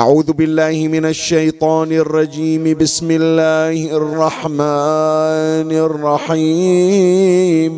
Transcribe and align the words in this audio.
أعوذ 0.00 0.32
بالله 0.32 0.88
من 0.88 1.04
الشيطان 1.04 1.92
الرجيم. 1.92 2.64
بسم 2.72 3.08
الله 3.10 3.92
الرحمن 4.00 5.70
الرحيم. 5.88 7.72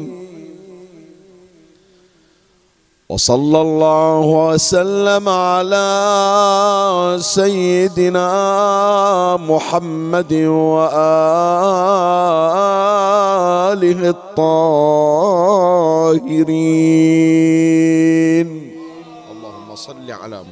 وصلى 3.10 3.60
الله 3.60 4.26
وسلم 4.54 5.28
على 5.28 5.90
سيدنا 7.18 8.30
محمد 9.42 10.32
وآله 10.32 11.00
الطاهرين. 14.14 15.18
اللهم 19.32 19.68
صل 19.74 20.06
على 20.06 20.38
محمد 20.38 20.51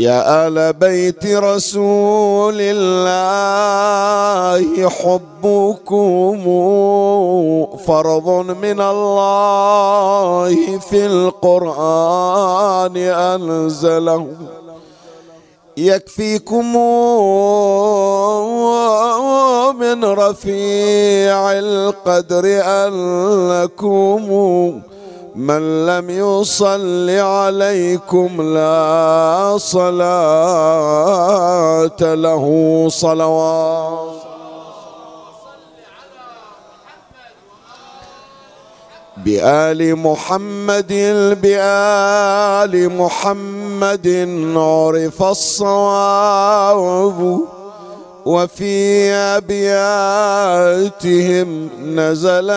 يا 0.00 0.46
آل 0.46 0.72
بيت 0.72 1.26
رسول 1.26 2.56
الله 2.60 3.28
حبكم 4.88 6.40
فرض 7.86 8.28
من 8.62 8.80
الله 8.80 10.78
في 10.78 11.06
القرآن 11.06 12.96
أنزله. 12.96 14.26
يكفيكم 15.76 16.76
من 19.78 20.04
رفيع 20.04 21.52
القدر 21.52 22.44
أنكم 22.64 24.22
من 25.40 25.86
لم 25.86 26.10
يصل 26.10 27.08
عليكم 27.10 28.42
لا 28.42 29.56
صلاة 29.58 30.80
له 32.00 32.44
صلوات. 32.90 34.20
بآل 39.16 39.96
محمد 39.96 40.92
بآل 41.42 42.74
محمد 42.96 44.08
عرف 44.56 45.22
الصواب. 45.22 47.20
وفي 48.26 49.12
أبياتهم 49.40 51.48
نزل 51.84 52.50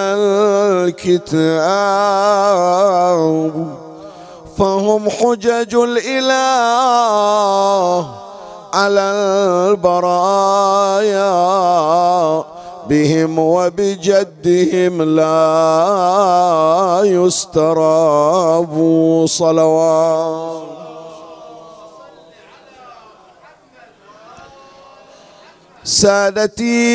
الكتاب 1.54 3.54
فهم 4.58 5.10
حجج 5.10 5.76
الإله 5.76 6.88
على 8.74 9.02
البرايا 9.72 11.34
بهم 12.90 13.40
وبجدهم 13.40 15.02
لا 15.02 17.02
يستراب 17.04 18.74
صلوات. 19.28 20.73
سادتي 25.84 26.86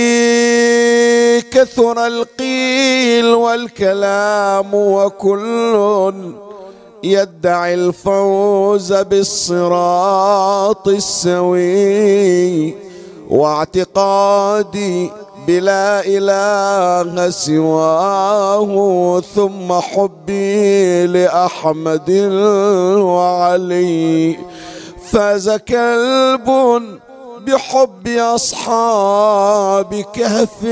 كثر 1.40 2.06
القيل 2.06 3.24
والكلام 3.24 4.74
وكل 4.74 6.14
يدعي 7.04 7.74
الفوز 7.74 8.92
بالصراط 8.92 10.88
السوي 10.88 12.74
واعتقادي 13.30 15.10
بلا 15.46 16.02
إله 16.06 17.30
سواه 17.30 19.20
ثم 19.34 19.72
حبي 19.72 21.06
لأحمد 21.06 22.10
وعلي 23.00 24.38
فاز 25.12 25.50
كلب 25.50 26.48
بحب 27.48 28.08
أصحاب 28.08 30.04
كهف 30.14 30.64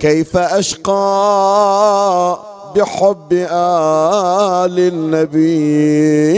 كيف 0.00 0.36
أشقى 0.36 2.38
بحب 2.76 3.32
آل 3.32 4.78
النبي 4.78 6.32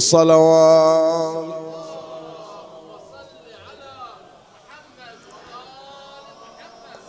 صلوات. 0.00 1.44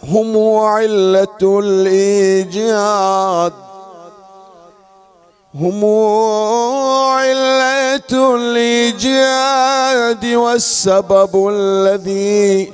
هم 0.03 0.55
علة 0.57 1.59
الإيجاد 1.59 3.53
هم 5.59 5.85
علة 7.19 8.35
الإيجاد 8.35 10.25
والسبب 10.25 11.47
الذي 11.53 12.73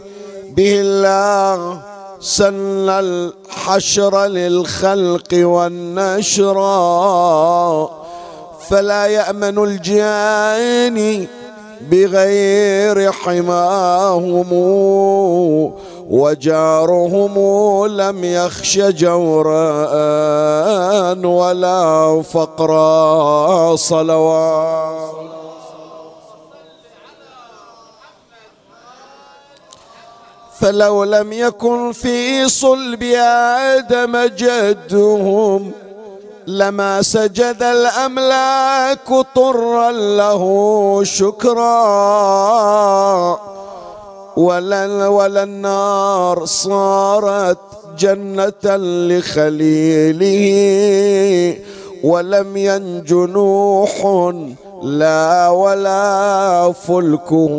به 0.56 0.81
الله 0.81 1.81
سن 2.19 2.89
الحشر 2.89 4.25
للخلق 4.25 5.33
والنشر. 5.33 6.57
فلا 8.69 9.06
يأمن 9.06 9.63
الجاني 9.63 11.27
بغير 11.92 13.12
حماهم. 13.12 14.54
وجارهم 16.10 17.36
لم 17.86 18.24
يخش 18.24 18.78
جورا 18.78 19.66
ولا 21.25 22.22
فقرا 22.22 23.75
صلوات. 23.75 25.06
فلو 30.60 31.04
لم 31.04 31.34
يكن 31.34 31.92
في 31.92 32.50
صلب 32.50 33.04
آدم 33.04 34.18
جدهم 34.18 35.72
لما 36.48 37.02
سجد 37.02 37.63
الأملاك 37.63 39.25
طرا 39.36 39.92
له 39.92 40.44
شكرا. 41.04 41.66
ولا, 44.37 45.07
ولا 45.07 45.43
النار 45.43 46.45
صارت 46.45 47.57
جنة 47.97 48.75
لخليله 49.07 50.45
ولم 52.03 52.57
ينج 52.57 53.13
نوح 53.13 53.91
لا 54.83 55.49
ولا 55.49 56.73
فلكه 56.87 57.55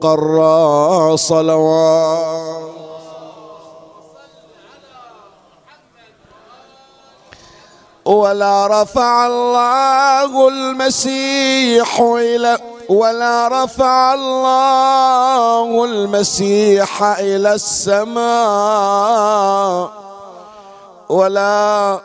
قرى 0.00 1.16
صلوات. 1.16 2.40
ولا 8.04 8.82
رفع 8.82 9.26
الله 9.26 10.48
المسيح 10.48 12.00
إلى 12.00 12.58
ولا 12.90 13.48
رفع 13.64 14.14
الله 14.14 15.84
المسيح 15.84 17.02
إلى 17.02 17.54
السماء. 17.54 18.20
ولا 21.08 22.00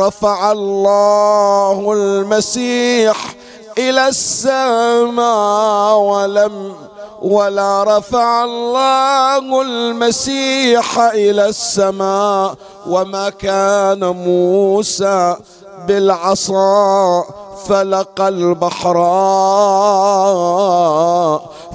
رفع 0.00 0.52
الله 0.52 1.92
المسيح 1.92 3.34
إلى 3.78 4.08
السماء. 4.08 5.96
ولم 5.96 6.76
ولا 7.22 7.84
رفع 7.98 8.44
الله 8.44 9.62
المسيح 9.62 11.00
إلى 11.00 11.48
السماء. 11.48 12.54
وما 12.88 13.30
كان 13.30 14.04
موسى 14.04 15.36
بالعصا 15.86 17.24
فلق 17.68 18.20
البحر 18.20 18.94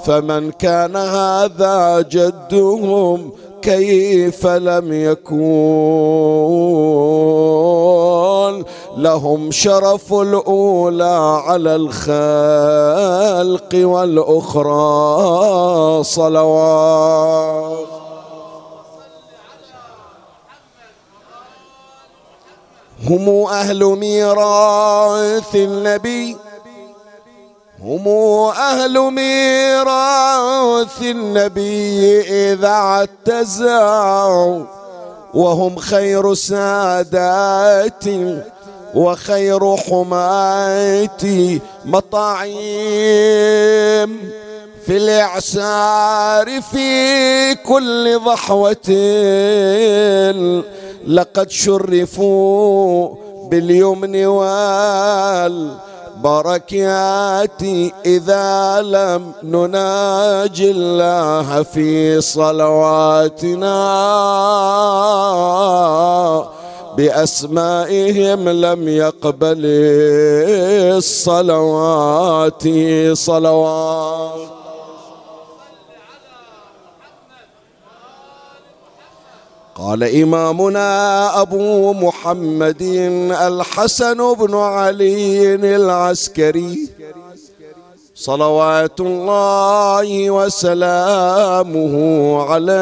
فمن 0.06 0.52
كان 0.52 0.96
هذا 0.96 2.02
جدهم 2.02 3.32
كيف 3.62 4.48
لم 4.48 4.94
يكون 4.94 5.48
لهم 8.98 9.52
شرف 9.52 10.14
الأولى 10.14 11.42
على 11.46 11.76
الخلق 11.76 12.10
والأخرى 13.88 14.84
صلوات 16.04 17.97
هم 23.06 23.46
أهل 23.46 23.84
ميراث 23.84 25.56
النبي. 25.56 26.38
هم 27.84 28.08
أهل 28.50 29.00
ميراث 29.12 31.02
النبي 31.02 32.22
إذا 32.22 32.68
اعتزوا 32.68 34.64
وهم 35.34 35.76
خير 35.76 36.34
سادات 36.34 38.04
وخير 38.96 39.78
حماة 39.78 41.60
مطاعيم 41.86 42.58
في 44.88 44.98
الإعسار 44.98 46.62
في 46.62 47.56
كل 47.56 48.20
ضحوة 48.26 48.88
لقد 51.08 51.50
شرفوا 51.50 53.10
باليمن 53.50 54.26
وال 54.26 55.72
بركات 56.24 57.62
إذا 58.06 58.82
لم 58.82 59.32
نناجي 59.44 60.72
الله 60.72 61.64
في 61.64 62.22
صلواتنا. 62.22 63.78
بأسمائهم 66.98 68.50
لم 68.50 68.88
يقبل 68.88 69.62
الصلوات 70.98 72.64
صلوات. 73.14 74.57
قال 79.78 80.04
إمامنا 80.04 81.42
أبو 81.42 81.94
محمد 81.94 82.82
الحسن 83.32 84.34
بن 84.34 84.56
علي 84.56 85.56
العسكري 85.56 86.90
صلوات 88.16 89.00
الله 89.00 90.32
وسلامه 90.32 91.96
عليه. 92.42 92.78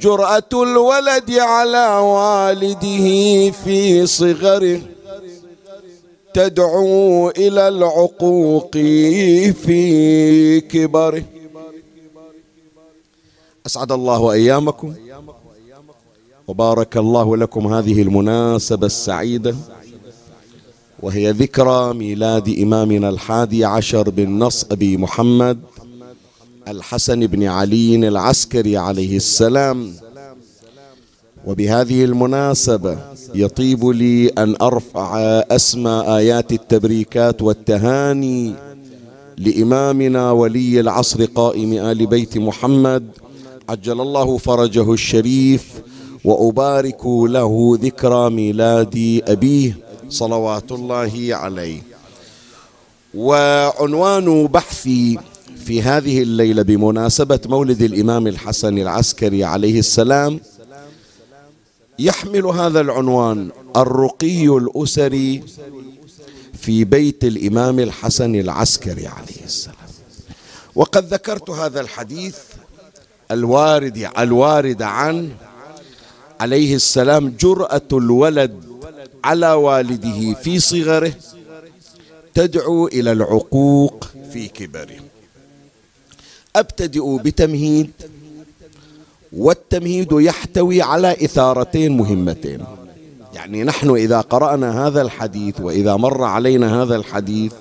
جرأة 0.00 0.52
الولد 0.54 1.30
على 1.38 1.86
والده 1.98 3.06
في 3.64 4.06
صغره 4.06 4.80
تدعو 6.34 7.30
إلى 7.30 7.68
العقوق 7.68 8.70
في 9.62 10.60
كبره. 10.60 11.22
أسعد 13.68 13.92
الله 13.92 14.32
أيامكم 14.32 14.94
وبارك 16.48 16.96
الله 16.96 17.36
لكم 17.36 17.74
هذه 17.74 18.02
المناسبة 18.02 18.86
السعيدة 18.86 19.54
وهي 21.02 21.30
ذكرى 21.30 21.94
ميلاد 21.94 22.48
إمامنا 22.48 23.08
الحادي 23.08 23.64
عشر 23.64 24.10
بالنص 24.10 24.64
أبي 24.70 24.96
محمد 24.96 25.58
الحسن 26.68 27.26
بن 27.26 27.42
علي 27.44 28.08
العسكري 28.08 28.76
عليه 28.76 29.16
السلام. 29.16 29.92
وبهذه 31.46 32.04
المناسبة 32.04 32.98
يطيب 33.34 33.84
لي 33.86 34.28
أن 34.28 34.56
أرفع 34.62 35.18
أسمى 35.50 36.04
آيات 36.06 36.52
التبريكات 36.52 37.42
والتهاني 37.42 38.54
لإمامنا 39.38 40.30
ولي 40.30 40.80
العصر 40.80 41.24
قائم 41.24 41.72
آل 41.72 42.06
بيت 42.06 42.38
محمد 42.38 43.04
عجل 43.68 44.00
الله 44.00 44.36
فرجه 44.36 44.92
الشريف 44.92 45.64
وأبارك 46.24 47.06
له 47.06 47.78
ذكرى 47.82 48.30
ميلاد 48.30 49.22
أبيه 49.26 49.78
صلوات 50.08 50.72
الله 50.72 51.28
عليه. 51.30 51.82
وعنوان 53.14 54.46
بحثي 54.46 55.18
في 55.64 55.82
هذه 55.82 56.22
الليلة 56.22 56.62
بمناسبة 56.62 57.40
مولد 57.46 57.82
الإمام 57.82 58.26
الحسن 58.26 58.78
العسكري 58.78 59.44
عليه 59.44 59.78
السلام 59.78 60.40
يحمل 61.98 62.46
هذا 62.46 62.80
العنوان 62.80 63.50
الرقي 63.76 64.46
الأسري 64.48 65.42
في 66.52 66.84
بيت 66.84 67.24
الإمام 67.24 67.78
الحسن 67.80 68.34
العسكري 68.34 69.06
عليه 69.06 69.44
السلام. 69.44 69.76
وقد 70.74 71.14
ذكرت 71.14 71.50
هذا 71.50 71.80
الحديث 71.80 72.36
الوارد 73.30 74.10
الوارد 74.18 74.82
عن 74.82 75.30
عليه 76.40 76.74
السلام 76.74 77.34
جرأة 77.40 77.88
الولد 77.92 78.62
على 79.24 79.52
والده 79.52 80.34
في 80.34 80.58
صغره 80.58 81.12
تدعو 82.34 82.86
إلى 82.86 83.12
العقوق 83.12 84.04
في 84.32 84.48
كبره. 84.48 84.96
أبتدئ 86.56 87.16
بتمهيد 87.16 87.90
والتمهيد 89.32 90.08
يحتوي 90.12 90.82
على 90.82 91.12
إثارتين 91.12 91.96
مهمتين. 91.96 92.64
يعني 93.34 93.64
نحن 93.64 93.90
إذا 93.90 94.20
قرأنا 94.20 94.86
هذا 94.86 95.02
الحديث 95.02 95.60
وإذا 95.60 95.96
مر 95.96 96.24
علينا 96.24 96.82
هذا 96.82 96.96
الحديث 96.96 97.52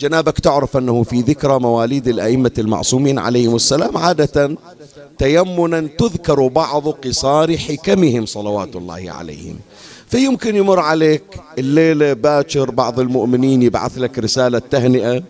جنابك 0.00 0.40
تعرف 0.40 0.76
أنه 0.76 1.02
في 1.02 1.20
ذكرى 1.20 1.58
مواليد 1.58 2.08
الأئمة 2.08 2.50
المعصومين 2.58 3.18
عليهم 3.18 3.56
السلام 3.56 3.96
عادة 3.96 4.56
تيمنا 5.18 5.80
تذكر 5.98 6.46
بعض 6.46 6.88
قصار 6.88 7.56
حكمهم 7.56 8.26
صلوات 8.26 8.76
الله 8.76 9.10
عليهم. 9.10 9.58
فيمكن 10.08 10.56
يمر 10.56 10.80
عليك 10.80 11.22
الليلة 11.58 12.12
باكر 12.12 12.70
بعض 12.70 13.00
المؤمنين 13.00 13.62
يبعث 13.62 13.98
لك 13.98 14.18
رسالة 14.18 14.58
تهنئة 14.58 15.22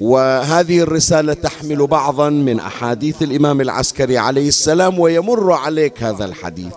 وهذه 0.00 0.80
الرسالة 0.80 1.32
تحمل 1.32 1.86
بعضا 1.86 2.30
من 2.30 2.60
أحاديث 2.60 3.22
الإمام 3.22 3.60
العسكري 3.60 4.18
عليه 4.18 4.48
السلام 4.48 4.98
ويمر 4.98 5.52
عليك 5.52 6.02
هذا 6.02 6.24
الحديث. 6.24 6.72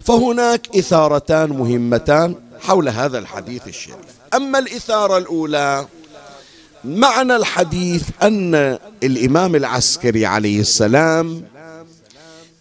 فهناك 0.00 0.76
إثارتان 0.76 1.48
مهمتان 1.50 2.34
حول 2.60 2.88
هذا 2.88 3.18
الحديث 3.18 3.68
الشريف. 3.68 3.96
أما 4.34 4.58
الإثارة 4.58 5.18
الأولى 5.18 5.86
معنى 6.84 7.36
الحديث 7.36 8.02
أن 8.22 8.78
الإمام 9.02 9.54
العسكري 9.54 10.26
عليه 10.26 10.60
السلام 10.60 11.42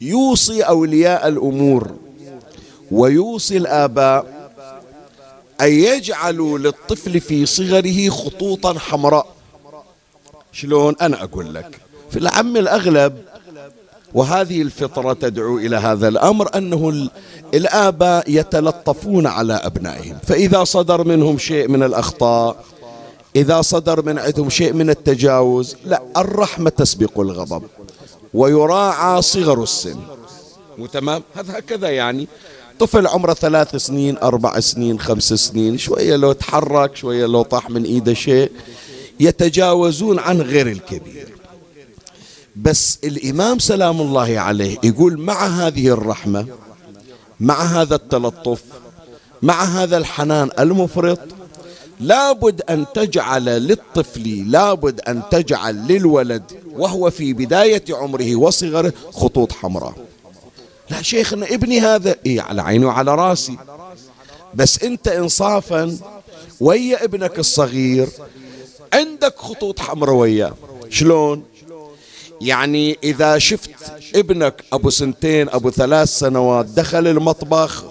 يوصي 0.01 0.61
أولياء 0.61 1.27
الأمور 1.27 1.91
ويوصي 2.91 3.57
الآباء 3.57 4.37
أن 5.61 5.71
يجعلوا 5.71 6.57
للطفل 6.59 7.19
في 7.21 7.45
صغره 7.45 8.09
خطوطا 8.09 8.79
حمراء. 8.79 9.27
شلون؟ 10.51 10.95
أنا 11.01 11.23
أقول 11.23 11.53
لك 11.53 11.79
في 12.11 12.19
العم 12.19 12.57
الأغلب 12.57 13.17
وهذه 14.13 14.61
الفطرة 14.61 15.13
تدعو 15.13 15.57
إلى 15.57 15.75
هذا 15.75 16.07
الأمر 16.07 16.57
أنه 16.57 17.09
الآباء 17.53 18.31
يتلطفون 18.31 19.27
على 19.27 19.53
أبنائهم 19.53 20.17
فإذا 20.27 20.63
صدر 20.63 21.03
منهم 21.07 21.37
شيء 21.37 21.67
من 21.67 21.83
الأخطاء 21.83 22.63
إذا 23.37 23.61
صدر 23.61 24.05
من 24.05 24.19
عندهم 24.19 24.49
شيء 24.49 24.73
من 24.73 24.89
التجاوز 24.89 25.75
لا 25.85 26.01
الرحمة 26.17 26.69
تسبق 26.69 27.19
الغضب 27.19 27.63
ويراعى 28.33 29.21
صغر 29.21 29.63
السن. 29.63 29.99
وتمام 30.79 31.23
هذا 31.35 31.57
هكذا 31.57 31.89
يعني. 31.89 32.27
طفل 32.79 33.07
عمره 33.07 33.33
ثلاث 33.33 33.75
سنين 33.75 34.17
أربع 34.17 34.59
سنين 34.59 34.99
خمس 34.99 35.33
سنين 35.33 35.77
شوية 35.77 36.15
لو 36.15 36.31
تحرك 36.31 36.95
شوية 36.95 37.25
لو 37.25 37.41
طاح 37.41 37.69
من 37.69 37.83
إيده 37.83 38.13
شيء 38.13 38.51
يتجاوزون 39.19 40.19
عن 40.19 40.41
غير 40.41 40.67
الكبير. 40.67 41.27
بس 42.55 42.99
الإمام 43.03 43.59
سلام 43.59 44.01
الله 44.01 44.39
عليه 44.39 44.77
يقول 44.83 45.19
مع 45.19 45.47
هذه 45.47 45.87
الرحمة 45.87 46.45
مع 47.39 47.61
هذا 47.63 47.95
التلطف 47.95 48.61
مع 49.41 49.63
هذا 49.63 49.97
الحنان 49.97 50.49
المفرط 50.59 51.19
لابد 51.99 52.61
أن 52.69 52.85
تجعل 52.93 53.45
للطفل 53.45 54.51
لابد 54.51 55.01
أن 55.01 55.21
تجعل 55.31 55.87
للولد 55.87 56.43
وهو 56.71 57.09
في 57.09 57.33
بداية 57.33 57.83
عمره 57.89 58.35
وصغره 58.35 58.93
خطوط 59.13 59.51
حمراء. 59.51 59.93
لا 60.89 61.01
شيخنا 61.01 61.45
ابني 61.45 61.79
هذا 61.79 62.15
إيه 62.25 62.41
على 62.41 62.61
عيني 62.61 62.85
وعلى 62.85 63.15
رأسي. 63.15 63.57
بس 64.53 64.83
أنت 64.83 65.07
إنصافا 65.07 65.97
ويا 66.59 67.03
ابنك 67.03 67.39
الصغير 67.39 68.09
عندك 68.93 69.37
خطوط 69.37 69.79
حمراء 69.79 70.15
وياه. 70.15 70.53
شلون؟ 70.89 71.43
يعني 72.41 72.97
إذا 73.03 73.37
شفت 73.37 73.69
ابنك 74.15 74.63
أبو 74.73 74.89
سنتين 74.89 75.49
أبو 75.49 75.71
ثلاث 75.71 76.09
سنوات 76.09 76.65
دخل 76.65 77.07
المطبخ 77.07 77.83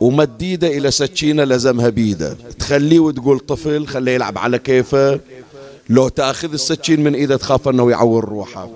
ومد 0.00 0.42
ايده 0.42 0.68
إلى 0.68 0.90
سكينة 0.90 1.44
لزمها 1.44 1.88
بيده. 1.88 2.36
تخليه 2.58 3.00
وتقول 3.00 3.38
طفل 3.38 3.86
خليه 3.86 4.12
يلعب 4.12 4.38
على 4.38 4.58
كيفه. 4.58 5.20
لو 5.88 6.08
تأخذ 6.08 6.52
السكين 6.52 7.04
من 7.04 7.14
إيده 7.14 7.36
تخاف 7.36 7.68
إنه 7.68 7.90
يعور 7.90 8.24
روحه. 8.24 8.68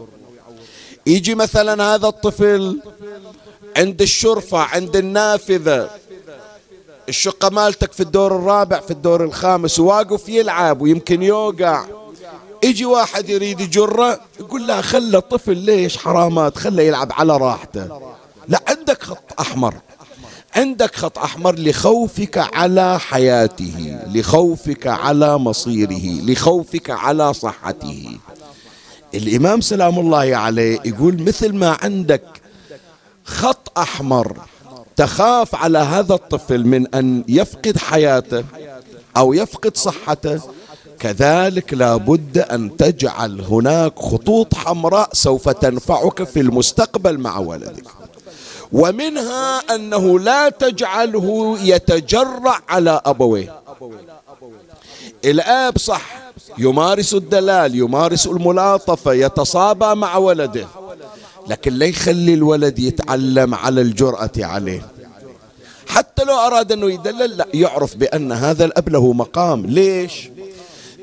يجي 1.06 1.34
مثلا 1.34 1.94
هذا 1.94 2.08
الطفل 2.08 2.80
عند 3.76 4.02
الشرفة 4.02 4.58
عند 4.58 4.96
النافذة. 4.96 5.90
الشقة 7.08 7.48
مالتك 7.48 7.92
في 7.92 8.00
الدور 8.00 8.36
الرابع 8.36 8.80
في 8.80 8.90
الدور 8.90 9.24
الخامس 9.24 9.78
وواقف 9.80 10.28
يلعب 10.28 10.80
ويمكن 10.80 11.22
يوقع. 11.22 11.84
يجي 12.64 12.84
واحد 12.84 13.28
يريد 13.28 13.60
يجره 13.60 14.20
يقول 14.40 14.66
لا 14.66 14.80
خله 14.80 15.18
طفل 15.18 15.56
ليش 15.56 15.96
حرامات؟ 15.96 16.58
خله 16.58 16.82
يلعب 16.82 17.12
على 17.12 17.36
راحته. 17.36 18.00
لا 18.48 18.62
عندك 18.68 19.02
خط 19.02 19.40
أحمر. 19.40 19.74
عندك 20.54 20.94
خط 20.94 21.18
أحمر 21.18 21.54
لخوفك 21.58 22.38
على 22.54 23.00
حياته 23.00 23.98
لخوفك 24.06 24.86
على 24.86 25.38
مصيره 25.38 26.24
لخوفك 26.30 26.90
على 26.90 27.34
صحته. 27.34 28.18
الإمام 29.14 29.60
سلام 29.60 29.98
الله 29.98 30.36
عليه 30.36 30.80
يقول 30.84 31.22
مثل 31.22 31.52
ما 31.54 31.76
عندك 31.82 32.22
خط 33.24 33.78
أحمر 33.78 34.36
تخاف 34.96 35.54
على 35.54 35.78
هذا 35.78 36.14
الطفل 36.14 36.66
من 36.66 36.94
أن 36.94 37.24
يفقد 37.28 37.78
حياته 37.78 38.44
أو 39.16 39.32
يفقد 39.32 39.76
صحته 39.76 40.40
كذلك 40.98 41.74
لابد 41.74 42.38
أن 42.38 42.76
تجعل 42.76 43.40
هناك 43.40 43.98
خطوط 43.98 44.54
حمراء 44.54 45.08
سوف 45.12 45.48
تنفعك 45.48 46.24
في 46.24 46.40
المستقبل 46.40 47.18
مع 47.18 47.38
ولدك. 47.38 48.01
ومنها 48.72 49.58
أنه 49.74 50.18
لا 50.18 50.48
تجعله 50.48 51.58
يتجرع 51.62 52.60
على 52.68 53.00
أبويه. 53.06 53.62
الآب 55.24 55.78
صح 55.78 56.02
يمارس 56.58 57.14
الدلال 57.14 57.74
يمارس 57.74 58.26
الملاطفة 58.26 59.12
يتصابى 59.12 59.94
مع 59.94 60.16
ولده 60.16 60.66
لكن 61.48 61.72
لا 61.72 61.86
يخلي 61.86 62.34
الولد 62.34 62.78
يتعلم 62.78 63.54
على 63.54 63.80
الجرأة 63.80 64.30
عليه. 64.38 64.86
حتى 65.88 66.24
لو 66.24 66.34
أراد 66.34 66.72
أنه 66.72 66.90
يدلل 66.92 67.36
لا 67.36 67.46
يعرف 67.54 67.96
بأن 67.96 68.32
هذا 68.32 68.64
الأب 68.64 68.88
له 68.88 69.12
مقام. 69.12 69.66
ليش؟ 69.66 70.30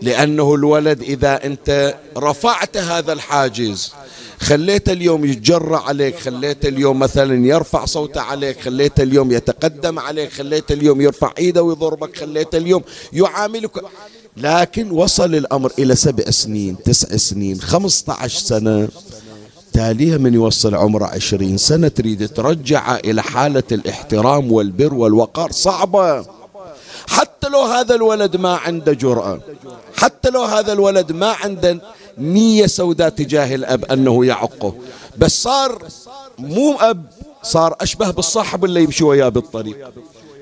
لأنه 0.02 0.56
الولد 0.56 1.02
إذا 1.02 1.46
أنت 1.46 1.96
رفعت 2.18 2.78
هذا 2.78 3.14
الحاجز 3.14 3.94
خليت 4.40 4.90
اليوم 4.90 5.26
يتجرع 5.26 5.88
عليك 5.88 6.20
خليت 6.20 6.66
اليوم 6.66 7.00
مثلا 7.00 7.48
يرفع 7.48 7.86
صوته 7.86 8.22
عليك 8.22 8.62
خليت 8.62 9.00
اليوم 9.00 9.32
يتقدم 9.32 10.00
عليك 10.00 10.32
خليت 10.32 10.72
اليوم 10.72 11.02
يرفع 11.02 11.34
إيده 11.38 11.64
ويضربك 11.64 12.18
خليت 12.18 12.56
اليوم 12.56 12.82
يعاملك. 13.14 13.72
لكن 14.38 14.92
وصل 14.92 15.36
الأمر 15.36 15.72
إلى 15.80 15.96
سبع 15.96 16.24
سنين 16.30 16.84
تسع 16.86 17.18
سنين 17.18 17.62
خمسة 17.62 18.14
عشر 18.14 18.40
سنة. 18.40 18.88
تاليها 19.74 20.18
من 20.18 20.34
يوصل 20.34 20.76
عمره 20.76 21.06
عشرين 21.06 21.58
سنة 21.58 21.88
تريد 21.88 22.28
ترجع 22.28 22.96
إلى 22.96 23.24
حالة 23.24 23.64
الاحترام 23.72 24.52
والبر 24.52 24.94
والوقار. 24.94 25.52
صعبة. 25.52 26.39
حتى 27.08 27.50
لو 27.50 27.62
هذا 27.62 27.96
الولد 27.96 28.36
ما 28.38 28.56
عنده 28.56 28.94
جرأة 28.94 29.40
حتى 29.98 30.30
لو 30.30 30.44
هذا 30.44 30.74
الولد 30.74 31.12
ما 31.12 31.28
عنده 31.28 31.82
نية 32.18 32.66
سوداء 32.66 33.10
تجاه 33.10 33.56
الأب 33.56 33.86
أنه 33.86 34.26
يعقه. 34.26 34.74
بس 35.18 35.44
صار 35.44 35.88
مو 36.38 36.76
أب 36.80 37.06
صار 37.44 37.76
أشبه 37.82 38.12
بالصاحب 38.12 38.66
اللي 38.66 38.84
يمشي 38.84 39.04
وياه 39.04 39.30
بالطريق. 39.30 39.92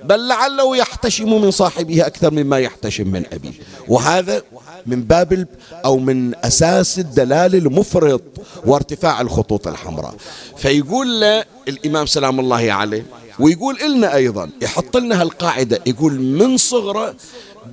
بل 0.03 0.27
لعله 0.27 0.77
يحتشم 0.77 1.41
من 1.41 1.51
صاحبه 1.51 2.07
أكثر 2.07 2.31
مما 2.31 2.59
يحتشم 2.59 3.07
من 3.07 3.23
أبيه. 3.33 3.53
وهذا 3.87 4.41
من 4.85 5.03
باب 5.03 5.47
أو 5.85 5.97
من 5.99 6.35
أساس 6.35 6.99
الدلال 6.99 7.55
المفرط 7.55 8.23
وارتفاع 8.65 9.21
الخطوط 9.21 9.67
الحمراء. 9.67 10.15
فيقول 10.57 11.21
له 11.21 11.43
الإمام 11.67 12.05
سلام 12.05 12.39
الله 12.39 12.71
عليه 12.71 13.05
ويقول 13.39 13.77
لنا 13.95 14.15
أيضا 14.15 14.49
يحط 14.61 14.97
لنا 14.97 15.21
هالقاعدة 15.21 15.79
يقول 15.85 16.19
من 16.21 16.57
صغره 16.57 17.15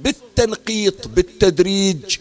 بالتنقيط 0.03 1.09
بالتدريج 1.09 2.19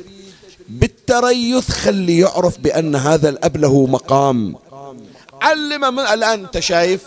بالتريث 0.69 1.69
خلي 1.71 2.17
يعرف 2.17 2.59
بأن 2.59 2.95
هذا 2.95 3.29
الأب 3.29 3.57
له 3.57 3.85
مقام. 3.85 4.55
علم 5.41 5.95
من 5.95 5.99
الآن 5.99 6.39
أنت 6.39 6.59
شايف 6.59 7.01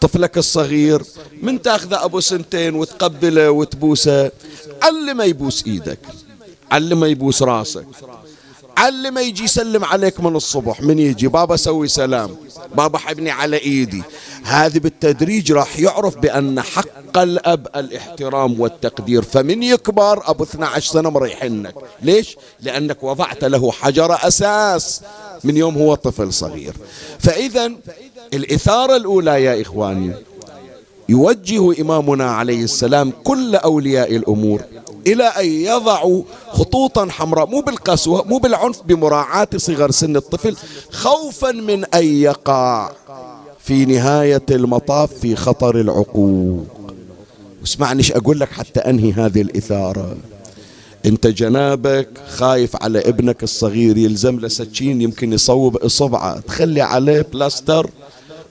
طفلك 0.00 0.38
الصغير 0.38 1.02
من 1.42 1.62
تاخذ 1.62 1.92
أبو 1.94 2.20
سنتين 2.20 2.74
وتقبله 2.74 3.50
وتبوسه 3.50 4.30
علمه 4.82 5.24
يبوس 5.24 5.64
إيدك. 5.66 5.98
علمه 6.72 7.06
يبوس 7.06 7.42
راسك. 7.42 7.86
علمه 8.76 9.20
يجي 9.20 9.44
يسلم 9.44 9.84
عليك 9.84 10.20
من 10.20 10.36
الصبح 10.36 10.80
من 10.80 10.98
يجي 10.98 11.28
بابا 11.28 11.56
سوي 11.56 11.88
سلام 11.88 12.36
بابا 12.76 12.98
حبني 12.98 13.30
على 13.30 13.56
إيدي. 13.56 14.02
هذه 14.44 14.78
بالتدريج 14.78 15.52
راح 15.52 15.78
يعرف 15.78 16.18
بأن 16.18 16.60
حق 16.60 17.18
الأب 17.18 17.66
الاحترام 17.76 18.60
والتقدير. 18.60 19.22
فمن 19.22 19.62
يكبر 19.62 20.30
أبو 20.30 20.44
12 20.44 20.92
سنة 20.92 21.10
مريحنك. 21.10 21.74
ليش؟ 22.02 22.36
لأنك 22.60 23.02
وضعت 23.02 23.44
له 23.44 23.72
حجر 23.72 24.18
أساس. 24.26 25.00
من 25.44 25.56
يوم 25.56 25.76
هو 25.78 25.94
طفل 25.94 26.32
صغير. 26.32 26.74
فاذا 27.18 27.72
الإثارة 28.34 28.96
الأولى 28.96 29.44
يا 29.44 29.62
إخواني 29.62 30.12
يوجه 31.08 31.80
إمامنا 31.80 32.30
عليه 32.30 32.64
السلام 32.64 33.12
كل 33.24 33.56
أولياء 33.56 34.16
الأمور. 34.16 34.62
إلى 35.06 35.24
أن 35.24 35.46
يضعوا 35.46 36.22
خطوطا 36.48 37.08
حمراء 37.10 37.46
مو 37.46 37.60
بالقسوة 37.60 38.24
مو 38.24 38.38
بالعنف 38.38 38.82
بمراعاة 38.82 39.48
صغر 39.56 39.90
سن 39.90 40.16
الطفل 40.16 40.56
خوفا 40.90 41.52
من 41.52 41.84
أن 41.84 42.04
يقع 42.04 42.90
في 43.58 43.84
نهاية 43.84 44.42
المطاف 44.50 45.12
في 45.12 45.36
خطر 45.36 45.80
العقوق. 45.80 46.66
اسمعني 47.64 47.98
إيش 47.98 48.12
أقول 48.12 48.40
لك 48.40 48.48
حتى 48.48 48.80
أنهي 48.80 49.12
هذه 49.12 49.42
الإثارة. 49.42 50.16
أنت 51.06 51.26
جنابك 51.26 52.08
خايف 52.28 52.76
على 52.82 52.98
ابنك 52.98 53.42
الصغير 53.42 53.96
يلزم 53.96 54.40
له 54.40 54.48
سكين 54.48 55.00
يمكن 55.00 55.32
يصوب 55.32 55.76
إصبعه. 55.76 56.40
تخلي 56.40 56.80
عليه 56.80 57.26
بلاستر 57.32 57.90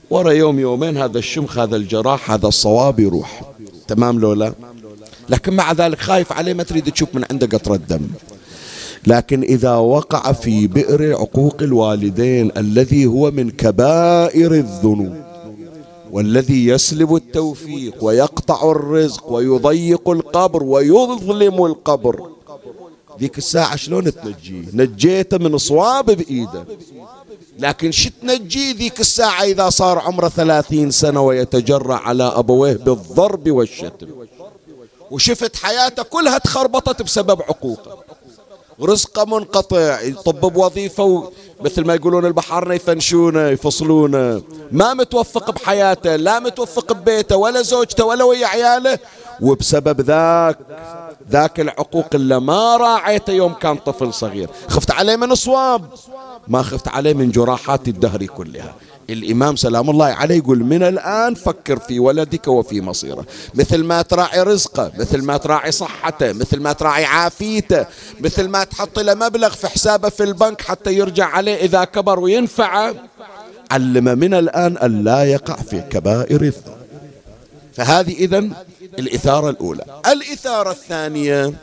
ورا 0.09 0.31
يوم 0.31 0.59
يومين 0.59 0.97
هذا 0.97 1.17
الشمخ 1.19 1.57
هذا 1.57 1.75
الجراح 1.75 2.31
هذا 2.31 2.47
الصواب 2.47 2.99
يروح. 2.99 3.41
تمام 3.87 4.19
لولا 4.19 4.53
لكن 5.29 5.53
مع 5.53 5.71
ذلك 5.71 5.99
خايف 5.99 6.31
عليه 6.31 6.53
ما 6.53 6.63
تريد 6.63 6.91
تشوف 6.91 7.09
من 7.15 7.25
عنده 7.31 7.47
قطرة 7.47 7.75
دم. 7.75 8.07
لكن 9.07 9.41
إذا 9.41 9.75
وقع 9.75 10.31
في 10.31 10.67
بئر 10.67 11.13
عقوق 11.13 11.55
الوالدين 11.61 12.51
الذي 12.57 13.05
هو 13.05 13.31
من 13.31 13.49
كبائر 13.49 14.53
الذنوب 14.53 15.15
والذي 16.11 16.67
يسلب 16.67 17.15
التوفيق 17.15 18.03
ويقطع 18.03 18.71
الرزق 18.71 19.31
ويضيق 19.31 20.09
القبر 20.09 20.63
ويظلم 20.63 21.65
القبر 21.65 22.29
ذيك 23.19 23.37
الساعة 23.37 23.75
شلون 23.75 24.03
تنجيه؟ 24.03 24.63
نجيته 24.73 25.37
من 25.37 25.57
صواب 25.57 26.05
بإيده. 26.05 26.65
لكن 27.59 27.91
شو 27.91 28.09
تنجيه 28.21 28.75
ذيك 28.75 28.99
الساعة 28.99 29.43
إذا 29.43 29.69
صار 29.69 29.99
عمره 29.99 30.29
ثلاثين 30.29 30.91
سنة 30.91 31.21
ويتجرع 31.21 31.95
على 31.95 32.23
أبويه 32.23 32.73
بالضرب 32.73 33.51
والشتم. 33.51 34.07
وشفت 35.13 35.55
حياته 35.55 36.03
كلها 36.03 36.37
تخربطت 36.37 37.01
بسبب 37.01 37.41
عقوقه. 37.41 38.03
رزقه 38.81 39.25
منقطع 39.25 40.01
يطب 40.01 40.41
بوظيفة 40.53 41.31
مثل 41.63 41.85
ما 41.85 41.95
يقولون 41.95 42.25
البحارنا 42.25 42.73
يفنشونه 42.73 43.47
يفصلونه. 43.47 44.41
ما 44.71 44.93
متوفق 44.93 45.51
بحياته 45.51 46.15
لا 46.15 46.39
متوفق 46.39 46.93
ببيته 46.93 47.35
ولا 47.35 47.61
زوجته 47.61 48.05
ولا 48.05 48.23
ويا 48.23 48.47
عياله. 48.47 48.99
وبسبب 49.41 50.01
ذاك 50.01 50.57
ذاك 51.31 51.59
العقوق 51.59 52.07
اللي 52.13 52.39
ما 52.39 52.77
راعيته 52.77 53.33
يوم 53.33 53.53
كان 53.53 53.75
طفل 53.75 54.13
صغير. 54.13 54.49
خفت 54.67 54.91
عليه 54.91 55.15
من 55.15 55.35
صواب 55.35 55.85
ما 56.47 56.61
خفت 56.61 56.87
عليه 56.87 57.13
من 57.13 57.31
جراحات 57.31 57.87
الدهر 57.87 58.25
كلها. 58.25 58.75
الإمام 59.09 59.55
سلام 59.55 59.89
الله 59.89 60.05
عليه 60.05 60.35
يقول 60.35 60.59
من 60.63 60.83
الآن 60.83 61.35
فكر 61.35 61.79
في 61.79 61.99
ولدك 61.99 62.47
وفي 62.47 62.81
مصيره. 62.81 63.25
مثل 63.53 63.83
ما 63.83 64.01
تراعي 64.01 64.43
رزقه 64.43 64.91
مثل 64.99 65.21
ما 65.21 65.37
تراعي 65.37 65.71
صحته 65.71 66.33
مثل 66.33 66.59
ما 66.59 66.73
تراعي 66.73 67.05
عافيته 67.05 67.85
مثل 68.19 68.47
ما 68.47 68.63
تحط 68.63 68.99
له 68.99 69.13
مبلغ 69.13 69.49
في 69.49 69.67
حسابه 69.67 70.09
في 70.09 70.23
البنك 70.23 70.61
حتى 70.61 70.93
يرجع 70.93 71.25
عليه 71.25 71.52
إذا 71.55 71.83
كبر 71.83 72.19
وينفعه 72.19 72.95
علم 73.71 74.03
من 74.19 74.33
الآن 74.33 74.77
أن 74.77 75.03
لا 75.03 75.23
يقع 75.23 75.55
في 75.55 75.81
كبائر 75.89 76.41
الذنوب 76.41 76.77
فهذه 77.73 78.13
إذن 78.13 78.53
الإثارة 78.99 79.49
الأولى. 79.49 79.85
الإثارة 80.07 80.71
الثانية 80.71 81.53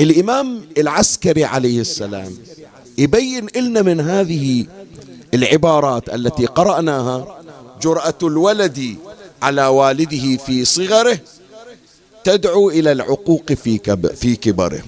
الإمام 0.00 0.60
العسكري 0.78 1.44
عليه 1.44 1.80
السلام 1.80 2.36
يبين 2.98 3.46
لنا 3.56 3.82
من 3.82 4.00
هذه 4.00 4.66
العبارات 5.34 6.14
التي 6.14 6.46
قرأناها 6.46 7.38
جرأة 7.82 8.18
الولد 8.22 8.96
على 9.42 9.66
والده 9.66 10.36
في 10.36 10.64
صغره 10.64 11.18
تدعو 12.24 12.70
إلى 12.70 12.92
العقوق 12.92 13.52
في, 13.52 13.78
في 14.14 14.36
كبره. 14.36 14.82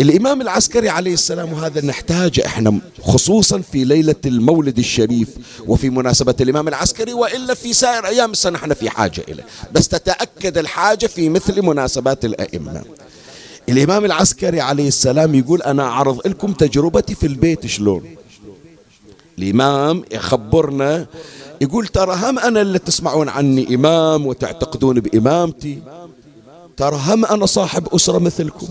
الإمام 0.00 0.40
العسكري 0.40 0.88
عليه 0.88 1.14
السلام 1.14 1.52
وهذا 1.52 1.80
نحتاج 1.86 2.40
إحنا 2.40 2.78
خصوصا 3.02 3.60
في 3.60 3.84
ليلة 3.84 4.14
المولد 4.26 4.78
الشريف 4.78 5.28
وفي 5.66 5.90
مناسبة 5.90 6.34
الإمام 6.40 6.68
العسكري 6.68 7.12
وإلا 7.12 7.54
في 7.54 7.72
سائر 7.72 8.06
أيام 8.06 8.30
السنة 8.30 8.56
إحنا 8.56 8.74
في 8.74 8.90
حاجة 8.90 9.22
إليه. 9.28 9.44
بس 9.72 9.88
تتأكد 9.88 10.58
الحاجة 10.58 11.06
في 11.06 11.28
مثل 11.28 11.62
مناسبات 11.62 12.24
الأئمة. 12.24 12.82
الإمام 13.68 14.04
العسكري 14.04 14.60
عليه 14.60 14.88
السلام 14.88 15.34
يقول 15.34 15.62
أنا 15.62 15.82
أعرض 15.82 16.26
لكم 16.26 16.52
تجربتي 16.52 17.14
في 17.14 17.26
البيت 17.26 17.66
شلون. 17.66 18.16
الإمام 19.38 20.04
يخبرنا 20.12 21.06
يقول 21.60 21.86
ترى 21.86 22.14
هم 22.22 22.38
أنا 22.38 22.60
اللي 22.60 22.78
تسمعون 22.78 23.28
عني 23.28 23.74
إمام 23.74 24.26
وتعتقدون 24.26 25.00
بإمامتي. 25.00 25.82
ترى 26.76 27.00
هم 27.06 27.24
أنا 27.24 27.46
صاحب 27.46 27.88
أسرة 27.94 28.18
مثلكم. 28.18 28.68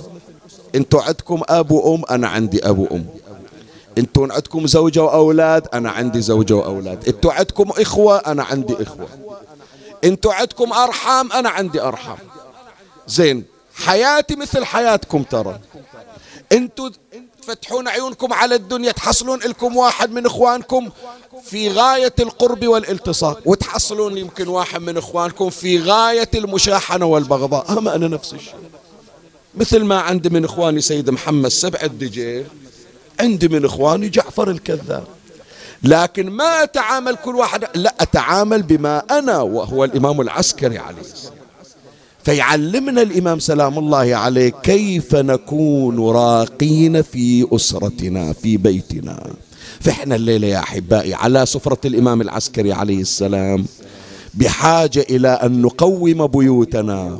أنتوا 0.75 1.01
عندكم 1.01 1.41
أب 1.49 1.71
وأم 1.71 2.03
أنا 2.09 2.27
عندي 2.27 2.69
أب 2.69 2.79
وأم. 2.79 3.05
أنتوا 3.97 4.27
عندكم 4.33 4.67
زوجة 4.67 5.03
وأولاد 5.03 5.67
أنا 5.73 5.91
عندي 5.91 6.21
زوجة 6.21 6.55
وأولاد. 6.55 7.07
أنتوا 7.07 7.33
عندكم 7.33 7.69
إخوة 7.69 8.17
أنا 8.17 8.43
عندي 8.43 8.75
إخوة. 8.81 9.07
أنتوا 10.03 10.33
عندكم 10.33 10.73
أرحام 10.73 11.31
أنا 11.31 11.49
عندي 11.49 11.81
أرحام. 11.81 12.17
زين 13.07 13.43
حياتي 13.75 14.35
مثل 14.35 14.65
حياتكم 14.65 15.23
ترى. 15.23 15.59
أنتوا 16.51 16.89
تفتحون 17.41 17.87
عيونكم 17.87 18.33
على 18.33 18.55
الدنيا 18.55 18.91
تحصلون 18.91 19.39
لكم 19.39 19.77
واحد 19.77 20.11
من 20.11 20.25
اخوانكم 20.25 20.89
في 21.43 21.69
غاية 21.69 22.13
القرب 22.19 22.67
والالتصاق. 22.67 23.41
وتحصلون 23.45 24.17
يمكن 24.17 24.47
واحد 24.47 24.81
من 24.81 24.97
اخوانكم 24.97 25.49
في 25.49 25.79
غاية 25.79 26.29
المشاحنة 26.35 27.05
والبغضاء. 27.05 27.77
أما 27.77 27.95
أنا 27.95 28.07
نفس 28.07 28.33
الشيء. 28.33 28.55
مثل 29.57 29.83
ما 29.83 29.99
عندي 29.99 30.29
من 30.29 30.45
إخواني 30.45 30.81
سيد 30.81 31.09
محمد 31.09 31.49
سبع 31.49 31.79
الدجيل 31.83 32.43
عندي 33.19 33.47
من 33.47 33.65
إخواني 33.65 34.09
جعفر 34.09 34.49
الكذاب. 34.51 35.03
لكن 35.83 36.29
ما 36.29 36.63
أتعامل 36.63 37.15
كل 37.15 37.35
واحد 37.35 37.65
لا 37.75 37.95
أتعامل 37.99 38.63
بما 38.63 38.97
أنا 38.97 39.37
وهو 39.41 39.83
الإمام 39.83 40.21
العسكري 40.21 40.77
عليه. 40.77 41.01
السلام 41.01 41.35
فيعلمنا 42.23 43.01
الإمام 43.01 43.39
سلام 43.39 43.79
الله 43.79 44.15
عليه 44.15 44.49
كيف 44.49 45.15
نكون 45.15 45.99
راقين 45.99 47.01
في 47.01 47.47
أسرتنا 47.51 48.33
في 48.33 48.57
بيتنا. 48.57 49.29
فإحنا 49.79 50.15
الليلة 50.15 50.47
يا 50.47 50.59
أحبائي 50.59 51.13
على 51.13 51.45
سفرة 51.45 51.79
الإمام 51.85 52.21
العسكري 52.21 52.73
عليه 52.73 53.01
السلام 53.01 53.65
بحاجة 54.33 55.05
إلى 55.09 55.27
أن 55.27 55.61
نقوم 55.61 56.27
بيوتنا. 56.27 57.19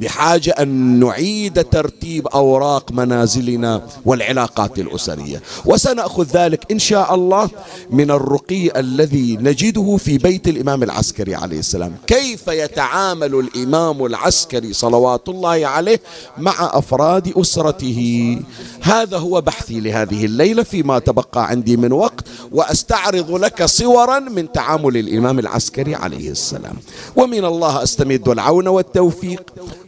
بحاجة 0.00 0.50
أن 0.50 0.68
نعيد 1.00 1.64
ترتيب 1.64 2.26
أوراق 2.26 2.92
منازلنا 2.92 3.82
والعلاقات 4.04 4.78
الأسرية. 4.78 5.42
وسنأخذ 5.64 6.24
ذلك 6.24 6.72
إن 6.72 6.78
شاء 6.78 7.14
الله 7.14 7.50
من 7.90 8.10
الرقي 8.10 8.80
الذي 8.80 9.36
نجده 9.40 9.96
في 9.96 10.18
بيت 10.18 10.48
الإمام 10.48 10.82
العسكري 10.82 11.34
عليه 11.34 11.58
السلام. 11.58 11.92
كيف 12.06 12.48
يتعامل 12.48 13.34
الإمام 13.34 14.06
العسكري 14.06 14.72
صلوات 14.72 15.28
الله 15.28 15.66
عليه 15.66 16.00
مع 16.38 16.54
أفراد 16.58 17.32
أسرته؟ 17.36 18.38
هذا 18.80 19.18
هو 19.18 19.40
بحثي 19.40 19.80
لهذه 19.80 20.24
الليلة 20.24 20.62
فيما 20.62 20.98
تبقى 20.98 21.48
عندي 21.48 21.76
من 21.76 21.92
وقت 21.92 22.24
وأستعرض 22.52 23.30
لك 23.30 23.64
صورا 23.64 24.18
من 24.18 24.52
تعامل 24.52 24.96
الإمام 24.96 25.38
العسكري 25.38 25.94
عليه 25.94 26.30
السلام. 26.30 26.76
ومن 27.16 27.44
الله 27.44 27.82
أستمد 27.82 28.28
العون 28.28 28.68
والتوفيق. 28.68 29.42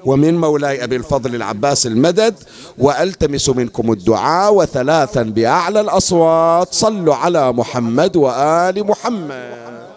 ومن 0.05 0.41
مولاي 0.41 0.85
أبي 0.85 0.97
الفضل 0.97 1.35
العباس 1.35 1.87
المدد 1.87 2.35
وألتمس 2.79 3.49
منكم 3.49 3.93
الدعاء 3.93 4.55
وثلاثا 4.55 5.23
بأعلى 5.23 5.81
الأصوات. 5.81 6.75
صلوا 6.75 7.15
على 7.15 7.53
محمد 7.53 8.17
وآل 8.17 8.87
محمد. 8.87 9.92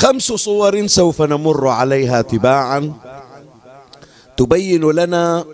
خمس 0.00 0.22
صور 0.22 0.86
سوف 0.86 1.22
نمر 1.22 1.68
عليها 1.68 2.22
تباعا. 2.22 2.92
تبين 4.36 4.90
لنا 4.90 5.44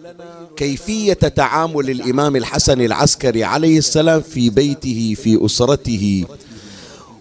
كيفية 0.56 1.12
تعامل 1.12 1.90
الإمام 1.90 2.36
الحسن 2.36 2.80
العسكري 2.80 3.44
عليه 3.44 3.78
السلام 3.78 4.20
في 4.20 4.50
بيته 4.50 5.16
في 5.22 5.46
أسرته. 5.46 6.24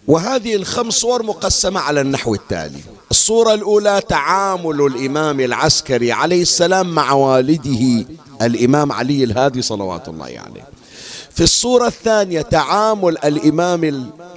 وهذه 0.07 0.55
الخمس 0.55 0.93
صور 0.93 1.23
مقسمة 1.23 1.79
على 1.79 2.01
النحو 2.01 2.33
التالي. 2.33 2.81
الصورة 3.11 3.53
الأولى 3.53 4.01
تعامل 4.09 4.81
الإمام 4.81 5.39
العسكري 5.39 6.11
عليه 6.11 6.41
السلام 6.41 6.95
مع 6.95 7.13
والده 7.13 8.05
الإمام 8.41 8.91
علي 8.91 9.23
الهادي 9.23 9.61
صلوات 9.61 10.09
الله 10.09 10.25
عليه. 10.25 10.74
في 11.35 11.43
الصورة 11.43 11.87
الثانية 11.87 12.41
تعامل 12.41 13.17
الإمام 13.17 13.83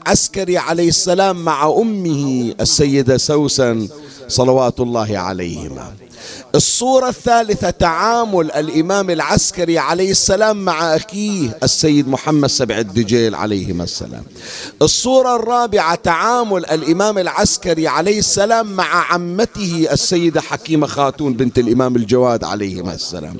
العسكري 0.07 0.59
عليه 0.59 0.89
السلام 0.89 1.45
مع 1.45 1.67
أمه 1.67 2.55
السيدة 2.61 3.17
سوسن 3.17 3.89
صلوات 4.29 4.81
الله 4.81 5.19
عليهما. 5.19 5.93
الصورة 6.55 7.09
الثالثة 7.09 7.71
تعامل 7.71 8.53
الإمام 8.53 9.11
العسكري 9.11 9.79
عليه 9.79 10.11
السلام 10.11 10.65
مع 10.65 10.97
أخيه 10.97 11.59
السيد 11.63 12.09
محمد 12.09 12.49
سبع 12.49 12.79
الدجيل 12.79 13.35
عليهما 13.35 13.85
السلام. 13.85 14.25
الصورة 14.83 15.37
الرابعة 15.37 15.95
تعامل 15.95 16.67
الإمام 16.67 17.19
العسكري 17.19 17.89
عليه 17.89 18.19
السلام 18.19 18.73
مع 18.73 19.13
عمته 19.13 19.89
السيدة 19.93 20.41
حكيمة 20.41 20.87
خاتون 20.87 21.33
بنت 21.33 21.59
الإمام 21.59 21.97
الجواد 21.97 22.45
عليهما 22.45 22.95
السلام. 22.95 23.37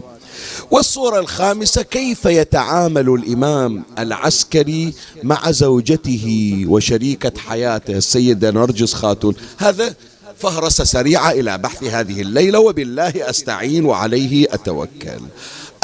والصورة 0.71 1.21
الخامسة 1.21 1.83
كيف 1.83 2.25
يتعامل 2.25 3.09
الإمام 3.09 3.85
العسكري 3.99 4.95
مع 5.23 5.51
زوجته 5.51 6.65
وشريكة 6.69 7.33
حياته 7.39 7.93
السيدة 7.93 8.51
نرجس 8.51 8.95
خاتون؟ 8.95 9.35
هذا 9.59 9.95
فهرسة 10.39 10.85
سريعة 10.85 11.31
إلى 11.31 11.59
بحث 11.59 11.85
هذه 11.85 12.21
الليلة 12.21 12.59
وبالله 12.59 13.13
أستعين 13.31 13.85
وعليه 13.85 14.47
أتوكل. 14.55 15.21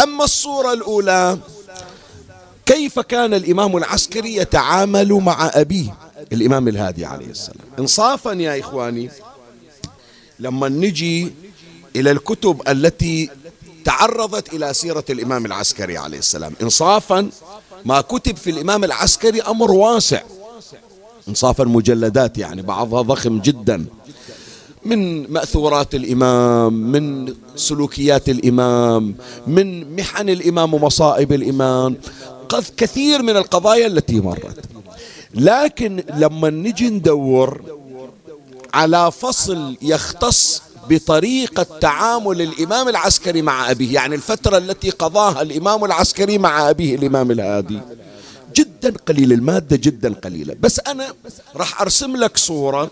أما 0.02 0.24
الصورة 0.24 0.72
الأولى 0.72 1.38
كيف 2.66 3.00
كان 3.00 3.34
الإمام 3.34 3.76
العسكري 3.76 4.36
يتعامل 4.36 5.12
مع 5.12 5.50
أبيه؟ 5.54 5.94
الإمام 6.32 6.68
الهادي 6.68 7.04
عليه 7.04 7.26
السلام. 7.26 7.66
إنصافا 7.78 8.32
يا 8.32 8.60
إخواني 8.60 9.10
لما 10.40 10.68
نجي 10.68 11.32
إلى 11.96 12.10
الكتب 12.10 12.62
التي 12.68 13.30
تعرضت 13.84 14.54
إلى 14.54 14.74
سيرة 14.74 15.04
الإمام 15.10 15.46
العسكري 15.46 15.98
عليه 15.98 16.18
السلام. 16.18 16.52
إنصافا 16.62 17.28
ما 17.84 18.00
كتب 18.00 18.36
في 18.36 18.50
الإمام 18.50 18.84
العسكري 18.84 19.40
أمر 19.42 19.70
واسع. 19.70 20.22
إنصافا 21.28 21.64
مجلدات 21.64 22.38
يعني 22.38 22.62
بعضها 22.62 23.02
ضخم 23.02 23.40
جدا. 23.40 23.84
من 24.84 25.32
مأثورات 25.32 25.94
الإمام 25.94 26.72
من 26.72 27.34
سلوكيات 27.56 28.28
الإمام 28.28 29.14
من 29.46 29.96
محن 29.96 30.28
الإمام 30.28 30.74
ومصائب 30.74 31.32
الإمام. 31.32 31.96
كثير 32.76 33.22
من 33.22 33.36
القضايا 33.36 33.86
التي 33.86 34.20
مرت. 34.20 34.58
لكن 35.34 36.04
لما 36.16 36.50
نجي 36.50 36.90
ندور 36.90 37.62
على 38.74 39.12
فصل 39.12 39.76
يختص 39.82 40.62
بطريقة 40.90 41.62
تعامل 41.80 42.42
الإمام 42.42 42.88
العسكري 42.88 43.42
مع 43.42 43.70
أبيه 43.70 43.94
يعني 43.94 44.14
الفترة 44.14 44.58
التي 44.58 44.90
قضاها 44.90 45.42
الإمام 45.42 45.84
العسكري 45.84 46.38
مع 46.38 46.70
أبيه 46.70 46.94
الإمام 46.94 47.30
الهادي. 47.30 47.80
جدا 48.56 48.94
قليل 49.08 49.32
المادة 49.32 49.76
جدا 49.76 50.14
قليلة 50.14 50.56
بس 50.60 50.80
أنا 50.80 51.14
راح 51.56 51.80
أرسم 51.80 52.16
لك 52.16 52.36
صورة 52.36 52.90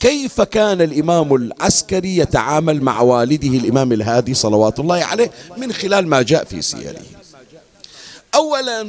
كيف 0.00 0.40
كان 0.40 0.82
الإمام 0.82 1.34
العسكري 1.34 2.16
يتعامل 2.16 2.82
مع 2.82 3.00
والده 3.00 3.48
الإمام 3.48 3.92
الهادي 3.92 4.34
صلوات 4.34 4.80
الله 4.80 5.04
عليه 5.04 5.30
من 5.56 5.72
خلال 5.72 6.08
ما 6.08 6.22
جاء 6.22 6.44
في 6.44 6.62
سيره. 6.62 7.00
أولا 8.34 8.88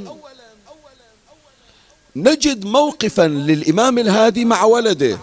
نجد 2.16 2.66
موقفا 2.66 3.28
للإمام 3.28 3.98
الهادي 3.98 4.46
مع 4.46 4.64
ولده. 4.64 5.18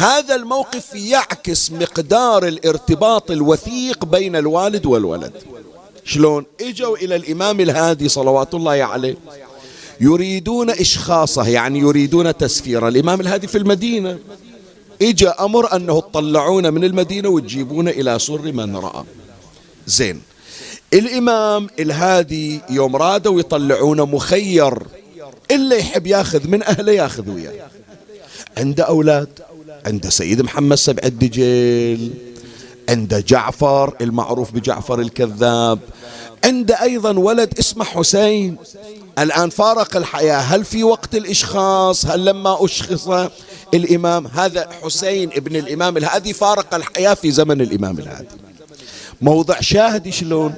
هذا 0.00 0.34
الموقف 0.34 0.94
يعكس 0.94 1.72
مقدار 1.72 2.46
الارتباط 2.46 3.30
الوثيق 3.30 4.04
بين 4.04 4.36
الوالد 4.36 4.86
والولد. 4.86 5.32
شلون؟ 6.04 6.46
إجوا 6.60 6.96
إلى 6.96 7.16
الإمام 7.16 7.60
الهادي 7.60 8.08
صلوات 8.08 8.54
الله 8.54 8.72
عليه. 8.72 9.16
يريدون 10.00 10.70
إشخاصه 10.70 11.48
يعني 11.48 11.78
يريدون 11.78 12.36
تسفيره. 12.36 12.88
الإمام 12.88 13.20
الهادي 13.20 13.46
في 13.46 13.58
المدينة. 13.58 14.18
اجى 15.02 15.28
أمر 15.28 15.76
أنه 15.76 16.00
تطلعون 16.00 16.72
من 16.74 16.84
المدينة 16.84 17.28
وتجيبون 17.28 17.88
إلى 17.88 18.18
سر 18.18 18.52
من 18.52 18.76
رأى. 18.76 19.04
زين. 19.86 20.22
الإمام 20.92 21.68
الهادي 21.78 22.60
يوم 22.70 22.96
رادوا 22.96 23.40
يطلعونه 23.40 24.06
مخير. 24.06 24.82
إلا 25.50 25.76
يحب 25.76 26.06
ياخذ 26.06 26.48
من 26.48 26.62
أهله 26.62 26.92
ياخذ 26.92 27.30
وياه. 27.30 27.70
عنده 28.58 28.84
أولاد. 28.84 29.28
عنده 29.86 30.10
سيد 30.10 30.42
محمد 30.42 30.76
سبع 30.76 31.02
الدجيل 31.04 32.10
عنده 32.88 33.20
جعفر 33.20 33.96
المعروف 34.00 34.52
بجعفر 34.52 35.00
الكذاب 35.00 35.78
عنده 36.44 36.82
أيضا 36.82 37.18
ولد 37.18 37.58
اسمه 37.58 37.84
حسين. 37.84 38.56
الآن 39.18 39.50
فارق 39.50 39.96
الحياة 39.96 40.38
هل 40.38 40.64
في 40.64 40.84
وقت 40.84 41.14
الإشخاص؟ 41.14 42.06
هل 42.06 42.24
لما 42.24 42.64
أشخص 42.64 43.08
الإمام 43.74 44.26
هذا 44.26 44.68
حسين 44.82 45.30
ابن 45.32 45.56
الإمام 45.56 45.96
الهادي 45.96 46.32
فارق 46.32 46.74
الحياة 46.74 47.14
في 47.14 47.30
زمن 47.30 47.60
الإمام 47.60 47.98
الهادي؟ 47.98 48.28
موضع 49.20 49.60
شاهدي 49.60 50.12
شلون؟ 50.12 50.54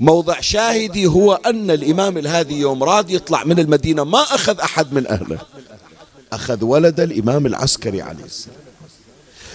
موضع 0.00 0.40
شاهدي 0.40 1.06
هو 1.06 1.34
أن 1.34 1.70
الإمام 1.70 2.18
الهادي 2.18 2.60
يوم 2.60 2.84
راد 2.84 3.10
يطلع 3.10 3.44
من 3.44 3.58
المدينة 3.58 4.04
ما 4.04 4.20
أخذ 4.20 4.60
أحد 4.60 4.92
من 4.92 5.06
أهله. 5.06 5.38
أخذ 6.32 6.64
ولد 6.64 7.00
الإمام 7.00 7.46
العسكري 7.46 8.02
عليه 8.02 8.24
السلام. 8.24 8.56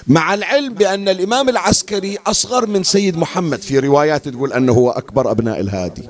مع 0.08 0.34
العلم 0.34 0.74
بأن 0.74 1.10
الإمام 1.10 1.50
العسكري 1.50 2.18
أصغر 2.28 2.66
من 2.66 2.84
سيد 2.84 3.18
محمد 3.18 3.62
في 3.62 3.80
روايات 3.80 4.28
تقول 4.28 4.54
أنه 4.54 4.74
هو 4.74 4.92
أكبر 4.92 5.32
أبناء 5.32 5.60
الهادي. 5.60 6.10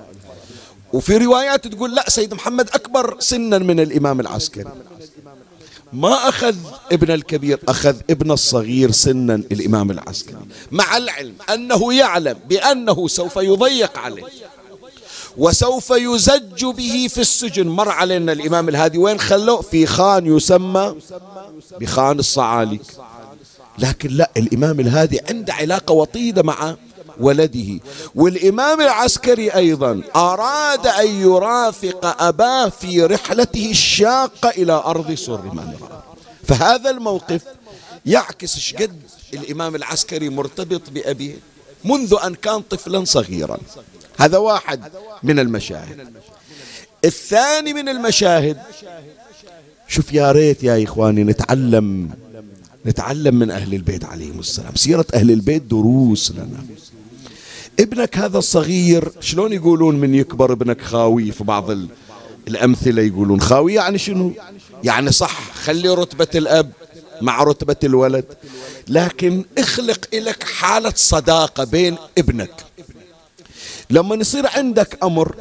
وفي 0.94 1.18
روايات 1.18 1.68
تقول 1.68 1.96
لا 1.96 2.10
سيد 2.10 2.34
محمد 2.34 2.70
أكبر 2.70 3.16
سنا 3.20 3.58
من 3.58 3.80
الإمام 3.80 4.20
العسكري. 4.20 4.72
ما 5.94 6.30
أخذ 6.30 6.56
ابن 6.92 7.12
الكبير 7.12 7.60
أخذ 7.68 7.96
ابن 8.10 8.32
الصغير 8.32 8.92
سنا 8.92 9.36
الإمام 9.36 9.92
العسكري. 9.92 10.38
مع 10.72 10.98
العلم 10.98 11.34
أنه 11.54 11.94
يعلم 11.94 12.38
بأنه 12.50 13.08
سوف 13.08 13.36
يضيق 13.36 13.98
عليه. 13.98 14.24
وسوف 15.38 15.90
يزج 15.90 16.66
به 16.66 17.08
في 17.10 17.22
السجن. 17.22 17.68
مر 17.68 17.90
علينا 17.90 18.32
الإمام 18.32 18.70
الهادي. 18.70 18.98
وين 18.98 19.20
خلوه 19.20 19.62
في 19.62 19.86
خان 19.86 20.38
يسمى 20.38 20.96
بخان 21.80 22.20
الصعاليك. 22.20 22.82
لكن 23.80 24.10
لا 24.10 24.32
الإمام 24.38 24.80
الهادي 24.80 25.20
عنده 25.30 25.54
علاقة 25.54 25.94
وطيدة 25.94 26.44
مع 26.44 26.76
ولده. 27.20 27.80
والإمام 28.16 28.82
العسكري 28.82 29.50
أيضا 29.50 30.02
أراد 30.16 30.88
أن 30.88 31.08
يرافق 31.22 32.24
أباه 32.24 32.70
في 32.70 33.06
رحلته 33.06 33.72
الشاقة 33.72 34.50
إلى 34.50 34.74
أرض 34.74 35.14
سر 35.14 35.42
من 35.42 35.74
فهذا 36.48 36.90
الموقف 36.90 37.42
يعكس 38.06 38.58
شقد 38.58 39.02
الإمام 39.34 39.76
العسكري 39.76 40.30
مرتبط 40.30 40.82
بأبيه 40.90 41.36
منذ 41.86 42.16
أن 42.24 42.36
كان 42.36 42.62
طفلا 42.62 43.06
صغيرا. 43.06 43.58
هذا 44.18 44.38
واحد 44.38 44.82
من 45.24 45.40
المشاهد. 45.40 46.08
الثاني 47.06 47.74
من 47.74 47.90
المشاهد 47.90 48.58
شوف 49.88 50.14
يا 50.14 50.32
ريت 50.32 50.64
يا 50.64 50.84
إخواني 50.84 51.24
نتعلم 51.24 52.10
نتعلم 52.86 53.36
من 53.36 53.52
أهل 53.52 53.74
البيت 53.74 54.06
عليهم 54.06 54.40
السلام. 54.40 54.76
سيرة 54.76 55.06
أهل 55.14 55.32
البيت 55.32 55.62
دروس 55.62 56.32
لنا. 56.32 56.66
ابنك 57.80 58.18
هذا 58.18 58.38
الصغير 58.38 59.12
شلون 59.20 59.54
يقولون 59.54 59.96
من 59.96 60.16
يكبر 60.16 60.52
ابنك 60.52 60.82
خاوي؟ 60.82 61.32
في 61.32 61.44
بعض 61.44 61.72
الأمثلة 62.48 63.02
يقولون 63.02 63.42
خاوي 63.42 63.74
يعني 63.74 63.98
شنو؟ 63.98 64.34
يعني 64.84 65.12
صح 65.12 65.52
خلي 65.54 65.90
رتبة 65.90 66.28
الأب 66.36 66.72
مع 67.22 67.44
رتبة 67.44 67.76
الولد. 67.84 68.26
لكن 68.88 69.46
اخلق 69.58 70.08
لك 70.14 70.44
حالة 70.44 70.94
صداقة 70.96 71.64
بين 71.64 71.98
ابنك. 72.18 72.52
لما 73.90 74.16
يصير 74.16 74.48
عندك 74.48 74.98
أمر 75.04 75.36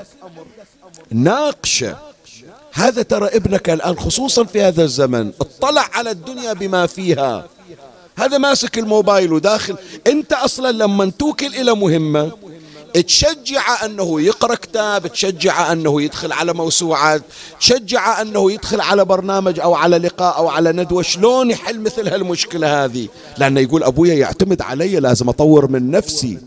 ناقشه 1.10 1.96
هذا 2.72 3.02
ترى 3.02 3.26
ابنك 3.26 3.70
الآن 3.70 3.98
خصوصا 3.98 4.44
في 4.44 4.62
هذا 4.62 4.84
الزمن 4.84 5.32
اطلع 5.40 5.88
على 5.92 6.10
الدنيا 6.10 6.52
بما 6.52 6.86
فيها. 6.86 7.46
هذا 8.16 8.38
ماسك 8.38 8.78
الموبايل 8.78 9.32
وداخل. 9.32 9.76
أنت 10.06 10.32
أصلا 10.32 10.72
لما 10.72 11.12
توكل 11.18 11.46
إلى 11.46 11.74
مهمة 11.74 12.32
تشجع 13.06 13.84
أنه 13.84 14.20
يقرأ 14.20 14.54
كتاب 14.54 15.06
تشجع 15.06 15.72
أنه 15.72 16.02
يدخل 16.02 16.32
على 16.32 16.52
موسوعات 16.52 17.22
تشجع 17.60 18.22
أنه 18.22 18.52
يدخل 18.52 18.80
على 18.80 19.04
برنامج 19.04 19.60
أو 19.60 19.74
على 19.74 19.98
لقاء 19.98 20.36
أو 20.36 20.48
على 20.48 20.72
ندوة. 20.72 21.02
شلون 21.02 21.50
يحل 21.50 21.80
مثل 21.80 22.08
هالمشكلة 22.08 22.84
هذه؟ 22.84 23.08
لأنه 23.38 23.60
يقول 23.60 23.82
أبويا 23.82 24.14
يعتمد 24.14 24.62
علي 24.62 25.00
لازم 25.00 25.28
أطور 25.28 25.70
من 25.70 25.90
نفسي. 25.90 26.38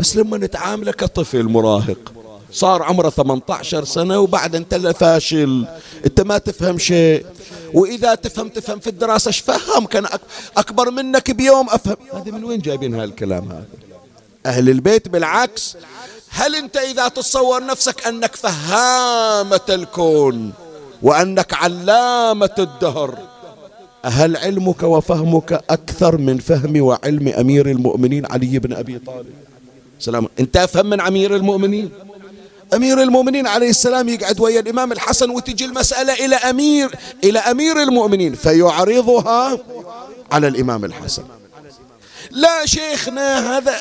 بس 0.00 0.16
لما 0.16 0.38
نتعامل 0.38 0.90
كطفل 0.90 1.42
مراهق 1.42 2.12
صار 2.52 2.82
عمره 2.82 3.10
18 3.10 3.84
سنة 3.84 4.18
وبعد 4.18 4.56
انت 4.56 4.74
فاشل. 4.74 5.66
انت 6.06 6.20
ما 6.20 6.38
تفهم 6.38 6.78
شيء. 6.78 7.26
وإذا 7.74 8.14
تفهم 8.14 8.48
تفهم 8.48 8.80
في 8.80 8.86
الدراسة 8.86 9.28
إيش 9.28 9.38
فهم 9.38 9.86
كان 9.86 10.06
أكبر 10.56 10.90
منك 10.90 11.30
بيوم 11.30 11.70
أفهم. 11.70 11.96
هذه 12.12 12.30
من 12.30 12.44
وين 12.44 12.60
جايبين 12.60 12.94
هالكلام 12.94 13.48
هذا؟ 13.52 13.64
أهل 14.46 14.70
البيت 14.70 15.08
بالعكس. 15.08 15.76
هل 16.28 16.54
أنت 16.54 16.76
إذا 16.76 17.08
تتصور 17.08 17.66
نفسك 17.66 18.06
أنك 18.06 18.36
فهامة 18.36 19.60
الكون 19.68 20.52
وأنك 21.02 21.54
علامة 21.54 22.54
الدهر 22.58 23.18
هل 24.04 24.36
علمك 24.36 24.82
وفهمك 24.82 25.52
أكثر 25.70 26.16
من 26.16 26.38
فهم 26.38 26.82
وعلم 26.82 27.28
أمير 27.28 27.70
المؤمنين 27.70 28.26
علي 28.26 28.58
بن 28.58 28.72
أبي 28.72 28.98
طالب؟ 28.98 29.34
سلام 30.04 30.28
انت 30.40 30.56
افهم 30.56 30.86
من 30.86 31.00
أمير 31.00 31.36
المؤمنين. 31.36 31.90
أمير 32.74 33.02
المؤمنين 33.02 33.46
عليه 33.46 33.70
السلام 33.70 34.08
يقعد 34.08 34.40
ويا 34.40 34.60
الإمام 34.60 34.92
الحسن 34.92 35.30
وتجي 35.30 35.64
المسألة 35.64 36.12
إلى 36.12 36.36
أمير 36.36 36.96
إلى 37.24 37.38
أمير 37.38 37.82
المؤمنين 37.82 38.34
فيعرضها 38.34 39.58
على 40.32 40.48
الإمام 40.48 40.84
الحسن. 40.84 41.22
لا 42.30 42.66
شيخنا 42.66 43.56
هذا 43.56 43.74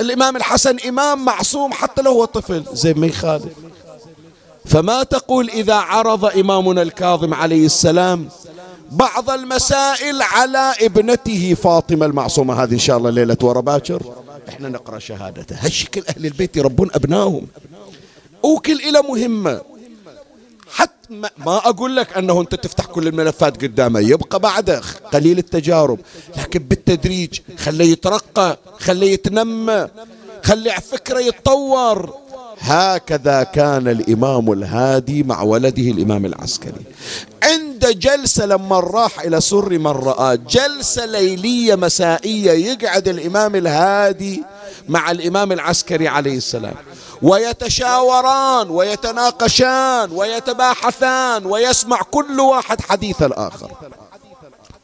الإمام 0.00 0.36
الحسن 0.36 0.76
إمام 0.88 1.24
معصوم 1.24 1.72
حتى 1.72 2.02
لو 2.02 2.10
هو 2.10 2.24
طفل. 2.24 2.64
زي 2.72 2.94
ما 2.94 3.06
يخالف 3.06 3.52
فما 4.66 5.02
تقول 5.02 5.50
إذا 5.50 5.74
عرض 5.74 6.24
إمامنا 6.24 6.82
الكاظم 6.82 7.34
عليه 7.34 7.66
السلام 7.66 8.28
بعض 8.94 9.30
المسائل 9.30 10.22
على 10.22 10.74
ابنته 10.80 11.54
فاطمة 11.54 12.06
المعصومة. 12.06 12.62
هذه 12.62 12.72
إن 12.72 12.78
شاء 12.78 12.96
الله 12.96 13.10
ليلة 13.10 13.36
ورا 13.42 13.60
باكر 13.60 14.02
إحنا 14.48 14.68
نقرأ 14.68 14.98
شهادته 14.98 15.56
هالشكل 15.60 16.02
أهل 16.08 16.26
البيت 16.26 16.56
يربون 16.56 16.88
أبنائهم؟ 16.94 17.46
وكل 18.42 18.80
إلى 18.80 19.02
مهمة. 19.02 19.60
حتى 20.70 20.94
ما 21.38 21.56
أقول 21.56 21.96
لك 21.96 22.16
أنه 22.18 22.40
أنت 22.40 22.54
تفتح 22.54 22.86
كل 22.86 23.08
الملفات 23.08 23.62
قدامه 23.62 24.00
يبقى 24.00 24.38
بعده 24.40 24.82
قليل 25.12 25.38
التجارب. 25.38 25.98
لكن 26.36 26.58
بالتدريج 26.58 27.40
خليه 27.58 27.92
يترقى 27.92 28.58
خليه 28.78 29.12
يتنمى 29.12 29.88
خلي 30.44 30.70
فكرة 30.90 31.20
يتطور. 31.20 32.14
هكذا 32.60 33.42
كان 33.42 33.88
الإمام 33.88 34.52
الهادي 34.52 35.22
مع 35.22 35.42
ولده 35.42 35.82
الإمام 35.82 36.26
العسكري. 36.26 36.84
عند 37.42 37.86
جلسة 37.86 38.46
لما 38.46 38.80
راح 38.80 39.20
إلى 39.20 39.40
سر 39.40 39.78
من 39.78 39.86
رآه 39.86 40.34
جلسة 40.34 41.04
ليلية 41.04 41.74
مسائية 41.74 42.50
يقعد 42.52 43.08
الإمام 43.08 43.56
الهادي 43.56 44.42
مع 44.88 45.10
الإمام 45.10 45.52
العسكري 45.52 46.08
عليه 46.08 46.36
السلام. 46.36 46.74
ويتشاوران 47.22 48.70
ويتناقشان 48.70 50.10
ويتباحثان 50.12 51.46
ويسمع 51.46 52.00
كل 52.10 52.40
واحد 52.40 52.80
حديث 52.80 53.22
الآخر. 53.22 53.70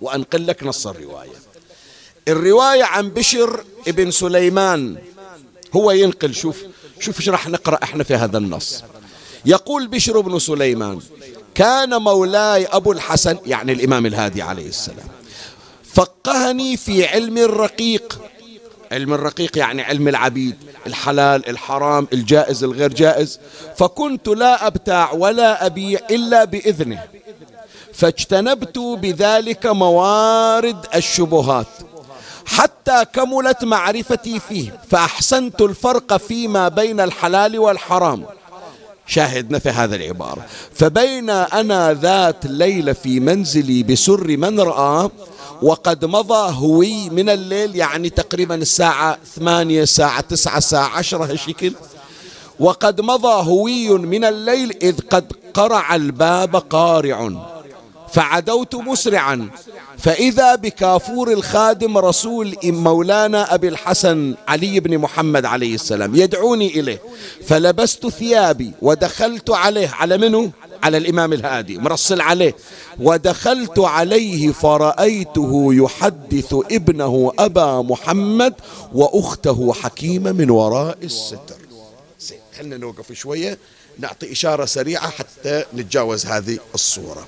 وأنقل 0.00 0.46
لك 0.46 0.62
نص 0.62 0.86
الرواية. 0.86 1.40
الرواية 2.28 2.84
عن 2.84 3.08
بشر 3.08 3.64
ابن 3.88 4.10
سليمان. 4.10 4.96
هو 5.76 5.90
ينقل 5.90 6.34
شوف 6.34 6.56
شوف 7.00 7.20
إيش 7.20 7.28
راح 7.28 7.48
نقرأ 7.48 7.78
إحنا 7.82 8.04
في 8.04 8.14
هذا 8.14 8.38
النص. 8.38 8.84
يقول 9.46 9.86
بشر 9.88 10.20
بن 10.20 10.38
سليمان 10.38 11.00
كان 11.54 12.02
مولاي 12.02 12.66
أبو 12.66 12.92
الحسن 12.92 13.38
يعني 13.46 13.72
الإمام 13.72 14.06
الهادي 14.06 14.42
عليه 14.42 14.68
السلام 14.68 15.08
فقهني 15.94 16.76
في 16.76 17.06
علم 17.06 17.38
الرقيق. 17.38 18.20
علم 18.92 19.14
الرقيق 19.14 19.58
يعني 19.58 19.82
علم 19.82 20.08
العبيد 20.08 20.56
الحلال 20.86 21.48
الحرام 21.48 22.08
الجائز 22.12 22.64
الغير 22.64 22.92
جائز. 22.92 23.40
فكنت 23.76 24.28
لا 24.28 24.66
أبتاع 24.66 25.12
ولا 25.12 25.66
أبيع 25.66 26.00
إلا 26.10 26.44
بإذنه 26.44 27.04
فاجتنبت 27.92 28.78
بذلك 28.78 29.66
موارد 29.66 30.86
الشبهات. 30.94 31.66
حتى 32.56 33.04
كملت 33.12 33.64
معرفتي 33.64 34.40
فيه 34.40 34.80
فأحسنت 34.90 35.60
الفرق 35.60 36.16
فيما 36.16 36.68
بين 36.68 37.00
الحلال 37.00 37.58
والحرام. 37.58 38.24
شاهدنا 39.06 39.58
في 39.58 39.68
هذا 39.68 39.96
العبارة. 39.96 40.46
فبين 40.74 41.30
أنا 41.30 41.92
ذات 41.94 42.46
ليلة 42.46 42.92
في 42.92 43.20
منزلي 43.20 43.82
بسر 43.82 44.36
من 44.36 44.60
رأى 44.60 45.10
وقد 45.62 46.04
مضى 46.04 46.54
هوي 46.54 47.10
من 47.10 47.28
الليل 47.28 47.76
يعني 47.76 48.10
تقريبا 48.10 48.54
الساعة 48.54 49.18
ثمانية 49.36 49.84
ساعة 49.84 50.20
تسعة 50.20 50.60
ساعة 50.60 50.96
عشرة 50.98 51.24
هالشكل. 51.24 51.72
وقد 52.60 53.00
مضى 53.00 53.48
هوي 53.48 53.88
من 53.88 54.24
الليل 54.24 54.78
إذ 54.82 55.00
قد 55.10 55.32
قرع 55.54 55.94
الباب 55.94 56.56
قارع 56.56 57.30
فعدوت 58.12 58.74
مسرعا. 58.74 59.50
فإذا 59.98 60.54
بكافور 60.54 61.32
الخادم 61.32 61.98
رسول 61.98 62.56
مولانا 62.64 63.54
أبي 63.54 63.68
الحسن 63.68 64.34
علي 64.48 64.80
بن 64.80 64.98
محمد 64.98 65.44
عليه 65.44 65.74
السلام 65.74 66.14
يدعوني 66.14 66.80
إليه. 66.80 67.02
فلبست 67.46 68.08
ثيابي 68.08 68.72
ودخلت 68.82 69.50
عليه 69.50 69.88
على 69.88 70.18
منه 70.18 70.50
على 70.82 70.96
الإمام 70.96 71.32
الهادي 71.32 71.78
مرسل 71.78 72.20
عليه. 72.20 72.56
ودخلت 73.00 73.78
عليه 73.78 74.52
فرأيته 74.52 75.68
يحدث 75.74 76.54
ابنه 76.70 77.32
أبا 77.38 77.82
محمد 77.82 78.54
وأخته 78.92 79.72
حكيمة 79.72 80.32
من 80.32 80.50
وراء 80.50 80.98
الستر. 81.02 81.56
خلنا 82.58 82.76
نوقف 82.76 83.12
شوية 83.12 83.58
نعطي 83.98 84.32
إشارة 84.32 84.64
سريعة 84.64 85.10
حتى 85.10 85.64
نتجاوز 85.74 86.26
هذه 86.26 86.58
الصورة. 86.74 87.26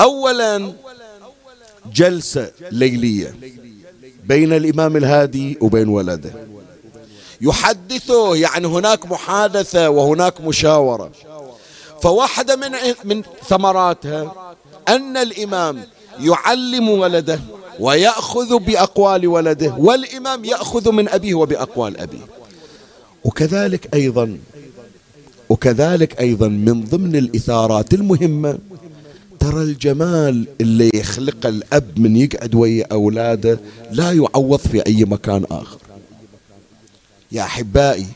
أولا 0.00 0.72
جلسة 1.92 2.50
ليلية 2.70 3.34
بين 4.24 4.52
الإمام 4.52 4.96
الهادي 4.96 5.58
وبين 5.60 5.88
ولده. 5.88 6.32
يحدثه 7.40 8.36
يعني 8.36 8.66
هناك 8.66 9.06
محادثة 9.06 9.90
وهناك 9.90 10.40
مشاورة. 10.40 11.10
فواحدة 12.02 12.56
من 12.56 12.70
من 13.04 13.22
ثمراتها 13.48 14.54
أن 14.88 15.16
الإمام 15.16 15.84
يعلم 16.20 16.88
ولده 16.88 17.40
ويأخذ 17.80 18.58
بأقوال 18.58 19.26
ولده 19.26 19.74
والإمام 19.78 20.44
يأخذ 20.44 20.92
من 20.92 21.08
أبيه 21.08 21.34
وبأقوال 21.34 22.00
أبيه. 22.00 22.26
وكذلك 23.24 23.94
أيضا 23.94 24.38
وكذلك 25.48 26.20
أيضا 26.20 26.48
من 26.48 26.84
ضمن 26.84 27.16
الإثارات 27.16 27.94
المهمة 27.94 28.58
ترى 29.44 29.62
الجمال 29.62 30.46
اللي 30.60 30.90
يخلق 30.94 31.46
الأب 31.46 31.98
من 31.98 32.16
يقعد 32.16 32.54
ويا 32.54 32.86
أولاده 32.92 33.58
لا 33.90 34.12
يعوض 34.12 34.58
في 34.58 34.86
أي 34.86 35.04
مكان 35.04 35.44
آخر. 35.50 35.78
يا 37.32 37.42
أحبائي 37.42 38.06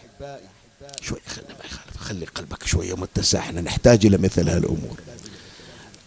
شوي 1.01 1.19
خلي 1.27 1.45
ما 1.49 1.65
يخالف 1.65 1.97
خلي 1.99 2.27
قلبك 2.27 2.67
شوية 2.67 2.95
متسع 2.95 3.39
إحنا 3.39 3.61
نحتاج 3.61 4.07
إلى 4.07 4.19
مثل 4.19 4.49
هالأمور. 4.49 5.01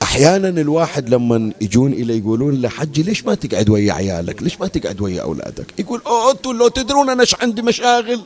أحيانا 0.02 0.50
الواحد 0.50 1.10
لما 1.10 1.54
يجون 1.62 1.94
إلى 1.94 2.18
يقولون 2.18 2.62
له 2.62 2.70
حجي 2.70 3.04
ليش 3.04 3.26
ما 3.26 3.36
تقعد 3.36 3.70
ويا 3.70 3.94
عيالك؟ 3.94 4.44
ليش 4.44 4.60
ما 4.60 4.68
تقعد 4.68 5.02
ويا 5.02 5.22
أولادك؟ 5.22 5.80
يقول 5.80 6.02
أوه 6.06 6.32
أنتوا 6.32 6.54
لو 6.54 6.68
تدرون 6.68 7.10
أنا 7.10 7.26
عندي 7.42 7.62
مشاغل؟ 7.62 8.22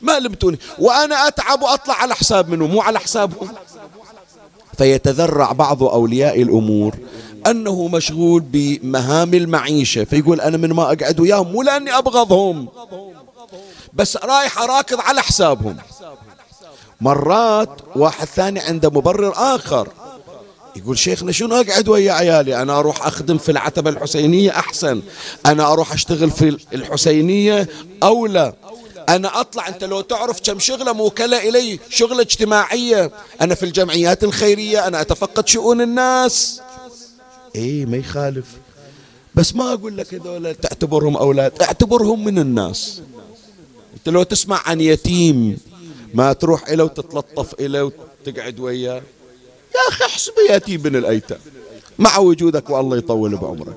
ما 0.00 0.18
لبتوني 0.20 0.58
وأنا 0.78 1.28
أتعب 1.28 1.62
وأطلع 1.62 1.94
على 1.94 2.14
حساب 2.14 2.48
منه 2.48 2.66
مو 2.66 2.80
على 2.80 2.98
حسابهم. 2.98 3.48
فيتذرع 4.78 5.52
بعض 5.52 5.82
أولياء 5.82 6.42
الأمور 6.42 6.94
أنه 7.46 7.88
مشغول 7.88 8.40
بمهام 8.40 9.34
المعيشة 9.34 10.04
فيقول 10.04 10.40
أنا 10.40 10.56
من 10.56 10.72
ما 10.72 10.82
أقعد 10.82 11.20
وياهم 11.20 11.52
مو 11.52 11.62
لأني 11.62 11.98
أبغضهم 11.98 12.68
بس 13.92 14.16
رايح 14.16 14.58
أراكض 14.58 15.00
على 15.00 15.22
حسابهم. 15.22 15.76
مرات 17.00 17.68
واحد 17.96 18.26
ثاني 18.26 18.60
عنده 18.60 18.90
مبرر 18.90 19.32
آخر 19.36 19.88
يقول 20.76 20.98
شيخنا 20.98 21.32
شنو 21.32 21.56
أقعد 21.56 21.88
ويا 21.88 22.12
عيالي؟ 22.12 22.62
أنا 22.62 22.78
أروح 22.78 23.06
أخدم 23.06 23.38
في 23.38 23.52
العتبة 23.52 23.90
الحسينية 23.90 24.50
أحسن 24.50 25.02
أنا 25.46 25.72
أروح 25.72 25.92
أشتغل 25.92 26.30
في 26.30 26.56
الحسينية 26.74 27.68
أولى. 28.02 28.52
أنا 29.08 29.40
أطلع 29.40 29.68
أنت 29.68 29.84
لو 29.84 30.00
تعرف 30.00 30.40
كم 30.40 30.58
شغلة 30.58 30.92
موكلة 30.92 31.48
إلي 31.48 31.78
شغلة 31.90 32.20
اجتماعية. 32.20 33.10
أنا 33.40 33.54
في 33.54 33.62
الجمعيات 33.62 34.24
الخيرية 34.24 34.86
أنا 34.86 35.00
أتفقد 35.00 35.48
شؤون 35.48 35.80
الناس. 35.80 36.60
إيه 37.54 37.86
ما 37.86 37.96
يخالف. 37.96 38.46
بس 39.34 39.54
ما 39.54 39.72
أقول 39.72 39.96
لك 39.96 40.14
هذول 40.14 40.54
تعتبرهم 40.54 41.16
أولاد 41.16 41.62
اعتبرهم 41.62 42.24
من 42.24 42.38
الناس. 42.38 43.02
أنت 43.94 44.08
لو 44.08 44.22
تسمع 44.22 44.62
عن 44.66 44.80
يتيم 44.80 45.58
ما 46.14 46.32
تروح 46.32 46.68
إليه 46.68 46.84
وتتلطف 46.84 47.54
إليه 47.60 47.82
وتقعد 47.82 48.60
وياه. 48.60 49.02
يا 49.74 49.88
أخي 49.88 50.04
احسب 50.04 50.32
يتيم 50.50 50.82
من 50.82 50.96
الأيتام. 50.96 51.38
مع 51.98 52.18
وجودك 52.18 52.70
والله 52.70 52.96
يطول 52.96 53.36
بعمرك. 53.36 53.76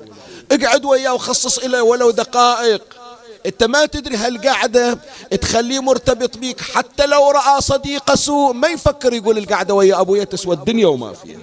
اقعد 0.52 0.84
وياه 0.84 1.14
وخصص 1.14 1.58
إليه 1.58 1.80
ولو 1.80 2.10
دقائق. 2.10 2.97
انت 3.46 3.64
ما 3.64 3.86
تدري 3.86 4.16
هالقعدة 4.16 4.98
تخليه 5.40 5.80
مرتبط 5.80 6.38
بيك 6.38 6.60
حتى 6.60 7.06
لو 7.06 7.30
رأى 7.30 7.60
صديق 7.60 8.14
سوء 8.14 8.52
ما 8.52 8.68
يفكر 8.68 9.12
يقول 9.12 9.38
القعدة 9.38 9.74
ويا 9.74 10.00
أبويا 10.00 10.24
تسوى 10.24 10.54
الدنيا 10.54 10.86
وما 10.86 11.12
فيها. 11.12 11.38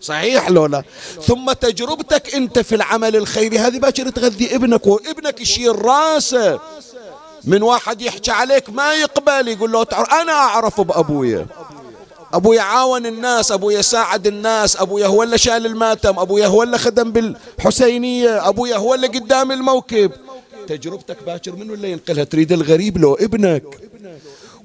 صحيح 0.00 0.50
لولا 0.50 0.82
ثم 1.26 1.52
تجربتك 1.52 2.34
انت 2.34 2.58
في 2.58 2.74
العمل 2.74 3.16
الخيري 3.16 3.58
هذه 3.58 3.78
باكر 3.78 4.08
تغذي 4.08 4.54
ابنك 4.54 4.86
وابنك 4.86 5.40
يشيل 5.40 5.84
راسه. 5.84 6.60
من 7.44 7.62
واحد 7.62 8.02
يحكي 8.02 8.30
عليك 8.30 8.70
ما 8.70 8.94
يقبل 8.94 9.48
يقول 9.48 9.72
له 9.72 9.86
أنا 10.20 10.32
أعرف 10.32 10.80
بأبويا. 10.80 11.46
أبويا 12.34 12.62
عاون 12.62 13.06
الناس 13.06 13.52
أبويا 13.52 13.82
ساعد 13.82 14.26
الناس 14.26 14.76
أبويا 14.76 15.06
هو 15.06 15.22
اللي 15.22 15.38
شال 15.38 15.66
الماتم 15.66 16.18
أبويا 16.18 16.46
هو 16.46 16.62
اللي 16.62 16.78
خدم 16.78 17.12
بالحسينية 17.12 18.48
أبويا 18.48 18.76
هو 18.76 18.94
اللي 18.94 19.06
قدام 19.06 19.52
الموكب. 19.52 20.12
تجربتك 20.66 21.16
باكر 21.26 21.56
منه 21.56 21.74
اللي 21.74 21.92
ينقلها؟ 21.92 22.24
تريد 22.24 22.52
الغريب 22.52 22.98
لو 22.98 23.14
ابنك. 23.14 23.64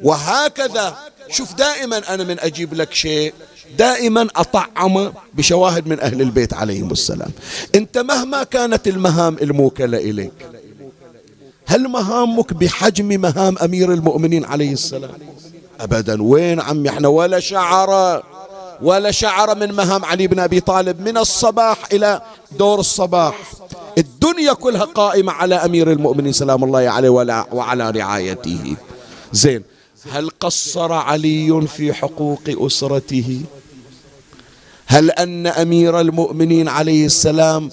وهكذا. 0.03 0.97
شوف 1.29 1.53
دائما 1.53 2.13
أنا 2.13 2.23
من 2.23 2.39
أجيب 2.39 2.73
لك 2.73 2.93
شيء. 2.93 3.33
دائما 3.77 4.27
أطعم 4.35 5.13
بشواهد 5.33 5.87
من 5.87 5.99
أهل 5.99 6.21
البيت 6.21 6.53
عليهم 6.53 6.91
السلام. 6.91 7.31
أنت 7.75 7.97
مهما 7.97 8.43
كانت 8.43 8.87
المهام 8.87 9.37
الموكلة 9.41 9.97
إليك 9.97 10.33
هل 11.65 11.87
مهامك 11.87 12.53
بحجم 12.53 13.21
مهام 13.21 13.57
أمير 13.57 13.93
المؤمنين 13.93 14.45
عليه 14.45 14.73
السلام؟ 14.73 15.11
أبدا. 15.79 16.23
وين 16.23 16.59
عمي؟ 16.59 16.89
إحنا 16.89 17.07
ولا 17.07 17.39
شعرة 17.39 18.23
ولا 18.81 19.11
شعر 19.11 19.55
من 19.55 19.71
مهام 19.71 20.05
علي 20.05 20.27
بن 20.27 20.39
أبي 20.39 20.59
طالب. 20.59 21.01
من 21.01 21.17
الصباح 21.17 21.77
إلى 21.93 22.21
دور 22.51 22.79
الصباح. 22.79 23.51
الدنيا 23.97 24.53
كلها 24.53 24.85
قائمة 24.85 25.31
على 25.31 25.55
أمير 25.55 25.91
المؤمنين 25.91 26.33
سلام 26.33 26.63
الله 26.63 26.79
عليه 26.79 27.09
وعلى 27.51 27.91
رعايته. 27.91 28.75
زين 29.33 29.63
هل 30.11 30.29
قصر 30.39 30.93
علي 30.93 31.67
في 31.67 31.93
حقوق 31.93 32.41
أسرته؟ 32.47 33.41
هل 34.85 35.11
أن 35.11 35.47
أمير 35.47 36.01
المؤمنين 36.01 36.67
عليه 36.67 37.05
السلام 37.05 37.69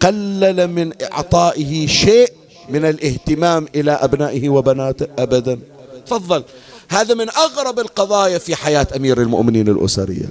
قلل 0.00 0.68
من 0.68 0.92
إعطائه 1.02 1.86
شيء 1.86 2.32
من 2.68 2.84
الاهتمام 2.84 3.66
إلى 3.74 3.92
أبنائه 3.92 4.48
وبناته؟ 4.48 5.06
أبدا. 5.18 5.58
تفضل. 6.06 6.44
هذا 6.88 7.14
من 7.14 7.28
أغرب 7.30 7.78
القضايا 7.78 8.38
في 8.38 8.56
حياة 8.56 8.86
أمير 8.96 9.22
المؤمنين 9.22 9.68
الأسرية. 9.68 10.28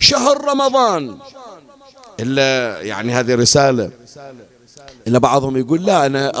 شهر 0.00 0.44
رمضان. 0.44 1.16
إلا 2.20 2.80
يعني 2.82 3.12
هذه 3.12 3.34
رسالة. 3.34 3.90
إلا 5.06 5.18
بعضهم 5.18 5.56
يقول 5.56 5.84
لا 5.84 6.06
أنا 6.06 6.32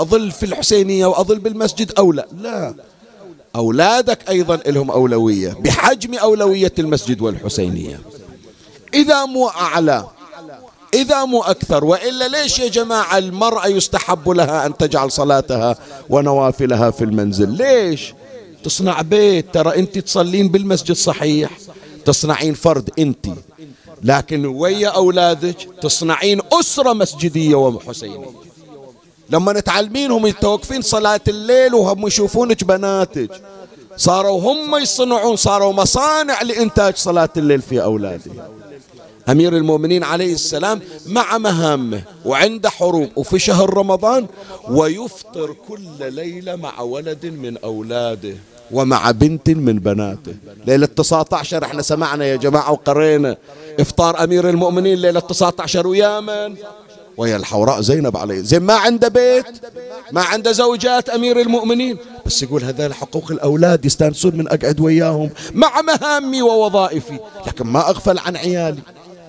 أظل 0.00 0.30
في 0.30 0.46
الحسينية 0.46 1.06
وأظل 1.06 1.38
بالمسجد 1.38 1.92
أو 1.98 2.12
لا 2.12 2.26
لا. 2.40 2.74
أولادك 3.56 4.30
أيضا 4.30 4.56
لهم 4.56 4.90
أولوية 4.90 5.52
بحجم 5.52 6.14
أولوية 6.14 6.72
المسجد 6.78 7.20
والحسينية. 7.20 8.00
إذا 8.94 9.24
مو 9.24 9.48
أعلى 9.48 10.06
إذا 10.94 11.24
مو 11.24 11.42
أكثر 11.42 11.84
وإلا 11.84 12.28
ليش 12.28 12.58
يا 12.58 12.68
جماعة 12.68 13.18
المرأة 13.18 13.66
يستحب 13.66 14.28
لها 14.28 14.66
أن 14.66 14.76
تجعل 14.76 15.10
صلاتها 15.12 15.76
ونوافلها 16.10 16.90
في 16.90 17.04
المنزل؟ 17.04 17.48
ليش؟ 17.50 18.14
تصنع 18.64 19.02
بيت 19.02 19.54
ترى 19.54 19.78
أنت 19.78 19.98
تصلين 19.98 20.48
بالمسجد 20.48 20.96
صحيح 20.96 21.50
تصنعين 22.04 22.54
فرد 22.54 22.90
أنت. 22.98 23.26
لكن 24.02 24.46
ويا 24.46 24.88
أولادك 24.88 25.56
تصنعين 25.82 26.40
أسرة 26.52 26.92
مسجدية 26.92 27.54
وحسينية 27.54 28.26
لما 29.30 29.60
تعلمينهم 29.60 30.26
يتوقفين 30.26 30.82
صلاة 30.82 31.20
الليل 31.28 31.74
وهم 31.74 32.06
يشوفونك 32.06 32.64
بناتك. 32.64 33.30
صاروا 33.96 34.40
هم 34.40 34.76
يصنعون 34.76 35.36
صاروا 35.36 35.72
مصانع 35.72 36.42
لإنتاج 36.42 36.96
صلاة 36.96 37.28
الليل 37.36 37.62
في 37.62 37.82
أولادهم. 37.82 38.36
أمير 39.28 39.56
المؤمنين 39.56 40.04
عليه 40.04 40.32
السلام 40.32 40.80
مع 41.06 41.38
مهامه 41.38 42.02
وعند 42.24 42.66
حروب. 42.66 43.08
وفي 43.16 43.38
شهر 43.38 43.74
رمضان 43.74 44.26
ويفطر 44.68 45.56
كل 45.68 46.12
ليلة 46.12 46.56
مع 46.56 46.80
ولد 46.80 47.26
من 47.26 47.58
أولاده 47.58 48.34
ومع 48.70 49.10
بنت 49.10 49.50
من 49.50 49.78
بناته. 49.78 50.34
ليلة 50.66 50.86
19 50.86 51.64
إحنا 51.64 51.82
سمعنا 51.82 52.24
يا 52.24 52.36
جماعة 52.36 52.72
وقرينا. 52.72 53.36
إفطار 53.80 54.24
أمير 54.24 54.48
المؤمنين 54.48 54.98
ليلة 54.98 55.20
19 55.20 55.86
ويا 55.86 56.20
من 56.20 56.56
ويا 57.16 57.36
الحوراء 57.36 57.80
زينب 57.80 58.16
عليه 58.16 58.40
زين 58.40 58.62
ما 58.62 58.74
عنده 58.74 59.08
بيت 59.08 59.46
ما 60.12 60.22
عنده 60.22 60.52
زوجات 60.52 61.08
أمير 61.10 61.40
المؤمنين. 61.40 61.98
بس 62.26 62.42
يقول 62.42 62.64
هذا 62.64 62.94
حقوق 62.94 63.30
الأولاد 63.30 63.84
يستانسون 63.84 64.36
من 64.36 64.48
أقعد 64.48 64.80
وياهم 64.80 65.30
مع 65.54 65.80
مهامي 65.80 66.42
ووظائفي. 66.42 67.18
لكن 67.46 67.66
ما 67.66 67.88
أغفل 67.88 68.18
عن 68.18 68.36
عيالي. 68.36 68.80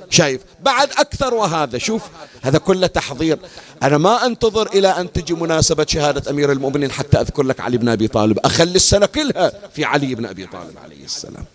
شايف 0.09 0.41
بعد 0.61 0.89
أكثر 0.97 1.33
وهذا. 1.33 1.77
شوف 1.77 2.01
هذا 2.41 2.57
كله 2.57 2.87
تحضير. 2.87 3.39
أنا 3.83 3.97
ما 3.97 4.25
أنتظر 4.25 4.67
إلى 4.67 4.87
أن 4.87 5.11
تجي 5.11 5.33
مناسبة 5.33 5.85
شهادة 5.89 6.31
أمير 6.31 6.51
المؤمنين 6.51 6.91
حتى 6.91 7.21
أذكر 7.21 7.43
لك 7.43 7.59
علي 7.59 7.77
بن 7.77 7.89
أبي 7.89 8.07
طالب. 8.07 8.39
أخلي 8.39 8.75
السنة 8.75 9.05
كلها 9.05 9.51
في 9.73 9.85
علي 9.85 10.15
بن 10.15 10.25
أبي 10.25 10.45
طالب 10.45 10.77
عليه 10.83 11.05
السلام. 11.05 11.45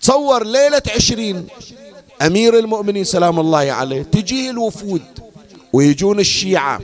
تصور 0.00 0.44
ليلة 0.44 0.82
عشرين. 0.96 1.46
أمير 2.22 2.58
المؤمنين 2.58 3.04
سلام 3.04 3.40
الله 3.40 3.58
عليه 3.72 4.02
تجيه 4.02 4.50
الوفود 4.50 5.02
ويجون 5.72 6.20
الشيعة 6.20 6.80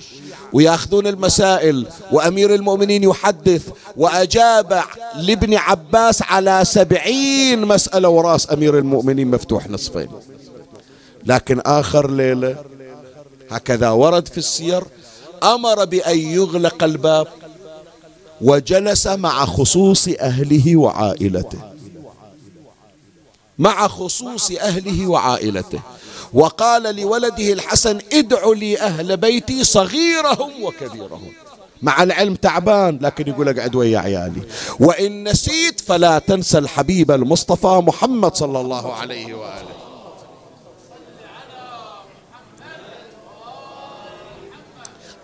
وياخذون 0.52 1.06
المسائل 1.06 1.86
وأمير 2.12 2.54
المؤمنين 2.54 3.02
يحدث 3.02 3.68
وأجاب 3.96 4.82
لابن 5.16 5.54
عباس 5.54 6.22
على 6.22 6.62
سبعين 6.64 7.60
مسألة 7.60 8.08
وراس 8.08 8.52
أمير 8.52 8.78
المؤمنين 8.78 9.30
مفتوح 9.30 9.70
نصفين. 9.70 10.08
لكن 11.26 11.60
آخر 11.60 12.10
ليلة 12.10 12.56
هكذا 13.50 13.90
ورد 13.90 14.28
في 14.28 14.38
السير 14.38 14.84
أمر 15.42 15.84
بأن 15.84 16.18
يغلق 16.18 16.84
الباب 16.84 17.26
وجلس 18.40 19.06
مع 19.06 19.44
خصوص 19.44 20.08
أهله 20.08 20.76
وعائلته. 20.76 21.75
مع 23.58 23.88
خصوص 23.88 24.50
أهله 24.50 25.06
وعائلته. 25.06 25.80
وقال 26.32 26.96
لولده 26.96 27.52
الحسن 27.52 27.98
ادع 28.12 28.48
لي 28.48 28.78
أهل 28.78 29.16
بيتي 29.16 29.64
صغيرهم 29.64 30.64
وكبيرهم. 30.64 31.32
مع 31.82 32.02
العلم 32.02 32.34
تعبان 32.34 32.98
لكن 33.02 33.28
يقول 33.28 33.48
اقعد 33.48 33.74
ويا 33.74 33.98
عيالي. 33.98 34.42
وإن 34.80 35.28
نسيت 35.28 35.80
فلا 35.80 36.18
تنسى 36.18 36.58
الحبيب 36.58 37.10
المصطفى 37.10 37.82
محمد 37.86 38.34
صلى 38.34 38.60
الله 38.60 38.94
عليه 38.94 39.34
وآله. 39.34 39.76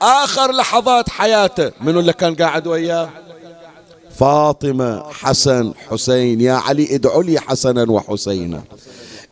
آخر 0.02 0.52
لحظات 0.52 1.10
حياته 1.10 1.72
منو 1.80 2.00
اللي 2.00 2.12
كان 2.12 2.34
قاعد 2.34 2.66
وياه؟ 2.66 3.10
فاطمة 4.18 5.12
حسن 5.12 5.72
حسين. 5.90 6.40
يا 6.40 6.52
علي 6.52 6.94
ادعوا 6.94 7.22
لي 7.22 7.40
حسنا 7.40 7.90
وحسينا. 7.90 8.62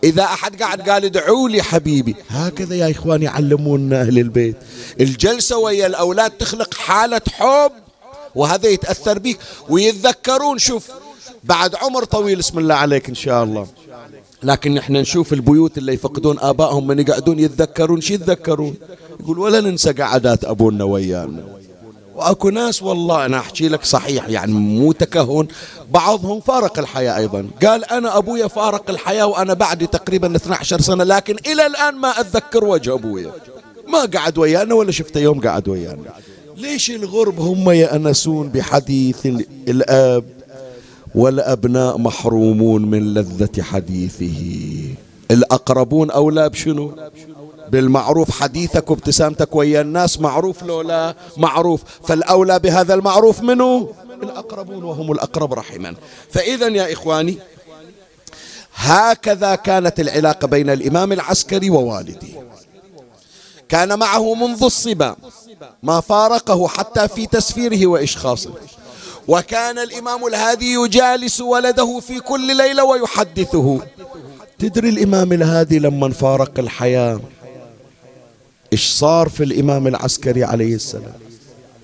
إذا 0.05 0.23
أحد 0.23 0.63
قاعد 0.63 0.91
قال 0.91 1.05
ادعوا 1.05 1.49
لي 1.49 1.63
حبيبي 1.63 2.17
هكذا 2.29 2.77
يا 2.77 2.91
إخواني 2.91 3.25
يعلمونا 3.25 4.01
أهل 4.01 4.19
البيت. 4.19 4.57
الجلسة 5.01 5.59
ويا 5.59 5.87
الأولاد 5.87 6.31
تخلق 6.31 6.75
حالة 6.75 7.21
حب 7.33 7.73
وهذا 8.35 8.69
يتأثر 8.69 9.19
بك 9.19 9.39
ويتذكرون 9.69 10.59
شوف 10.59 10.89
بعد 11.45 11.75
عمر 11.75 12.05
طويل 12.05 12.39
اسم 12.39 12.59
الله 12.59 12.75
عليك 12.75 13.09
إن 13.09 13.15
شاء 13.15 13.45
الله. 13.45 13.67
لكن 14.43 14.79
إحنا 14.79 15.01
نشوف 15.01 15.33
البيوت 15.33 15.79
اللي 15.79 15.93
يفقدون 15.95 16.39
آبائهم 16.39 16.87
من 16.87 16.99
يقعدون 16.99 17.39
يتذكرون 17.39 18.01
شو 18.01 18.15
يتذكرون؟ 18.15 18.75
يقول 19.21 19.39
ولا 19.39 19.61
ننسى 19.61 19.93
قعدات 19.93 20.45
أبونا 20.45 20.85
ويانا 20.85 21.60
وأكو 22.21 22.51
ناس 22.51 22.83
والله 22.83 23.27
أنا 23.27 23.39
أحكي 23.39 23.69
لك 23.69 23.85
صحيح 23.85 24.29
يعني 24.29 24.53
مو 24.53 24.93
تكهن. 24.93 25.47
بعضهم 25.91 26.41
فارق 26.41 26.79
الحياة 26.79 27.17
أيضا. 27.17 27.47
قال 27.63 27.85
أنا 27.85 28.19
أبويا 28.19 28.47
فارق 28.47 28.91
الحياة 28.91 29.27
وأنا 29.27 29.55
بعدي 29.55 29.87
تقريبا 29.87 30.37
12 30.37 30.81
سنة 30.81 31.05
لكن 31.05 31.37
إلى 31.47 31.67
الآن 31.67 31.95
ما 31.95 32.21
أتذكر 32.21 32.65
وجه 32.65 32.95
أبويا. 32.95 33.31
ما 33.89 34.05
قعد 34.05 34.39
ويانا 34.39 34.75
ولا 34.75 34.91
شفته 34.91 35.21
يوم 35.21 35.41
قعد 35.41 35.69
ويانا. 35.69 36.15
ليش 36.57 36.91
الغرب 36.91 37.41
هم 37.41 37.71
يأنسون 37.71 38.49
بحديث 38.49 39.27
الآب 39.69 40.25
والأبناء 41.15 41.99
محرومون 41.99 42.83
من 42.91 43.15
لذة 43.15 43.63
حديثه؟ 43.63 44.37
الأقربون 45.31 46.11
اولى 46.11 46.49
بشنو 46.49 46.93
بالمعروف 47.71 48.31
حديثك 48.31 48.91
وابتسامتك 48.91 49.57
ويا 49.57 49.81
الناس 49.81 50.21
معروف 50.21 50.63
لو 50.63 50.81
لا 50.81 51.15
معروف. 51.37 51.83
فالأولى 52.09 52.59
بهذا 52.59 52.95
المعروف 52.95 53.41
منه 53.41 53.89
الأقربون 54.23 54.85
وهم 54.85 55.13
الأقرب 55.13 55.55
رحما. 55.55 55.95
فإذا 56.31 56.69
يا 56.69 56.93
إخواني 56.93 57.39
هكذا 58.75 59.55
كانت 59.55 60.01
العلاقة 60.01 60.47
بين 60.47 60.71
الإمام 60.71 61.13
العسكري 61.13 61.71
ووالده 61.71 62.29
كان 63.69 63.99
معه 63.99 64.35
منذ 64.35 64.65
الصبا 64.65 65.17
ما 65.83 66.01
فارقه 66.01 66.69
حتى 66.69 67.09
في 67.09 67.27
تسفيره 67.27 67.87
وإشخاصه. 67.87 68.51
وكان 69.29 69.79
الإمام 69.79 70.27
الهادي 70.27 70.73
يجالس 70.73 71.41
ولده 71.41 72.01
في 72.01 72.21
كل 72.21 72.57
ليلة 72.57 72.85
ويحدثه. 72.85 73.81
تدري 74.59 74.89
الإمام 74.89 75.33
الهادي 75.33 75.79
لما 75.79 76.11
فارق 76.11 76.59
الحياة؟ 76.59 77.21
إيش 78.73 78.91
صار 78.91 79.29
في 79.29 79.45
الإمام 79.45 79.87
العسكري 79.87 80.45
عليه 80.45 80.75
السلام؟ 80.75 81.13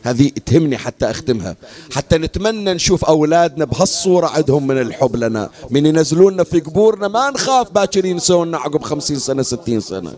هذه 0.02 0.30
تهمني 0.46 0.78
حتى 0.78 1.10
أختمها. 1.10 1.56
حتى 1.92 2.18
نتمنى 2.18 2.74
نشوف 2.74 3.04
أولادنا 3.04 3.64
بهالصورة 3.64 4.26
عندهم 4.26 4.66
من 4.66 4.80
الحب 4.80 5.16
لنا 5.16 5.50
من 5.70 5.86
ينزلونا 5.86 6.44
في 6.44 6.60
قبورنا 6.60 7.08
ما 7.08 7.30
نخاف 7.30 7.70
باكر 7.70 8.04
ينسونا 8.04 8.58
عقب 8.58 8.82
خمسين 8.82 9.18
سنة 9.18 9.42
ستين 9.42 9.80
سنة. 9.80 10.12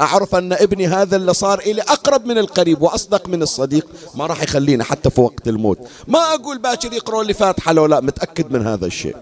أعرف 0.00 0.34
أن 0.34 0.52
ابني 0.52 0.86
هذا 0.86 1.16
اللي 1.16 1.34
صار 1.34 1.58
إلي 1.58 1.82
أقرب 1.82 2.26
من 2.26 2.38
القريب 2.38 2.82
وأصدق 2.82 3.28
من 3.28 3.42
الصديق 3.42 3.86
ما 4.14 4.26
راح 4.26 4.42
يخلينا 4.42 4.84
حتى 4.84 5.10
في 5.10 5.20
وقت 5.20 5.48
الموت. 5.48 5.78
ما 6.08 6.18
أقول 6.18 6.58
باكر 6.58 6.92
يقرأوا 6.92 7.24
لي 7.24 7.34
فاتحة 7.34 7.72
لو 7.72 7.86
لا 7.86 8.00
متأكد 8.00 8.52
من 8.52 8.66
هذا 8.66 8.86
الشيء. 8.86 9.16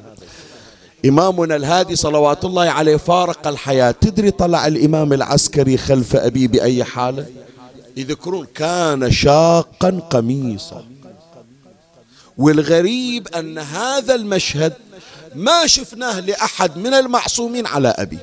إمامنا 1.05 1.57
الهادي 1.57 1.97
صلوات 1.97 2.45
الله 2.45 2.71
عليه 2.71 2.97
فارق 2.97 3.47
الحياة. 3.47 3.91
تدري 3.91 4.31
طلع 4.31 4.67
الإمام 4.67 5.13
العسكري 5.13 5.77
خلف 5.77 6.17
أبي 6.17 6.47
بأي 6.47 6.85
حالة 6.85 7.27
يذكرون 7.97 8.47
كان 8.55 9.11
شاقا 9.11 10.01
قميصا. 10.11 10.85
والغريب 12.39 13.29
أن 13.29 13.59
هذا 13.59 14.15
المشهد 14.15 14.73
ما 15.35 15.67
شفناه 15.67 16.21
لأحد 16.21 16.77
من 16.77 16.95
المعصومين 16.95 17.67
على 17.67 17.89
أبي. 17.89 18.19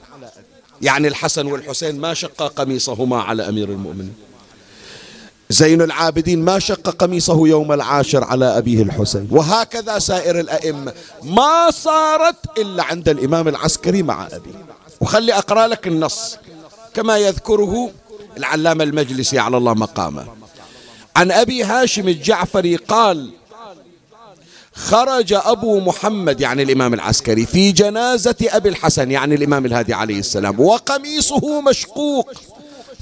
يعني 0.82 1.08
الحسن 1.08 1.46
والحسين 1.46 2.00
ما 2.00 2.14
شق 2.14 2.44
قميصهما 2.44 3.22
على 3.22 3.50
أمير 3.50 3.70
المؤمنين. 3.70 4.14
زين 5.52 5.82
العابدين 5.82 6.46
ما 6.46 6.60
شق 6.60 6.90
قميصه 6.90 7.48
يوم 7.48 7.72
العاشر 7.72 8.24
على 8.24 8.58
أبيه 8.58 8.82
الحسين. 8.82 9.28
وهكذا 9.32 10.00
سائر 10.00 10.40
الأئمة. 10.40 10.94
ما 11.24 11.72
صارت 11.72 12.58
إلا 12.58 12.84
عند 12.84 13.10
الإمام 13.10 13.48
العسكري 13.48 14.04
مع 14.04 14.28
أبيه. 14.28 14.66
وخلي 15.02 15.34
أقرأ 15.34 15.68
لك 15.68 15.88
النص. 15.88 16.38
كما 16.94 17.18
يذكره 17.18 17.92
العلامة 18.38 18.84
المجلسي 18.84 19.40
على 19.40 19.58
الله 19.58 19.74
مقامه. 19.74 20.26
عن 21.16 21.32
أبي 21.32 21.64
هاشم 21.64 22.08
الجعفري 22.08 22.76
قال 22.76 23.30
خرج 24.74 25.34
أبو 25.34 25.80
محمد 25.80 26.42
يعني 26.42 26.64
الإمام 26.64 26.94
العسكري 26.94 27.46
في 27.46 27.72
جنازة 27.72 28.36
أبي 28.42 28.70
الحسن 28.70 29.12
يعني 29.12 29.36
الإمام 29.36 29.66
الهادي 29.66 29.94
عليه 29.94 30.20
السلام. 30.20 30.60
وقميصه 30.60 31.62
مشقوق. 31.62 32.32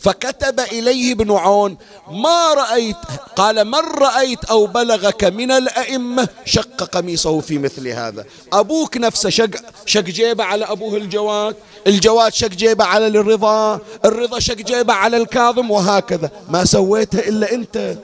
فكتب 0.07 0.59
إليه 0.59 1.13
ابن 1.13 1.31
عون 1.31 1.77
ما 2.11 2.53
رأيت 2.53 2.95
قال 3.35 3.65
من 3.65 3.79
رأيت 3.97 4.45
أو 4.45 4.65
بلغك 4.65 5.23
من 5.23 5.51
الأئمة؟ 5.51 6.27
شق 6.45 6.83
قميصه 6.83 7.39
في 7.39 7.57
مثل 7.57 7.87
هذا. 7.87 8.25
أبوك 8.53 8.97
نفسه 8.97 9.29
شق, 9.29 9.49
شق 9.85 10.01
جيبه 10.01 10.43
على 10.43 10.65
أبوه 10.65 10.97
الجواد 10.97 11.55
الجواد 11.87 12.33
شق 12.33 12.47
جيبه 12.47 12.85
على 12.85 13.07
الرضا 13.07 13.79
الرضا 14.05 14.39
شق 14.39 14.55
جيبه 14.55 14.93
على 14.93 15.17
الكاظم 15.17 15.71
وهكذا. 15.71 16.31
ما 16.49 16.65
سويتها 16.65 17.27
إلا 17.27 17.51
أنت. 17.51 17.97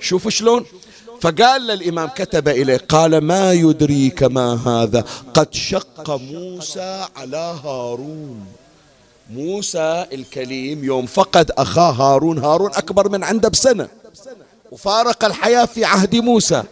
شوف 0.00 0.28
شلون. 0.28 0.64
فقال 1.20 1.66
للإمام 1.66 2.08
كتب 2.08 2.48
إليه 2.48 2.80
قال 2.88 3.18
ما 3.18 3.52
يدريك 3.52 4.22
ما 4.22 4.60
هذا؟ 4.66 5.04
قد 5.34 5.54
شق 5.54 6.10
موسى 6.10 7.06
على 7.16 7.56
هارون. 7.64 8.61
موسى 9.34 10.06
الكليم 10.12 10.84
يوم 10.84 11.06
فقد 11.06 11.50
أخاه 11.58 11.90
هارون. 11.90 12.38
هارون 12.38 12.70
أكبر 12.74 13.08
من 13.08 13.24
عنده 13.24 13.48
بسنة. 13.48 13.88
وفارق 14.72 15.24
الحياة 15.24 15.64
في 15.64 15.84
عهد 15.84 16.16
موسى. 16.16 16.62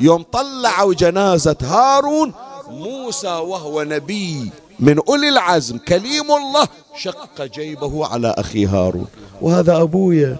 يوم 0.00 0.22
طلعوا 0.22 0.94
جنازة 0.94 1.56
هارون 1.62 2.32
موسى 2.68 3.28
وهو 3.28 3.82
نبي. 3.82 4.50
من 4.80 4.98
أولي 5.08 5.28
العزم. 5.28 5.78
كليم 5.78 6.32
الله. 6.32 6.68
شق 6.98 7.42
جيبه 7.42 8.06
على 8.06 8.34
أخي 8.38 8.66
هارون. 8.66 9.06
وهذا 9.40 9.82
أبويا. 9.82 10.36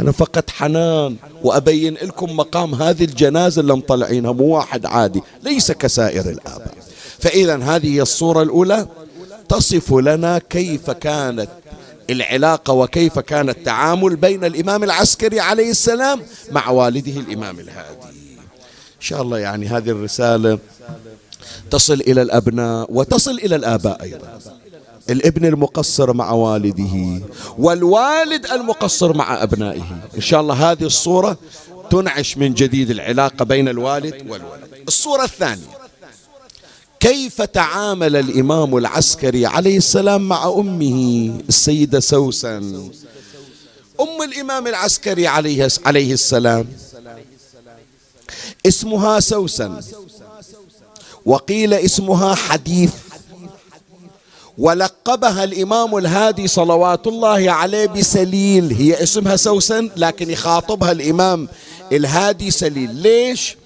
أنا 0.00 0.12
فقط 0.12 0.50
حنان. 0.50 1.16
وأبين 1.42 1.94
لكم 1.94 2.36
مقام 2.36 2.74
هذه 2.74 3.04
الجنازة 3.04 3.60
اللي 3.60 3.74
مطلعينها 3.74 4.32
مو 4.32 4.44
واحد 4.44 4.86
عادي 4.86 5.22
ليس 5.42 5.72
كسائر 5.72 6.30
الآباء. 6.30 6.74
فإذا 7.18 7.56
هذه 7.56 7.94
هي 7.94 8.02
الصورة 8.02 8.42
الأولى. 8.42 8.86
تصف 9.50 9.92
لنا 9.92 10.38
كيف 10.38 10.90
كانت 10.90 11.48
العلاقة 12.10 12.72
وكيف 12.72 13.18
كان 13.18 13.48
التعامل 13.48 14.16
بين 14.16 14.44
الإمام 14.44 14.84
العسكري 14.84 15.40
عليه 15.40 15.70
السلام 15.70 16.22
مع 16.50 16.70
والده 16.70 17.20
الإمام 17.20 17.60
الهادي. 17.60 17.96
إن 18.96 19.00
شاء 19.00 19.22
الله 19.22 19.38
يعني 19.38 19.66
هذه 19.66 19.90
الرسالة 19.90 20.58
تصل 21.70 21.94
إلى 22.00 22.22
الأبناء 22.22 22.86
وتصل 22.92 23.30
إلى 23.30 23.56
الآباء 23.56 24.02
أيضا. 24.02 24.40
الابن 25.10 25.44
المقصر 25.46 26.12
مع 26.12 26.30
والده 26.30 27.20
والوالد 27.58 28.46
المقصر 28.46 29.16
مع 29.16 29.42
أبنائه. 29.42 29.98
إن 30.16 30.20
شاء 30.20 30.40
الله 30.40 30.70
هذه 30.70 30.84
الصورة 30.84 31.38
تنعش 31.90 32.36
من 32.36 32.54
جديد 32.54 32.90
العلاقة 32.90 33.44
بين 33.44 33.68
الوالد 33.68 34.30
والولد. 34.30 34.68
الصورة 34.88 35.24
الثانية. 35.24 35.80
كيف 37.00 37.42
تعامل 37.42 38.16
الإمام 38.16 38.76
العسكري 38.76 39.46
عليه 39.46 39.76
السلام 39.76 40.28
مع 40.28 40.48
أمه 40.48 41.32
السيدة 41.48 42.00
سوسن؟ 42.00 42.90
أم 44.00 44.22
الإمام 44.22 44.66
العسكري 44.66 45.26
عليه, 45.26 45.68
عليه 45.84 46.12
السلام. 46.12 46.66
اسمها 48.66 49.20
سوسن. 49.20 49.80
وقيل 51.26 51.74
اسمها 51.74 52.34
حديث. 52.34 52.92
ولقبها 54.58 55.44
الإمام 55.44 55.96
الهادي 55.96 56.48
صلوات 56.48 57.06
الله 57.06 57.50
عليه 57.50 57.86
بسليل. 57.86 58.72
هي 58.72 59.02
اسمها 59.02 59.36
سوسن 59.36 59.90
لكن 59.96 60.30
يخاطبها 60.30 60.92
الإمام 60.92 61.48
الهادي 61.92 62.50
سليل. 62.50 62.94
ليش؟ 62.94 63.56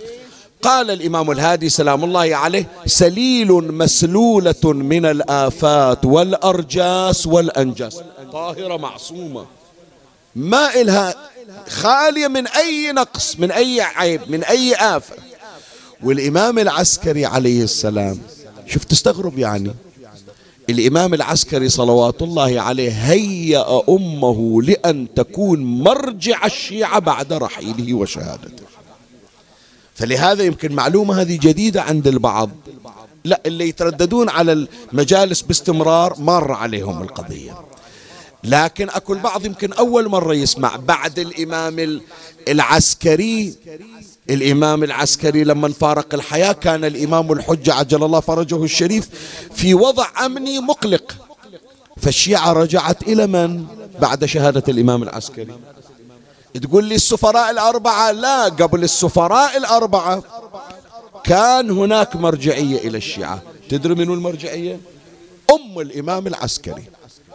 قال 0.64 0.90
الإمام 0.90 1.30
الهادي 1.30 1.68
سلام 1.68 2.04
الله 2.04 2.36
عليه 2.36 2.68
سليل 2.86 3.52
مسلولة 3.52 4.64
من 4.64 5.06
الآفات 5.06 6.04
والأرجاس 6.04 7.26
والأنجاس. 7.26 8.00
طاهرة 8.32 8.76
معصومة. 8.76 9.46
ما 10.36 10.74
إلها 10.80 11.14
خالية 11.68 12.28
من 12.28 12.46
أي 12.46 12.92
نقص 12.92 13.38
من 13.38 13.50
أي 13.50 13.80
عيب 13.80 14.20
من 14.28 14.44
أي 14.44 14.74
آفة. 14.74 15.16
والإمام 16.02 16.58
العسكري 16.58 17.26
عليه 17.26 17.62
السلام 17.62 18.18
شوف 18.66 18.84
تستغرب 18.84 19.38
يعني. 19.38 19.74
الإمام 20.70 21.14
العسكري 21.14 21.68
صلوات 21.68 22.22
الله 22.22 22.60
عليه 22.60 22.90
هيأ 22.90 23.82
أمه 23.88 24.62
لأن 24.62 25.06
تكون 25.16 25.64
مرجع 25.64 26.46
الشيعة 26.46 26.98
بعد 26.98 27.32
رحيله 27.32 27.94
وشهادته. 27.94 28.64
فلهذا 29.94 30.42
يمكن 30.42 30.72
معلومة 30.72 31.20
هذه 31.20 31.38
جديدة 31.42 31.82
عند 31.82 32.06
البعض. 32.06 32.50
لا 33.24 33.40
اللي 33.46 33.68
يترددون 33.68 34.28
على 34.28 34.66
المجالس 34.92 35.42
باستمرار 35.42 36.14
مر 36.18 36.52
عليهم 36.52 37.02
القضية. 37.02 37.54
لكن 38.44 38.90
أكو 38.90 39.12
البعض 39.12 39.46
يمكن 39.46 39.72
أول 39.72 40.08
مرة 40.08 40.34
يسمع 40.34 40.76
بعد 40.76 41.18
الإمام 41.18 42.00
العسكري. 42.48 43.54
الإمام 44.30 44.84
العسكري 44.84 45.44
لما 45.44 45.68
فارق 45.68 46.14
الحياة 46.14 46.52
كان 46.52 46.84
الإمام 46.84 47.32
الحجة 47.32 47.74
عجل 47.74 48.04
الله 48.04 48.20
فرجه 48.20 48.64
الشريف 48.64 49.08
في 49.54 49.74
وضع 49.74 50.06
أمني 50.26 50.58
مقلق. 50.58 51.16
فالشيعة 51.96 52.52
رجعت 52.52 53.02
إلى 53.02 53.26
من؟ 53.26 53.64
بعد 54.00 54.24
شهادة 54.24 54.62
الإمام 54.68 55.02
العسكري. 55.02 55.54
تقول 56.62 56.84
لي 56.84 56.94
السفراء 56.94 57.50
الأربعة؟ 57.50 58.10
لا 58.12 58.44
قبل 58.44 58.84
السفراء 58.84 59.56
الأربعة 59.56 60.22
كان 61.24 61.70
هناك 61.70 62.16
مرجعية 62.16 62.78
إلى 62.78 62.98
الشيعة. 62.98 63.42
تدري 63.68 63.94
منو 63.94 64.14
المرجعية؟ 64.14 64.80
أم 65.50 65.80
الإمام 65.80 66.26
العسكري 66.26 66.84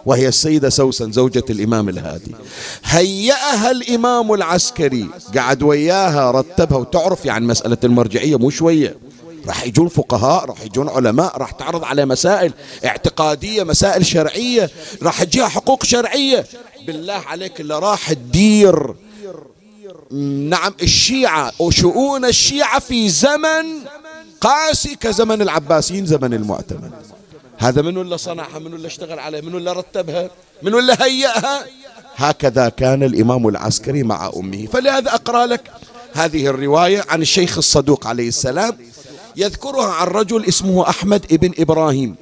وهي 0.06 0.28
السيدة 0.28 0.70
سوسن 0.70 1.12
زوجة 1.12 1.44
الإمام 1.50 1.90
الهادي. 1.90 2.36
هيأها 2.84 3.72
الإمام 3.72 4.34
العسكري 4.34 5.10
قعد 5.38 5.64
وياها 5.64 6.32
رتبها 6.32 6.78
وتعرف 6.78 7.26
يعني 7.26 7.46
مسألة 7.46 7.78
المرجعية 7.84 8.36
مو 8.36 8.50
شوية. 8.50 8.98
راح 9.48 9.64
يجون 9.66 9.88
فقهاء 9.88 10.46
راح 10.46 10.62
يجون 10.62 10.90
علماء 10.90 11.38
راح 11.38 11.52
تعرض 11.52 11.84
على 11.84 12.06
مسائل 12.06 12.54
اعتقادية 12.86 13.64
مسائل 13.64 14.06
شرعية 14.06 14.70
راح 15.04 15.24
تجيها 15.24 15.48
حقوق 15.48 15.84
شرعية. 15.84 16.46
بالله 16.88 17.14
عليك 17.14 17.62
اللي 17.62 17.80
راح 17.80 18.14
تدير 18.14 18.96
نعم 20.50 20.74
الشيعة 20.82 21.52
وشؤون 21.60 22.26
الشيعة 22.26 22.80
في 22.80 23.10
زمن 23.10 23.66
قاسي 24.42 24.96
كزمن 24.96 25.42
العباسيين 25.42 26.06
زمن 26.06 26.34
المعتمد. 26.34 26.92
هذا 27.58 27.82
من 27.82 27.98
اللي 27.98 28.18
صنعها 28.18 28.60
من 28.60 28.74
اللي 28.74 28.88
اشتغل 28.88 29.20
عليها 29.20 29.42
من 29.42 29.56
اللي 29.56 29.72
رتبها 29.72 30.30
من 30.64 30.74
اللي 30.76 30.96
هيأها 31.00 31.66
هكذا 32.16 32.70
كان 32.70 33.04
الإمام 33.04 33.48
العسكري 33.48 34.04
مع 34.04 34.32
أمه. 34.36 34.66
فلهذا 34.66 35.14
أقرأ 35.16 35.46
لك 35.46 35.72
هذه 36.14 36.48
الرواية 36.48 37.06
عن 37.10 37.22
الشيخ 37.22 37.58
الصدوق 37.58 38.08
عليه 38.08 38.28
السلام 38.28 38.78
يذكرها 39.36 39.92
عن 39.94 40.08
رجل 40.08 40.46
اسمه 40.46 40.90
أحمد 40.90 41.26
ابن 41.32 41.52
إبراهيم. 41.60 42.16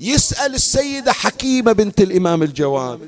يسأل 0.00 0.54
السيدة 0.54 1.12
حكيمة 1.12 1.72
بنت 1.72 2.00
الإمام 2.00 2.42
الجواد. 2.42 3.00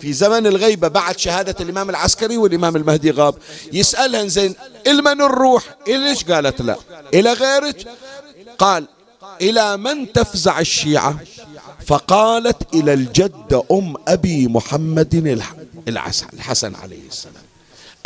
في 0.00 0.12
زمن 0.12 0.46
الغيبة 0.46 0.88
بعد 0.88 1.18
شهادة 1.18 1.54
الإمام 1.60 1.90
العسكري 1.90 2.36
والإمام 2.36 2.76
المهدي 2.76 3.10
غاب. 3.10 3.34
يسألها 3.72 4.26
زين 4.26 4.54
المن 4.86 5.22
الروح؟ 5.22 5.62
ليش 5.88 6.24
قالت 6.24 6.62
لا؟ 6.62 6.76
إلى 7.14 7.32
غيرك؟ 7.32 7.88
قال 8.58 8.86
إلى 9.40 9.76
من 9.76 10.12
تفزع 10.12 10.60
الشيعة؟ 10.60 11.18
فقالت 11.86 12.74
إلى 12.74 12.92
الجدة 12.92 13.62
أم 13.72 13.94
أبي 14.08 14.48
محمد 14.48 15.42
الحسن 15.88 16.74
عليه 16.74 17.08
السلام. 17.08 17.42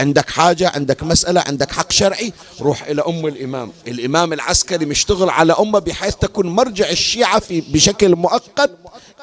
عندك 0.01 0.31
حاجة؟ 0.31 0.73
عندك 0.75 1.03
مسألة؟ 1.03 1.45
عندك 1.47 1.73
حق 1.73 1.93
شرعي؟ 1.93 2.33
روح 2.61 2.83
إلى 2.83 3.03
أم 3.03 3.27
الإمام. 3.27 3.73
الإمام 3.89 4.33
العسكري 4.33 4.87
مشتغل 4.87 5.31
على 5.31 5.53
أمة 5.53 5.79
بحيث 5.79 6.15
تكون 6.15 6.47
مرجع 6.47 6.91
الشيعة 6.91 7.39
في 7.41 7.61
بشكل 7.61 8.17
مؤقت 8.17 8.71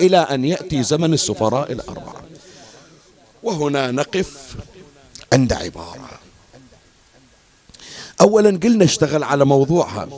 إلى 0.01 0.17
أن 0.17 0.45
يأتي 0.45 0.83
زمن 0.83 1.13
السفراء 1.13 1.71
الأربعة. 1.71 2.23
وهنا 3.47 3.91
نقف 3.91 4.55
عند 5.33 5.53
عبارة. 5.53 6.09
أولا 8.21 8.59
قلنا 8.63 8.85
اشتغل 8.85 9.23
على 9.23 9.45
موضوعها. 9.45 10.09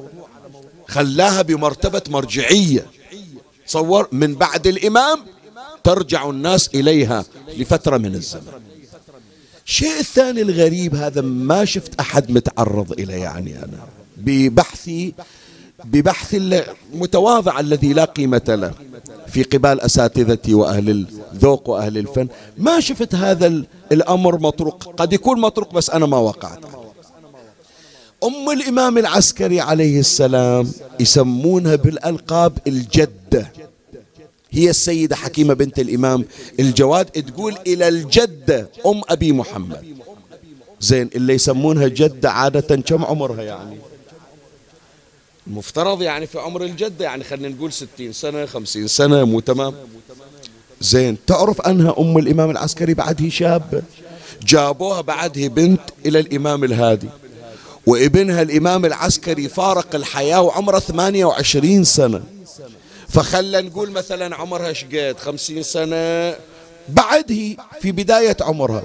خلاها 0.87 1.41
بمرتبة 1.41 2.01
مرجعية. 2.07 2.85
تصور 3.67 4.07
من 4.11 4.35
بعد 4.35 4.67
الإمام 4.67 5.25
ترجع 5.83 6.29
الناس 6.29 6.69
إليها 6.75 7.25
لفترة 7.57 7.97
من 7.97 8.15
الزمن. 8.15 8.61
الشيء 9.67 9.99
الثاني 9.99 10.41
الغريب 10.41 10.95
هذا 10.95 11.21
ما 11.21 11.65
شفت 11.65 11.99
أحد 11.99 12.31
متعرض 12.31 12.91
إليه 12.91 13.21
يعني 13.21 13.55
أنا. 13.55 13.87
ببحثي 14.17 15.13
ببحث 15.85 16.35
المتواضع 16.35 17.59
الذي 17.59 17.93
لا 17.93 18.05
قيمة 18.05 18.41
له 18.47 18.71
في 19.27 19.43
قبال 19.43 19.81
أساتذتي 19.81 20.53
وأهل 20.53 20.89
الذوق 21.33 21.69
وأهل 21.69 21.97
الفن. 21.97 22.27
ما 22.57 22.79
شفت 22.79 23.15
هذا 23.15 23.63
الأمر 23.91 24.39
مطروق؟ 24.39 24.83
قد 24.97 25.13
يكون 25.13 25.41
مطروق 25.41 25.73
بس 25.73 25.89
أنا 25.89 26.05
ما 26.05 26.17
وقعت. 26.17 26.59
أم 28.23 28.49
الإمام 28.51 28.97
العسكري 28.97 29.61
عليه 29.61 29.99
السلام 29.99 30.71
يسمونها 30.99 31.75
بالألقاب 31.75 32.57
الجدة. 32.67 33.51
هي 34.51 34.69
السيدة 34.69 35.15
حكيمة 35.15 35.53
بنت 35.53 35.79
الإمام 35.79 36.25
الجواد 36.59 37.05
تقول 37.05 37.55
إلى 37.67 37.87
الجدة 37.87 38.69
أم 38.85 39.01
أبي 39.09 39.31
محمد. 39.31 39.85
زين 40.81 41.09
اللي 41.15 41.33
يسمونها 41.33 41.87
جدة 41.87 42.31
عادة 42.31 42.75
كم 42.75 43.05
عمرها 43.05 43.43
يعني؟ 43.43 43.77
المفترض 45.49 46.01
يعني 46.01 46.27
في 46.27 46.39
عمر 46.39 46.63
الجدة 46.63 47.05
يعني 47.05 47.23
خلينا 47.23 47.49
نقول 47.55 47.73
ستين 47.73 48.13
سنة 48.13 48.45
خمسين 48.45 48.87
سنة 48.87 49.23
مو 49.23 49.39
تمام؟ 49.39 49.73
زين 50.81 51.17
تعرف 51.27 51.61
أنها 51.61 51.95
أم 51.99 52.17
الإمام 52.17 52.49
العسكري 52.49 52.93
بعده 52.93 53.29
شابة 53.29 53.81
جابوها 54.43 55.01
بعده 55.01 55.47
بنت 55.47 55.81
إلى 56.05 56.19
الإمام 56.19 56.63
الهادي 56.63 57.09
وابنها 57.85 58.41
الإمام 58.41 58.85
العسكري 58.85 59.49
فارق 59.49 59.95
الحياة 59.95 60.41
وعمره 60.41 60.79
28 60.79 61.83
سنة. 61.83 62.23
فخلى 63.09 63.61
نقول 63.61 63.91
مثلا 63.91 64.35
عمرها 64.35 64.73
شقد 64.73 65.15
خمسين 65.19 65.63
سنة. 65.63 66.35
بعده 66.89 67.55
في 67.81 67.91
بداية 67.91 68.37
عمرها. 68.41 68.83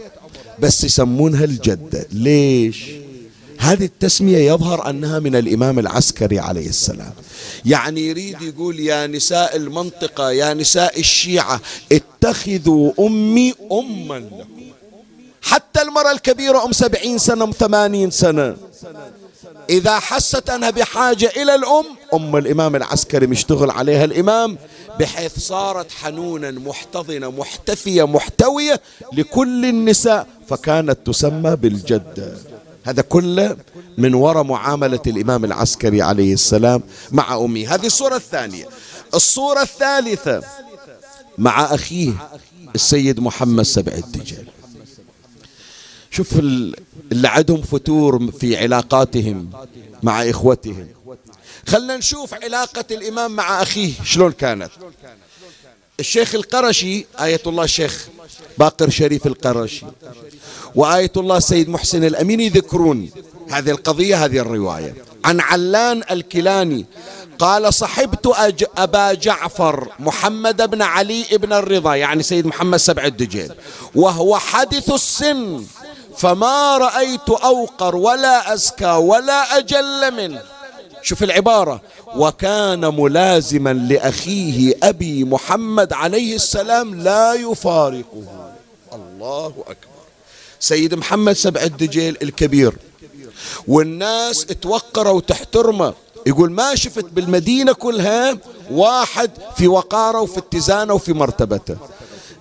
بس 0.58 0.84
يسمونها 0.84 1.44
الجدة. 1.44 2.06
ليش؟ 2.12 3.03
هذه 3.64 3.84
التسمية 3.84 4.38
يظهر 4.38 4.90
أنها 4.90 5.18
من 5.18 5.36
الإمام 5.36 5.78
العسكري 5.78 6.38
عليه 6.38 6.68
السلام. 6.68 7.12
يعني 7.64 8.00
يريد 8.08 8.42
يقول 8.42 8.80
يا 8.80 9.06
نساء 9.06 9.56
المنطقة 9.56 10.30
يا 10.30 10.54
نساء 10.54 11.00
الشيعة 11.00 11.60
اتخذوا 11.92 12.92
أمي 13.00 13.54
أما. 13.72 14.18
لكم 14.18 14.64
حتى 15.42 15.82
المرأة 15.82 16.12
الكبيرة 16.12 16.64
أم 16.64 16.72
سبعين 16.72 17.18
سنة 17.18 17.44
أم 17.44 17.50
ثمانين 17.50 18.10
سنة. 18.10 18.56
إذا 19.70 19.98
حست 19.98 20.50
أنها 20.50 20.70
بحاجة 20.70 21.32
إلى 21.36 21.54
الأم 21.54 21.84
أم 22.14 22.36
الإمام 22.36 22.76
العسكري 22.76 23.26
مشتغل 23.26 23.70
عليها 23.70 24.04
الإمام 24.04 24.58
بحيث 25.00 25.38
صارت 25.38 25.92
حنونا 25.92 26.50
محتضنة 26.50 27.30
محتفية 27.30 28.06
محتوية 28.06 28.80
لكل 29.12 29.64
النساء 29.64 30.26
فكانت 30.48 30.98
تسمى 31.06 31.56
بالجدة. 31.56 32.36
هذا 32.84 33.02
كله 33.02 33.56
من 33.98 34.14
وراء 34.14 34.42
معاملة 34.42 35.00
الإمام 35.06 35.44
العسكري 35.44 36.02
عليه 36.02 36.34
السلام 36.34 36.82
مع 37.12 37.36
أمي. 37.36 37.66
هذه 37.66 37.86
الصورة 37.86 38.16
الثانية. 38.16 38.68
الصورة 39.14 39.62
الثالثة 39.62 40.42
مع 41.38 41.74
أخيه 41.74 42.12
السيد 42.74 43.20
محمد 43.20 43.62
سبع 43.62 43.92
الدجال. 43.92 44.46
شوف 46.10 46.38
اللي 46.38 47.28
عندهم 47.28 47.62
فتور 47.62 48.30
في 48.30 48.56
علاقاتهم 48.56 49.50
مع 50.02 50.30
إخوتهم. 50.30 50.88
خلنا 51.68 51.96
نشوف 51.96 52.34
علاقة 52.34 52.84
الإمام 52.90 53.36
مع 53.36 53.62
أخيه 53.62 53.92
شلون 54.04 54.32
كانت. 54.32 54.70
الشيخ 56.00 56.34
القرشي 56.34 57.06
آية 57.20 57.40
الله 57.46 57.64
الشيخ 57.64 58.08
باقر 58.58 58.90
شريف 58.90 59.26
القرشي. 59.26 59.86
وآية 60.74 61.12
الله 61.16 61.36
السيد 61.36 61.68
محسن 61.68 62.04
الأمين 62.04 62.40
يذكرون 62.40 63.10
هذه 63.50 63.70
القضية 63.70 64.24
هذه 64.24 64.38
الرواية. 64.38 64.94
عن 65.24 65.40
علان 65.40 66.02
الكلاني 66.10 66.86
قال 67.38 67.74
صحبت 67.74 68.26
أج 68.26 68.64
أبا 68.78 69.12
جعفر 69.12 69.88
محمد 69.98 70.70
بن 70.70 70.82
علي 70.82 71.24
بن 71.32 71.52
الرضا 71.52 71.94
يعني 71.94 72.22
سيد 72.22 72.46
محمد 72.46 72.78
سبع 72.78 73.04
الدجيل 73.04 73.52
وهو 73.94 74.38
حدث 74.38 74.90
السن 74.90 75.64
فما 76.16 76.78
رأيت 76.78 77.28
أوقر 77.30 77.96
ولا 77.96 78.54
أزكى 78.54 78.92
ولا 78.92 79.58
أجل 79.58 80.14
منه 80.16 80.42
شوف 81.02 81.22
العبارة. 81.22 81.80
وكان 82.16 82.80
ملازما 82.80 83.72
لأخيه 83.72 84.74
أبي 84.82 85.24
محمد 85.24 85.92
عليه 85.92 86.34
السلام 86.34 86.94
لا 86.94 87.32
يفارقه. 87.34 88.52
الله 88.92 89.46
أكبر. 89.46 89.93
سيد 90.64 90.94
محمد 90.94 91.32
سبع 91.32 91.62
الدجيل 91.62 92.16
الكبير. 92.22 92.72
والناس 93.68 94.46
توقره 94.46 95.12
وتحترمه 95.12 95.94
يقول 96.26 96.50
ما 96.50 96.74
شفت 96.74 97.04
بالمدينة 97.04 97.72
كلها 97.72 98.38
واحد 98.70 99.30
في 99.56 99.68
وقاره 99.68 100.20
وفي 100.20 100.38
اتزانه 100.38 100.94
وفي 100.94 101.12
مرتبته. 101.12 101.76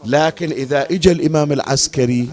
لكن 0.05 0.51
إذا 0.51 0.88
إجا 0.91 1.11
الإمام 1.11 1.51
العسكري 1.51 2.30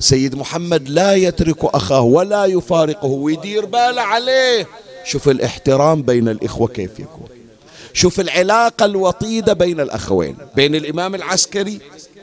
سيد 0.00 0.34
محمد 0.34 0.88
لا 0.88 1.14
يترك 1.14 1.64
أخاه 1.64 2.02
ولا 2.02 2.44
يفارقه 2.44 3.06
ويدير 3.06 3.64
باله 3.64 4.02
عليه. 4.02 4.68
شوف 5.04 5.28
الإحترام 5.28 6.02
بين 6.02 6.28
الإخوة 6.28 6.68
كيف 6.68 7.00
يكون. 7.00 7.28
شوف 7.92 8.20
العلاقة 8.20 8.84
الوطيدة 8.84 9.52
بين 9.52 9.80
الأخوين. 9.80 10.36
بين 10.56 10.74
الإمام 10.74 11.14
العسكري 11.14 11.80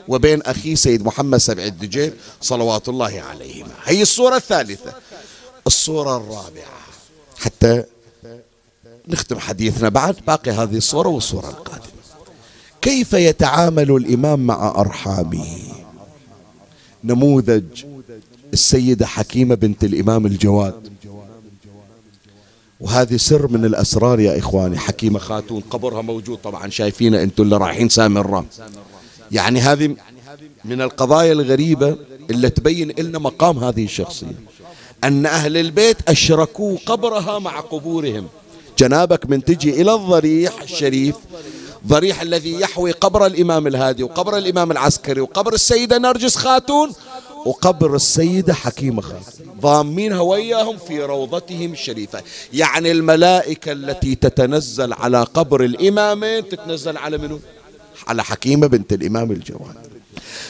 وبين 0.08 0.42
أخيه 0.42 0.74
سيد 0.74 1.04
محمد 1.04 1.38
سبع 1.38 1.64
الدجيل 1.64 2.12
صلوات 2.40 2.88
الله 2.88 3.22
عليهما. 3.30 3.72
هي 3.84 4.02
الصورة 4.02 4.36
الثالثة. 4.36 4.92
الصورة 5.66 6.16
الرابعة. 6.16 6.82
حتى 7.38 7.84
نختم 9.08 9.38
حديثنا 9.38 9.88
بعد 9.88 10.16
باقي 10.26 10.50
هذه 10.50 10.76
الصورة 10.76 11.08
والصورة 11.08 11.48
القادمة. 11.48 11.86
كيف 12.80 13.12
يتعامل 13.12 13.90
الإمام 13.90 14.46
مع 14.46 14.74
أرحامه؟ 14.80 15.46
نموذج 17.04 17.84
السيدة 18.52 19.06
حكيمة 19.06 19.54
بنت 19.54 19.84
الإمام 19.84 20.26
الجواد. 20.26 20.92
وهذه 22.80 23.16
سر 23.16 23.48
من 23.48 23.64
الأسرار 23.64 24.20
يا 24.20 24.38
إخواني. 24.38 24.78
حكيمة 24.78 25.18
خاتون 25.18 25.62
قبرها 25.70 26.02
موجود 26.02 26.38
طبعا 26.38 26.70
شايفينه 26.70 27.22
أنتم 27.22 27.42
اللي 27.42 27.56
رايحين 27.56 27.88
سامرة 27.88 28.44
يعني 29.32 29.60
هذه 29.60 29.96
من 30.64 30.82
القضايا 30.82 31.32
الغريبة 31.32 31.96
اللي 32.30 32.50
تبين 32.50 32.90
لنا 32.98 33.18
مقام 33.18 33.58
هذه 33.58 33.84
الشخصية. 33.84 34.26
أن 35.04 35.26
أهل 35.26 35.56
البيت 35.56 35.96
أشركوا 36.08 36.76
قبرها 36.86 37.38
مع 37.38 37.60
قبورهم. 37.60 38.28
جنابك 38.78 39.30
من 39.30 39.44
تجي 39.44 39.82
إلى 39.82 39.94
الضريح 39.94 40.62
الشريف. 40.62 41.16
ضريح 41.86 42.22
الذي 42.22 42.60
يحوي 42.60 42.90
قبر 42.92 43.26
الإمام 43.26 43.66
الهادي 43.66 44.02
وقبر 44.02 44.38
الإمام 44.38 44.70
العسكري 44.70 45.20
وقبر 45.20 45.52
السيدة 45.52 45.98
نرجس 45.98 46.36
خاتون 46.36 46.92
وقبر 47.46 47.96
السيدة 47.96 48.54
حكيمة 48.54 49.02
خاتون. 49.02 49.22
ضامينها 49.60 50.20
وياهم 50.20 50.76
في 50.78 51.02
روضتهم 51.02 51.72
الشريفة. 51.72 52.22
يعني 52.52 52.90
الملائكة 52.90 53.72
التي 53.72 54.14
تتنزل 54.14 54.92
على 54.92 55.22
قبر 55.22 55.64
الإمامين 55.64 56.48
تتنزل 56.48 56.96
على 56.96 57.18
منو؟ 57.18 57.40
على 58.08 58.24
حكيمة 58.24 58.66
بنت 58.66 58.92
الإمام 58.92 59.30
الجواد. 59.30 59.74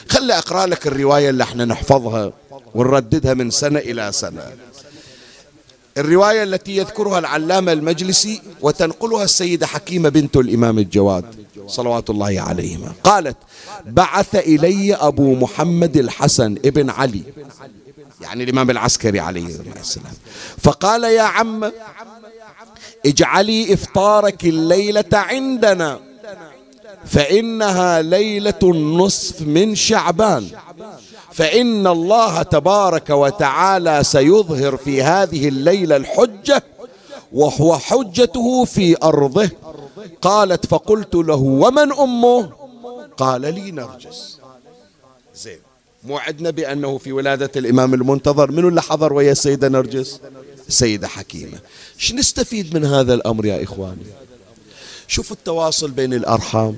خلي 0.09 0.39
أقرأ 0.39 0.67
لك 0.67 0.87
الرواية 0.87 1.31
اللي 1.31 1.43
إحنا 1.45 1.65
نحفظها 1.65 2.33
ونرددها 2.75 3.35
من 3.35 3.51
سنة 3.51 3.79
إلى 3.79 4.13
سنة. 4.13 4.53
الرواية 5.99 6.43
التي 6.43 6.77
يذكرها 6.77 7.19
العلامة 7.19 7.73
المجلسي 7.73 8.43
وتنقلها 8.61 9.25
السيدة 9.25 9.67
حكيمة 9.67 10.09
بنت 10.09 10.37
الإمام 10.37 10.79
الجواد 10.79 11.25
صلوات 11.67 12.11
الله 12.11 12.41
عليهما. 12.41 12.93
قالت 13.05 13.37
بعث 13.87 14.35
إلي 14.35 14.95
أبو 14.95 15.35
محمد 15.35 15.97
الحسن 15.97 16.57
ابن 16.65 16.91
علي. 16.91 17.23
يعني 18.21 18.45
الإمام 18.45 18.71
العسكري 18.71 19.21
عليه 19.21 19.47
السلام. 19.81 20.13
فقال 20.59 21.05
يا 21.05 21.23
عم 21.23 21.73
اجعلي 23.07 23.75
إفطارك 23.75 24.45
الليلة 24.45 25.05
عندنا. 25.13 26.12
فإنها 27.05 28.03
ليلة 28.03 28.59
النصف 28.63 29.43
من 29.43 29.75
شعبان. 29.75 30.47
فإن 31.33 31.87
الله 31.87 32.43
تبارك 32.43 33.11
وتعالى 33.11 34.05
سيظهر 34.05 34.77
في 34.77 35.03
هذه 35.03 35.49
الليلة 35.49 35.97
الحجة 35.97 36.63
وهو 37.33 37.79
حجته 37.79 38.65
في 38.65 38.97
أرضه. 39.03 39.51
قالت 40.23 40.67
فقلت 40.67 41.15
له 41.15 41.35
ومن 41.35 41.93
أمه؟ 41.93 42.51
قال 43.17 43.41
لي 43.41 43.71
نرجس. 43.71 44.39
زين. 45.35 45.59
موعدنا 46.05 46.51
بأنه 46.51 46.99
في 46.99 47.13
ولادة 47.13 47.51
الإمام 47.57 47.95
المنتظر. 47.95 48.51
من 48.51 48.69
اللي 48.69 48.83
حضر 48.83 49.13
ويا 49.13 49.33
السيدة 49.33 49.69
نرجس؟ 49.69 50.21
السيدة 50.69 51.09
حكيمة. 51.09 51.59
إيش 51.97 52.15
نستفيد 52.15 52.77
من 52.77 52.85
هذا 52.85 53.15
الأمر 53.15 53.47
يا 53.47 53.63
إخواني؟ 53.63 54.07
شوفوا 55.13 55.37
التواصل 55.37 55.91
بين 55.91 56.15
الأرحام. 56.15 56.77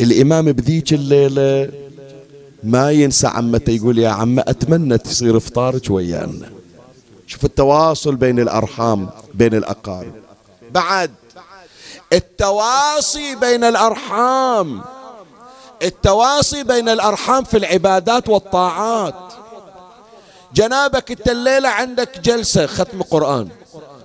الإمام 0.00 0.52
بذيك 0.52 0.92
الليلة 0.92 1.70
ما 2.62 2.90
ينسى 2.90 3.26
عمته 3.26 3.70
يقول 3.70 3.98
يا 3.98 4.08
عم 4.08 4.38
أتمنى 4.38 4.98
تصير 4.98 5.36
إفطارك 5.36 5.90
ويانا 5.90 6.50
شوف 7.26 7.44
التواصل 7.44 8.14
بين 8.16 8.40
الأرحام 8.40 9.10
بين 9.34 9.54
الأقارب. 9.54 10.12
بعد 10.70 11.10
التواصي 12.12 13.34
بين 13.34 13.64
الأرحام. 13.64 14.82
التواصي 15.82 16.62
بين 16.62 16.88
الأرحام 16.88 17.44
في 17.44 17.56
العبادات 17.56 18.28
والطاعات. 18.28 19.32
جنابك 20.54 21.10
انت 21.10 21.28
الليلة 21.28 21.68
عندك 21.68 22.20
جلسة 22.20 22.66
ختم 22.66 23.02
قرآن. 23.02 23.48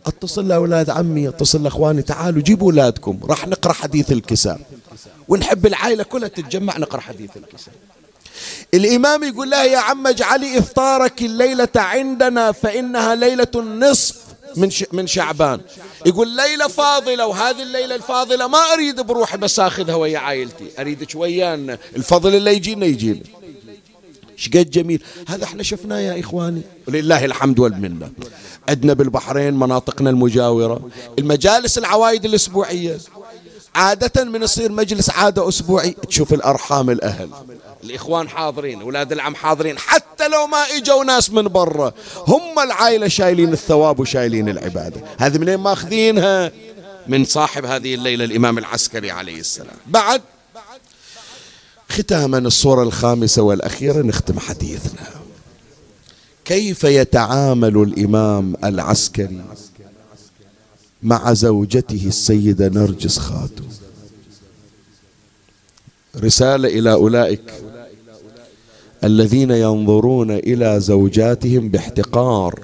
اتصل 0.05 0.47
لأولاد 0.47 0.89
عمي 0.89 1.27
اتصل 1.27 1.63
لأخواني 1.63 2.01
تعالوا 2.01 2.41
جيبوا 2.41 2.71
أولادكم 2.71 3.19
راح 3.23 3.47
نقرأ 3.47 3.73
حديث 3.73 4.11
الكساء. 4.11 4.59
ونحب 5.27 5.65
العائلة 5.65 6.03
كلها 6.03 6.27
تتجمع 6.27 6.77
نقرأ 6.77 7.01
حديث 7.01 7.37
الكساء. 7.37 7.73
الإمام 8.73 9.23
يقول 9.23 9.49
لها 9.49 9.63
يا 9.63 9.77
عم 9.77 10.07
اجعلي 10.07 10.59
إفطارك 10.59 11.21
الليلة 11.21 11.67
عندنا 11.75 12.51
فإنها 12.51 13.15
ليلة 13.15 13.47
النصف 13.55 14.15
من 14.55 14.69
من 14.91 15.07
شعبان. 15.07 15.61
يقول 16.05 16.27
ليلة 16.35 16.67
فاضلة 16.67 17.27
وهذه 17.27 17.63
الليلة 17.63 17.95
الفاضلة 17.95 18.47
ما 18.47 18.57
أريد 18.73 19.01
بروحي 19.01 19.37
بس 19.37 19.59
أخذها 19.59 19.95
ويا 19.95 20.19
عائلتي. 20.19 20.65
أريدك 20.79 21.15
ويانا 21.15 21.77
الفضل 21.95 22.35
اللي 22.35 22.55
يجينا 22.55 22.85
يجينا. 22.85 23.21
شقد 24.35 24.69
جميل. 24.69 25.03
هذا 25.27 25.43
إحنا 25.43 25.63
شفناه 25.63 25.99
يا 25.99 26.19
إخواني. 26.19 26.61
ولله 26.87 27.25
الحمد 27.25 27.59
والمنة. 27.59 28.11
عندنا 28.69 28.93
بالبحرين 28.93 29.53
مناطقنا 29.53 30.09
المجاورة. 30.09 30.89
المجالس 31.19 31.77
العوايد 31.77 32.25
الأسبوعية. 32.25 32.97
عادة 33.75 34.23
من 34.23 34.43
يصير 34.43 34.71
مجلس 34.71 35.09
عادة 35.09 35.47
أسبوعي. 35.47 35.95
تشوف 36.09 36.33
الأرحام 36.33 36.89
الأهل. 36.89 37.29
الإخوان 37.83 38.29
حاضرين 38.29 38.81
أولاد 38.81 39.11
العم 39.11 39.35
حاضرين. 39.35 39.77
حتى 39.77 40.27
لو 40.27 40.47
ما 40.47 40.63
إجوا 40.77 41.03
ناس 41.03 41.29
من 41.29 41.47
برا 41.47 41.93
هم 42.27 42.59
العائلة 42.59 43.07
شايلين 43.07 43.53
الثواب 43.53 43.99
وشايلين 43.99 44.49
العبادة. 44.49 45.01
هذه 45.17 45.37
منين 45.37 45.57
ماخذينها؟ 45.57 46.51
من 47.07 47.25
صاحب 47.25 47.65
هذه 47.65 47.95
الليلة 47.95 48.25
الإمام 48.25 48.57
العسكري 48.57 49.11
عليه 49.11 49.39
السلام. 49.39 49.75
بعد 49.87 50.21
ختاما 51.93 52.37
الصورة 52.37 52.83
الخامسة 52.83 53.41
والأخيرة 53.41 54.01
نختم 54.01 54.39
حديثنا. 54.39 55.01
كيف 56.45 56.83
يتعامل 56.83 57.77
الإمام 57.77 58.55
العسكري 58.63 59.41
مع 61.03 61.33
زوجته 61.33 62.03
السيدة 62.07 62.67
نرجس 62.67 63.17
خاتم؟ 63.17 63.63
رسالة 66.17 66.67
إلى 66.67 66.93
أولئك 66.93 67.53
الذين 69.03 69.51
ينظرون 69.51 70.31
إلى 70.31 70.79
زوجاتهم 70.79 71.69
باحتقار. 71.69 72.59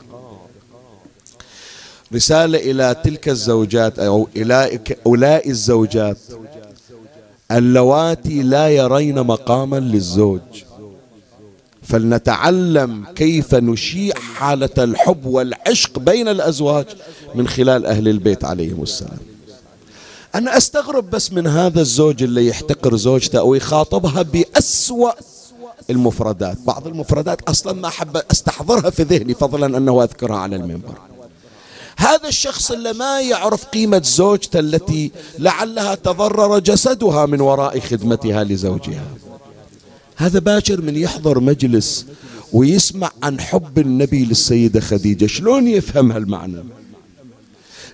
رسالة 2.14 2.72
إلى 2.72 2.96
تلك 3.04 3.30
الزوجات 3.30 4.00
أو 4.00 4.30
إلى 4.36 4.80
أولئك 5.06 5.50
الزوجات 5.50 6.18
اللواتي 7.52 8.42
لا 8.42 8.70
يرين 8.70 9.20
مقاما 9.24 9.80
للزوج. 9.80 10.40
فلنتعلم 11.84 13.06
كيف 13.16 13.56
نشيع 13.56 14.14
حالة 14.16 14.70
الحب 14.78 15.26
والعشق 15.26 16.00
بين 16.00 16.28
الأزواج 16.28 16.86
من 17.36 17.48
خلال 17.48 17.86
أهل 17.86 18.08
البيت 18.08 18.46
عليهم 18.46 18.84
السلام. 18.84 19.18
أنا 20.36 20.58
أستغرب 20.58 21.10
بس 21.10 21.34
من 21.34 21.48
هذا 21.48 21.82
الزوج 21.82 22.24
اللي 22.24 22.48
يحتقر 22.48 22.96
زوجته 22.96 23.40
أو 23.40 23.56
يخاطبها 23.56 24.22
بأسوأ 24.22 25.12
المفردات. 25.90 26.58
بعض 26.68 26.88
المفردات 26.88 27.42
أصلا 27.42 27.74
ما 27.74 27.88
أحب 27.88 28.18
أستحضرها 28.32 28.90
في 28.90 29.04
ذهني 29.04 29.34
فضلا 29.34 29.78
أنه 29.78 30.04
أذكرها 30.04 30.38
على 30.38 30.56
المنبر. 30.56 31.09
هذا 32.00 32.28
الشخص 32.28 32.72
اللي 32.72 32.94
ما 32.94 33.22
يعرف 33.22 33.66
قيمة 33.66 34.02
زوجته 34.06 34.60
التي 34.60 35.12
لعلها 35.40 35.96
تضرر 35.96 36.60
جسدها 36.60 37.26
من 37.26 37.42
وراء 37.42 37.80
خدمتها 37.80 38.44
لزوجها. 38.44 39.04
هذا 40.16 40.40
باكر 40.40 40.82
من 40.82 40.96
يحضر 40.96 41.40
مجلس 41.40 42.06
ويسمع 42.54 43.12
عن 43.24 43.40
حب 43.40 43.80
النبي 43.80 44.26
للسيدة 44.26 44.80
خديجة. 44.80 45.26
شلون 45.26 45.68
يفهم 45.68 46.12
هالمعنى؟ 46.12 46.64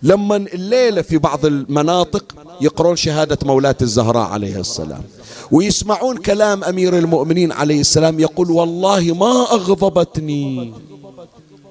لما 0.04 0.36
الليلة 0.36 1.02
في 1.02 1.18
بعض 1.18 1.46
المناطق 1.46 2.36
يقرون 2.62 2.96
شهادة 2.96 3.38
مولاة 3.44 3.76
الزهراء 3.82 4.30
عليه 4.30 4.60
السلام. 4.60 5.04
ويسمعون 5.52 6.18
كلام 6.18 6.64
أمير 6.64 6.98
المؤمنين 6.98 7.52
عليه 7.52 7.80
السلام 7.80 8.20
يقول 8.20 8.52
والله 8.52 9.14
ما 9.14 9.52
أغضبتني. 9.52 10.74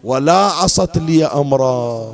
ولا 0.05 0.33
عصت 0.33 0.99
لي 0.99 1.25
أمرا 1.25 2.11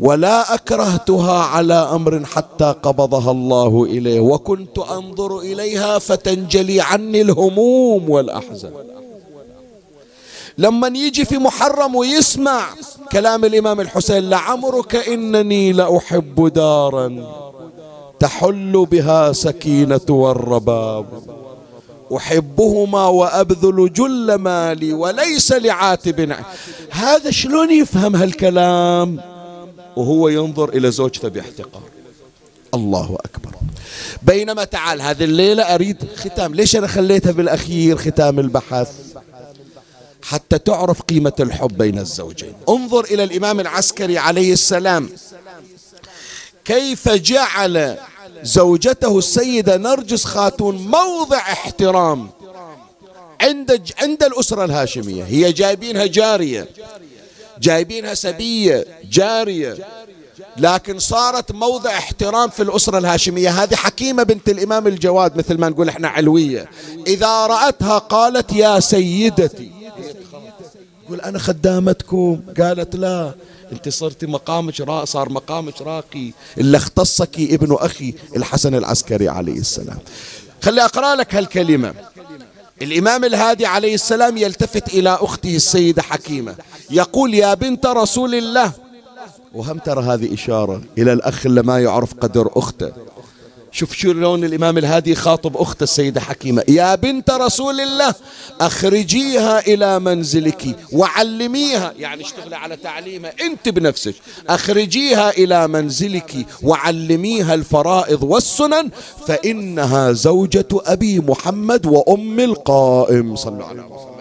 ولا 0.00 0.54
أكرهتها 0.54 1.38
على 1.38 1.74
أمر 1.74 2.24
حتى 2.24 2.74
قبضها 2.82 3.30
الله 3.30 3.84
إليه 3.84 4.20
وكنت 4.20 4.78
أنظر 4.78 5.38
إليها 5.38 5.98
فتنجلي 5.98 6.80
عني 6.80 7.20
الهموم 7.20 8.10
والأحزان. 8.10 8.72
لما 10.58 10.88
يجي 10.88 11.24
في 11.24 11.38
محرم 11.38 11.94
ويسمع 11.94 12.60
كلام 13.12 13.44
الإمام 13.44 13.80
الحسين 13.80 14.30
لعمرك 14.30 14.96
إنني 14.96 15.72
لأحب 15.72 16.52
دارا 16.54 17.26
تحل 18.20 18.86
بها 18.90 19.32
سكينة 19.32 20.08
والرباب. 20.08 21.06
أحبهما 22.16 23.06
وأبذل 23.06 23.92
جل 23.92 24.34
مالي 24.34 24.92
وليس 24.92 25.52
لعاتب 25.52 26.32
هذا 26.90 27.30
شلون 27.30 27.70
يفهم 27.70 28.16
هالكلام؟ 28.16 29.20
وهو 29.96 30.28
ينظر 30.28 30.68
إلى 30.68 30.90
زوجته 30.90 31.28
باحتقار. 31.28 31.82
الله 32.74 33.18
أكبر. 33.24 33.50
بينما 34.22 34.64
تعال 34.64 35.02
هذه 35.02 35.24
الليلة 35.24 35.62
أريد 35.62 35.96
ختام. 36.16 36.54
ليش 36.54 36.76
أنا 36.76 36.86
خليتها 36.86 37.32
بالأخير 37.32 37.96
ختام 37.96 38.38
البحث؟ 38.38 38.90
حتى 40.22 40.58
تعرف 40.58 41.02
قيمة 41.02 41.32
الحب 41.40 41.78
بين 41.78 41.98
الزوجين. 41.98 42.52
انظر 42.68 43.04
إلى 43.04 43.24
الإمام 43.24 43.60
العسكري 43.60 44.18
عليه 44.18 44.52
السلام. 44.52 45.08
كيف 46.64 47.08
جعل 47.08 47.96
زوجته 48.42 49.18
السيدة 49.18 49.76
نرجس 49.76 50.24
خاتون 50.24 50.76
موضع 50.76 51.38
احترام 51.38 52.30
عند 53.40 53.82
عند 54.02 54.22
الأسرة 54.22 54.64
الهاشمية. 54.64 55.24
هي 55.24 55.52
جايبينها 55.52 56.06
جارية 56.06 56.68
جايبينها 57.60 58.14
سبية 58.14 58.86
جارية. 59.10 59.76
لكن 60.56 60.98
صارت 60.98 61.52
موضع 61.52 61.90
احترام 61.90 62.50
في 62.50 62.62
الأسرة 62.62 62.98
الهاشمية. 62.98 63.50
هذه 63.62 63.74
حكيمة 63.74 64.22
بنت 64.22 64.48
الإمام 64.48 64.86
الجواد 64.86 65.36
مثل 65.36 65.58
ما 65.58 65.68
نقول 65.68 65.88
إحنا 65.88 66.08
علوية. 66.08 66.70
إذا 67.06 67.46
رأتها 67.46 67.98
قالت 67.98 68.52
يا 68.52 68.80
سيدتي 68.80 69.70
يقول 71.04 71.20
أنا 71.20 71.38
خدامتكم؟ 71.38 72.40
قالت 72.60 72.96
لا. 72.96 73.34
انت 73.72 73.88
صرتي 73.88 74.26
مقامك 74.26 74.80
را 74.80 75.04
صار 75.04 75.28
مقامك 75.28 75.82
راقي 75.82 76.30
اللي 76.58 76.76
اختصك 76.76 77.40
ابن 77.40 77.76
أخي 77.80 78.14
الحسن 78.36 78.74
العسكري 78.74 79.28
عليه 79.28 79.58
السلام. 79.58 79.98
خلي 80.62 80.84
أقرأ 80.84 81.14
لك 81.14 81.34
هالكلمة. 81.34 81.94
الإمام 82.82 83.24
الهادي 83.24 83.66
عليه 83.66 83.94
السلام 83.94 84.36
يلتفت 84.36 84.88
إلى 84.88 85.18
أخته 85.20 85.56
السيدة 85.56 86.02
حكيمة. 86.02 86.54
يقول 86.90 87.34
يا 87.34 87.54
بنت 87.54 87.86
رسول 87.86 88.34
الله. 88.34 88.72
وهم 89.54 89.78
ترى 89.78 90.02
هذه 90.04 90.34
إشارة 90.34 90.82
إلى 90.98 91.12
الأخ 91.12 91.46
اللي 91.46 91.62
ما 91.62 91.80
يعرف 91.80 92.14
قدر 92.14 92.50
أخته. 92.56 92.92
شوف 93.74 93.92
شو 93.92 94.12
لون 94.12 94.44
الإمام 94.44 94.78
الهادي 94.78 95.14
خاطب 95.14 95.56
أخت 95.56 95.82
السيدة 95.82 96.20
حكيمة. 96.20 96.64
يا 96.68 96.94
بنت 96.94 97.30
رسول 97.30 97.80
الله 97.80 98.14
أخرجيها 98.60 99.58
إلى 99.58 99.98
منزلك 99.98 100.76
وعلميها 100.92 101.92
يعني 101.98 102.24
اشتغلي 102.24 102.56
على 102.56 102.76
تعليمها 102.76 103.32
أنت 103.40 103.68
بنفسك. 103.68 104.14
أخرجيها 104.48 105.30
إلى 105.30 105.68
منزلك 105.68 106.46
وعلميها 106.62 107.54
الفرائض 107.54 108.22
والسنن 108.22 108.90
فإنها 109.26 110.12
زوجة 110.12 110.68
أبي 110.72 111.20
محمد 111.20 111.86
وأم 111.86 112.40
القائم. 112.40 113.36
صلوا 113.36 113.64
على 113.64 113.82
محمد. 113.82 114.14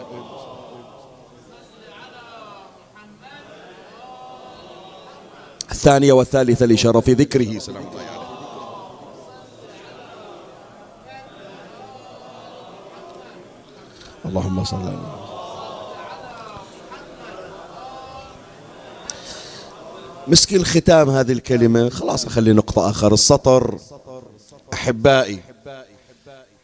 الثانية 5.72 6.14
والثالثة 6.14 6.66
لشرف 6.66 7.10
ذكره. 7.10 7.60
سلام 7.60 7.84
الله 7.92 8.13
اللهم 14.26 14.64
صل 14.64 14.76
على 14.76 14.98
مسكين 20.28 20.66
ختام 20.66 21.10
هذه 21.10 21.32
الكلمة. 21.32 21.90
خلاص 21.90 22.26
أخلي 22.26 22.54
نقطة 22.54 22.90
آخر. 22.90 23.14
السطر. 23.14 23.78
أحبائي 24.74 25.40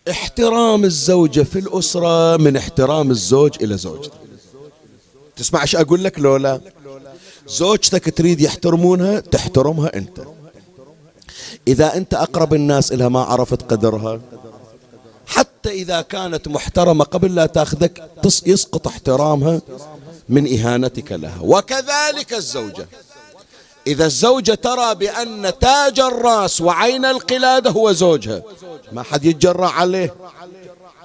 احترام 0.10 0.84
الزوجة 0.84 1.42
في 1.42 1.60
الأسرة 1.60 2.38
من 2.38 2.58
احترام 2.58 3.12
الزوج 3.12 3.64
إلى 3.64 3.78
زوجته 3.78 4.18
تسمع 5.36 5.62
إيش 5.62 5.76
أقول 5.76 6.04
لك 6.04 6.20
لولا؟ 6.20 6.62
زوجتك 7.48 8.18
تريد 8.18 8.42
يحترمونها 8.42 9.20
تحترمها 9.20 9.98
أنت. 9.98 10.22
إذا 11.68 11.98
أنت 11.98 12.14
أقرب 12.14 12.54
الناس 12.54 12.92
إلها 12.92 13.10
ما 13.10 13.22
عرفت 13.22 13.72
قدرها 13.72 14.20
حتى 15.30 15.70
إذا 15.70 16.02
كانت 16.02 16.48
محترمة 16.48 17.04
قبل 17.04 17.36
لا 17.36 17.46
تأخذك 17.46 18.10
يسقط 18.46 18.88
احترامها 18.88 19.62
من 20.30 20.60
إهانتك 20.60 21.12
لها. 21.12 21.38
وكذلك 21.42 22.34
الزوجة. 22.34 22.88
إذا 23.88 24.06
الزوجة 24.06 24.54
ترى 24.54 24.96
بأن 24.96 25.52
تاج 25.62 26.00
الرأس 26.00 26.62
وعين 26.62 27.06
القلادة 27.06 27.70
هو 27.70 27.92
زوجها 27.92 28.42
ما 28.92 29.04
حد 29.04 29.26
يتجرع 29.26 29.70
عليه. 29.70 30.14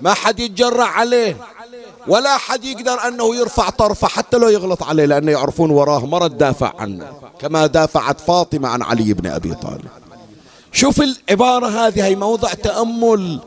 ما 0.01 0.15
حد 0.15 0.41
يتجرع 0.41 0.87
عليه. 0.87 1.37
ولا 2.09 2.37
حد 2.37 2.65
يقدر 2.65 3.09
أنه 3.09 3.37
يرفع 3.37 3.71
طرفه 3.71 4.09
حتى 4.09 4.37
لو 4.37 4.49
يغلط 4.49 4.83
عليه 4.83 5.05
لأنه 5.05 5.33
يعرفون 5.33 5.71
وراه 5.71 6.07
مرة 6.07 6.29
تدافع 6.29 6.73
عنه. 6.79 7.13
كما 7.41 7.67
دافعت 7.67 8.21
فاطمة 8.21 8.69
عن 8.69 8.83
علي 8.83 9.15
بن 9.15 9.27
أبي 9.27 9.55
طالب. 9.55 9.89
شوف 10.73 11.01
العبارة 11.01 11.67
هذه 11.67 12.07
هي 12.07 12.17
موضع 12.17 12.53
تأمل 12.53 13.41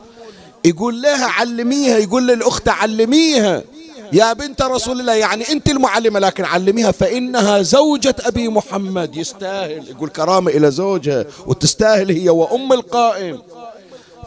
يقول 0.64 1.02
لها 1.02 1.26
علميها 1.26 1.98
يقول 1.98 2.28
للأخت 2.28 2.68
علميها. 2.68 3.62
يا 4.12 4.32
بنت 4.32 4.62
رسول 4.62 5.00
الله 5.00 5.14
يعني 5.14 5.52
أنت 5.52 5.68
المعلمة 5.68 6.18
لكن 6.20 6.44
علميها 6.44 6.90
فإنها 6.90 7.62
زوجة 7.62 8.16
أبي 8.20 8.48
محمد. 8.48 9.16
يستاهل. 9.16 9.88
يقول 9.88 10.08
كرامة 10.08 10.50
إلى 10.50 10.70
زوجها 10.70 11.24
وتستاهل 11.46 12.10
هي 12.10 12.28
وأم 12.28 12.72
القائم. 12.72 13.42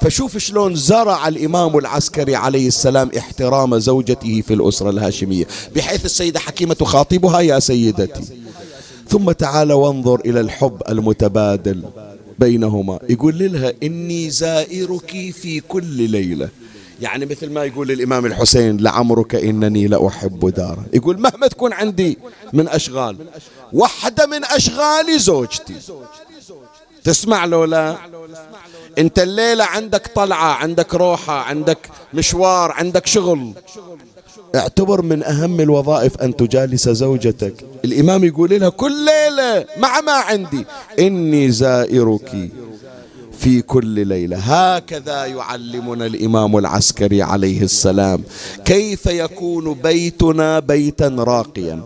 فشوف 0.01 0.37
شلون 0.37 0.75
زرع 0.75 1.27
الإمام 1.27 1.77
العسكري 1.77 2.35
عليه 2.35 2.67
السلام 2.67 3.11
احترام 3.17 3.79
زوجته 3.79 4.41
في 4.47 4.53
الأسرة 4.53 4.89
الهاشمية 4.89 5.45
بحيث 5.75 6.05
السيدة 6.05 6.39
حكيمة 6.39 6.73
تخاطبها 6.73 7.39
يا 7.39 7.59
سيدتي. 7.59 8.23
ثم 9.09 9.31
تعال 9.31 9.71
وانظر 9.71 10.19
إلى 10.25 10.39
الحب 10.39 10.81
المتبادل. 10.89 11.83
بينهما. 12.39 12.99
يقول 13.09 13.39
لها 13.39 13.73
إني 13.83 14.29
زائرك 14.29 15.33
في 15.41 15.59
كل 15.59 16.09
ليلة. 16.09 16.49
يعني 17.01 17.25
مثل 17.25 17.49
ما 17.49 17.63
يقول 17.63 17.91
الإمام 17.91 18.25
الحسين 18.25 18.77
لعمرك 18.77 19.35
إنني 19.35 19.87
لأحب 19.87 20.49
دارا. 20.49 20.83
يقول 20.93 21.19
مهما 21.19 21.47
تكون 21.47 21.73
عندي 21.73 22.17
من 22.53 22.67
أشغال 22.67 23.17
واحدة 23.73 24.25
من 24.25 24.43
أشغالي 24.45 25.19
زوجتي. 25.19 25.75
تسمع 27.03 27.45
لو 27.45 27.63
لا؟ 27.63 27.97
أنت 28.97 29.19
الليلة 29.19 29.63
عندك 29.63 30.07
طلعة 30.15 30.53
عندك 30.53 30.95
روحة 30.95 31.33
عندك 31.33 31.89
مشوار 32.13 32.71
عندك 32.71 33.07
شغل. 33.07 33.53
اعتبر 34.55 35.01
من 35.01 35.23
أهم 35.23 35.59
الوظائف 35.59 36.17
أن 36.17 36.35
تجالس 36.35 36.89
زوجتك. 36.89 37.53
الإمام 37.85 38.23
يقول 38.23 38.59
لها 38.59 38.69
كل 38.69 39.05
ليلة 39.05 39.65
مع 39.77 40.01
ما 40.01 40.11
عندي. 40.11 40.65
إني 40.99 41.51
زائرك 41.51 42.49
في 43.39 43.61
كل 43.61 44.07
ليلة. 44.07 44.37
هكذا 44.37 45.25
يعلمنا 45.25 46.05
الإمام 46.05 46.57
العسكري 46.57 47.21
عليه 47.21 47.61
السلام. 47.61 48.23
كيف 48.65 49.05
يكون 49.05 49.73
بيتنا 49.73 50.59
بيتا 50.59 51.07
راقيا؟ 51.07 51.83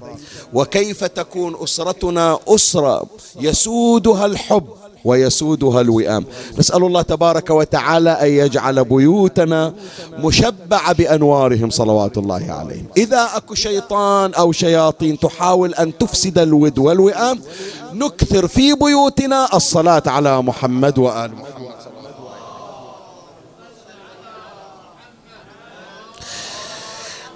وكيف 0.54 1.04
تكون 1.04 1.56
أسرتنا 1.64 2.40
أسرة 2.48 3.06
يسودها 3.40 4.26
الحب؟ 4.26 4.64
ويسودها 5.06 5.82
الوئام. 5.82 6.26
نسأل 6.58 6.84
الله 6.84 7.02
تبارك 7.02 7.50
وتعالى 7.50 8.10
أن 8.10 8.28
يجعل 8.28 8.84
بيوتنا 8.84 9.74
مشبعة 10.18 10.94
بأنوارهم 10.94 11.70
صلوات 11.70 12.18
الله 12.18 12.46
عليهم. 12.50 12.86
إذا 12.98 13.30
أكو 13.36 13.54
شيطان 13.54 14.34
أو 14.34 14.52
شياطين 14.52 15.20
تحاول 15.20 15.74
أن 15.74 15.98
تفسد 15.98 16.40
الود 16.40 16.80
والوئام 16.80 17.40
نكثر 17.94 18.48
في 18.48 18.74
بيوتنا 18.74 19.48
الصلاة 19.54 20.04
على 20.08 20.42
محمد 20.42 21.00
وآل 21.00 21.32
محمد. 21.32 21.75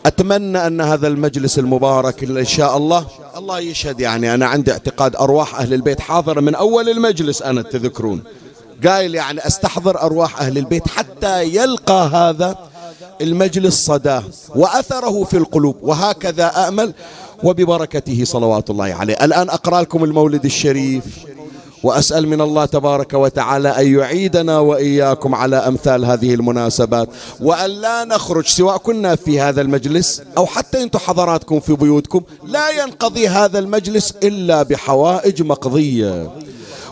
أتمنى 0.10 0.68
أن 0.68 0.82
هذا 0.82 1.08
المجلس 1.08 1.60
المبارك 1.60 2.24
إن 2.24 2.46
شاء 2.46 2.78
الله 2.78 3.06
الله 3.38 3.60
يشهد 3.60 4.00
يعني 4.00 4.34
أنا 4.34 4.46
عندي 4.48 4.72
اعتقاد 4.72 5.16
أرواح 5.16 5.60
أهل 5.60 5.74
البيت 5.74 6.00
حاضرة 6.00 6.40
من 6.42 6.56
أول 6.56 6.90
المجلس 6.90 7.42
أنا 7.42 7.62
تذكرون. 7.62 8.24
قايل 8.86 9.16
يعني 9.16 9.48
أستحضر 9.48 10.02
أرواح 10.02 10.42
أهل 10.42 10.58
البيت 10.58 10.88
حتى 10.88 11.44
يلقى 11.44 12.08
هذا 12.08 12.56
المجلس 13.22 13.86
صداه 13.86 14.24
وأثره 14.56 15.24
في 15.24 15.38
القلوب 15.38 15.76
وهكذا 15.82 16.46
أأمل 16.46 16.94
وببركته 17.44 18.24
صلوات 18.24 18.70
الله 18.70 18.94
عليه. 18.94 19.14
الآن 19.14 19.50
أقرأ 19.50 19.82
لكم 19.82 20.04
المولد 20.04 20.46
الشريف. 20.46 21.04
وأسأل 21.84 22.28
من 22.28 22.42
الله 22.42 22.66
تبارك 22.66 23.14
وتعالى 23.14 23.70
أن 23.70 24.00
يعيدنا 24.00 24.60
وإياكم 24.60 25.36
على 25.36 25.56
أمثال 25.56 26.06
هذه 26.06 26.34
المناسبات 26.34 27.10
وأن 27.42 27.70
لا 27.70 28.04
نخرج 28.04 28.46
سواء 28.48 28.78
كنا 28.78 29.16
في 29.16 29.40
هذا 29.42 29.62
المجلس 29.62 30.22
أو 30.38 30.46
حتى 30.46 30.84
أنتم 30.84 31.00
حضراتكم 31.00 31.60
في 31.60 31.74
بيوتكم 31.76 32.22
لا 32.46 32.70
ينقضي 32.70 33.28
هذا 33.28 33.60
المجلس 33.60 34.14
إلا 34.24 34.64
بحوائج 34.64 35.42
مقضية 35.44 36.30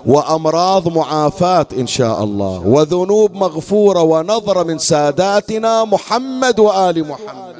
وأمراض 0.05 0.87
معافاة 0.87 1.67
إن 1.77 1.87
شاء 1.87 2.23
الله 2.23 2.59
وذنوب 2.67 3.33
مغفورة 3.35 4.01
ونظره 4.01 4.63
من 4.63 4.77
ساداتنا 4.77 5.85
محمد 5.85 6.59
وآل 6.59 7.07
محمد. 7.07 7.55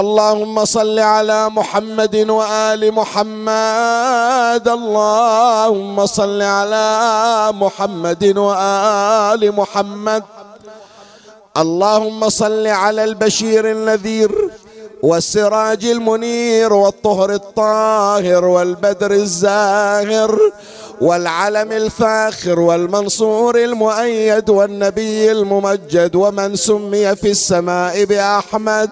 اللهم 0.00 0.64
صل 0.64 0.98
على 0.98 1.50
محمد 1.50 2.16
وآل 2.30 2.92
محمد. 2.92 4.68
اللهم 4.68 6.06
صل 6.06 6.42
على 6.42 6.88
محمد 7.52 8.24
وآل 8.38 9.42
محمد. 9.52 10.24
اللهم 11.56 12.28
صل 12.28 12.66
على 12.66 13.04
البشير 13.04 13.70
النذير 13.70 14.50
والسراج 15.02 15.84
المنير 15.84 16.72
والطهر 16.72 17.34
الطاهر 17.34 18.44
والبدر 18.44 19.10
الزاهر 19.10 20.38
والعلم 21.00 21.72
الفاخر 21.72 22.60
والمنصور 22.60 23.58
المؤيد 23.58 24.50
والنبي 24.50 25.32
الممجد 25.32 26.16
ومن 26.16 26.56
سمي 26.56 27.16
في 27.16 27.30
السماء 27.30 28.04
بأحمد 28.04 28.90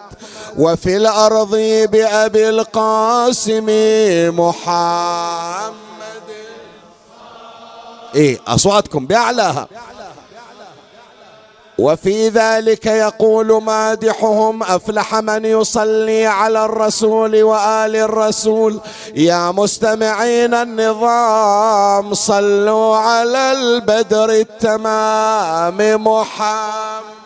وفي 0.59 0.97
الأرض 0.97 1.57
بأبي 1.93 2.49
القاسم 2.49 3.67
محمد. 4.39 5.73
إيه 8.15 8.39
أصواتكم 8.47 9.07
بأعلاها. 9.07 9.69
وفي 11.79 12.29
ذلك 12.29 12.87
يقول 12.87 13.63
مادحهم 13.63 14.63
أفلح 14.63 15.15
من 15.15 15.45
يصلي 15.45 16.27
على 16.27 16.65
الرسول 16.65 17.43
وآل 17.43 17.97
الرسول. 17.97 18.81
يا 19.15 19.51
مستمعين 19.51 20.55
النظام 20.55 22.15
صلوا 22.15 22.97
على 22.97 23.53
البدر 23.53 24.31
التمام 24.31 26.05
محمد. 26.05 27.18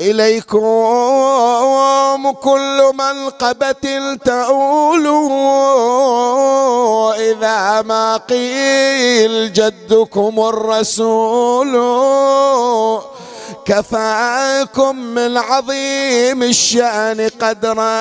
إليكم 0.00 0.60
كل 2.32 2.92
منقبة 2.94 4.16
تؤول 4.24 5.06
إذا 7.16 7.82
ما 7.82 8.16
قيل 8.16 9.52
جدكم 9.52 10.40
الرسول 10.48 11.76
كفاكم 13.64 14.96
من 14.96 15.36
عظيم 15.36 16.42
الشأن 16.42 17.30
قدرا 17.40 17.96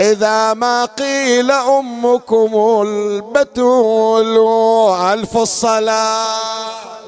إذا 0.00 0.54
ما 0.54 0.84
قيل 0.84 1.50
أمكم 1.50 2.82
البتول 2.86 4.38
ألف 5.12 5.36
الصلاة. 5.36 7.03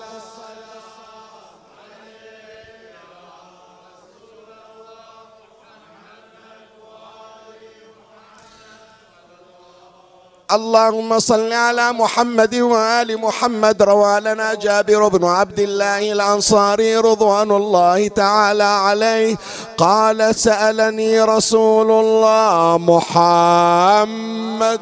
اللهم 10.53 11.19
صل 11.19 11.53
على 11.53 11.93
محمد 11.93 12.55
وآل 12.55 13.21
محمد 13.21 13.83
روى 13.83 14.21
لنا 14.21 14.55
جابر 14.55 15.09
بن 15.09 15.25
عبد 15.25 15.59
الله 15.59 16.13
الأنصاري 16.13 16.97
رضوان 16.97 17.51
الله 17.51 18.09
تعالى 18.09 18.63
عليه. 18.63 19.37
قال 19.77 20.35
سألني 20.35 21.23
رسول 21.23 21.91
الله 21.91 22.79
محمد. 22.79 24.81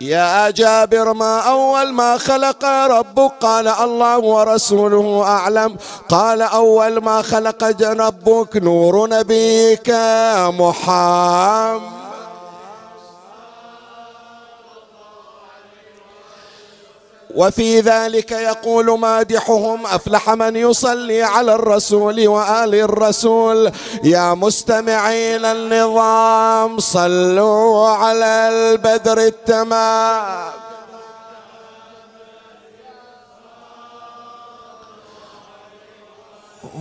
يا 0.00 0.50
جابر 0.50 1.12
ما 1.12 1.40
أول 1.40 1.92
ما 1.92 2.18
خلق 2.18 2.64
ربك 2.64 3.32
قال 3.40 3.68
الله 3.68 4.18
ورسوله 4.18 5.22
أعلم. 5.22 5.76
قال 6.08 6.42
أول 6.42 7.04
ما 7.04 7.22
خلق 7.22 7.64
ربك 7.82 8.56
نور 8.56 9.08
نبيك 9.08 9.90
محمد. 10.58 11.99
وفي 17.34 17.80
ذلك 17.80 18.32
يقول 18.32 18.98
مادحهم 18.98 19.86
أفلح 19.86 20.30
من 20.30 20.56
يصلي 20.56 21.22
على 21.22 21.54
الرسول 21.54 22.28
وآل 22.28 22.74
الرسول. 22.74 23.72
يا 24.04 24.34
مستمعين 24.34 25.44
النظام 25.44 26.78
صلوا 26.80 27.88
على 27.88 28.48
البدر 28.52 29.18
التمام. 29.18 30.52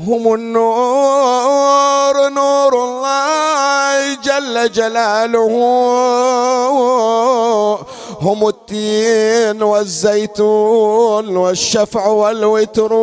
هم 0.08 0.34
النور 0.34 2.30
نور 2.30 2.84
الله 2.84 4.14
جل 4.14 4.72
جلاله. 4.72 5.50
هم 8.22 8.48
التين 8.48 9.64
والزيتون 9.64 11.38
والشفع 11.38 12.08
والوتر 12.08 12.94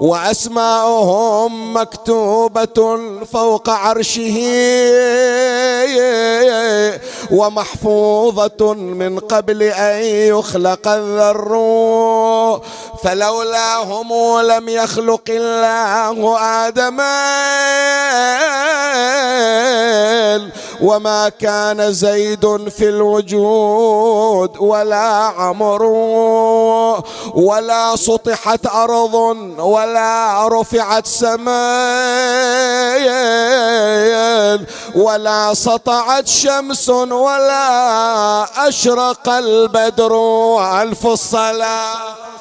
وأسماؤهم 0.00 1.76
مكتوبة 1.76 2.98
فوق 3.32 3.70
عرشه 3.70 4.38
ومحفوظة 7.30 8.74
من 8.74 9.18
قبل 9.18 9.62
أن 9.62 10.02
يخلق 10.04 10.88
الذر 10.88 11.52
فلولاهم 13.04 14.40
لم 14.40 14.68
يخلق 14.68 15.24
الله 15.30 16.38
آدم 16.66 17.00
وما 20.82 21.28
كان 21.28 21.92
زيد 21.92 22.68
في 22.68 22.88
الوجود 22.88 24.56
ولا 24.58 25.32
عمر 25.38 25.82
ولا 27.34 27.96
سطحت 27.96 28.66
أرض 28.66 29.14
ولا 29.58 30.48
رفعت 30.48 31.06
سماء 31.06 31.52
ولا 34.94 35.54
سطعت 35.54 36.26
شمس 36.26 36.90
ولا 36.90 38.68
أشرق 38.68 39.28
البدر. 39.28 40.12
ألف 40.82 41.06
الصلاة. 41.06 42.31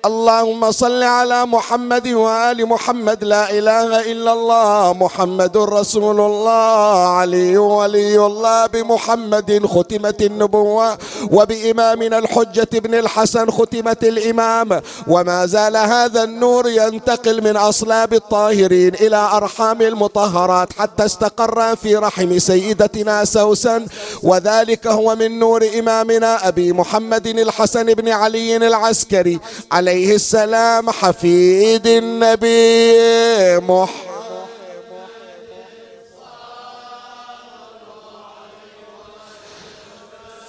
اللهم 0.00 0.70
صل 0.72 1.02
على 1.02 1.46
محمد 1.46 2.08
وآل 2.08 2.66
محمد. 2.66 3.24
لا 3.24 3.50
إله 3.50 4.12
إلا 4.12 4.32
الله 4.32 4.92
محمد 4.92 5.56
رسول 5.56 6.20
الله 6.20 7.08
علي 7.20 7.58
ولي 7.58 8.16
الله 8.16 8.66
بمحمد. 8.66 9.66
ختمت 9.66 10.22
النبوة 10.22 10.98
وبإمامنا 11.32 12.18
الحجة 12.18 12.72
بن 12.72 12.94
الحسن 12.94 13.50
ختمت 13.50 14.04
الإمام. 14.04 14.80
وما 15.06 15.46
زال 15.46 15.76
هذا 15.76 16.22
النور 16.24 16.68
ينتقل 16.68 17.44
من 17.44 17.56
أصلاب 17.56 18.14
الطاهرين 18.14 18.94
إلى 18.94 19.20
أرحام 19.32 19.82
المطهرات 19.82 20.72
حتى 20.72 21.04
استقر 21.04 21.76
في 21.76 21.96
رحم 21.96 22.38
سيدتنا 22.38 23.24
سوسن. 23.24 23.86
وذلك 24.22 24.86
هو 24.86 25.16
من 25.16 25.38
نور 25.38 25.60
إمامنا 25.78 26.48
أبي 26.48 26.72
محمد 26.72 27.26
الحسن 27.26 27.84
بن 27.84 28.08
علي 28.08 28.56
العسكري. 28.56 29.40
عليه 29.72 29.89
عليه 29.90 30.14
السلام 30.14 30.90
حفيد 30.90 31.86
النبي 31.86 33.58
محمد 33.68 34.09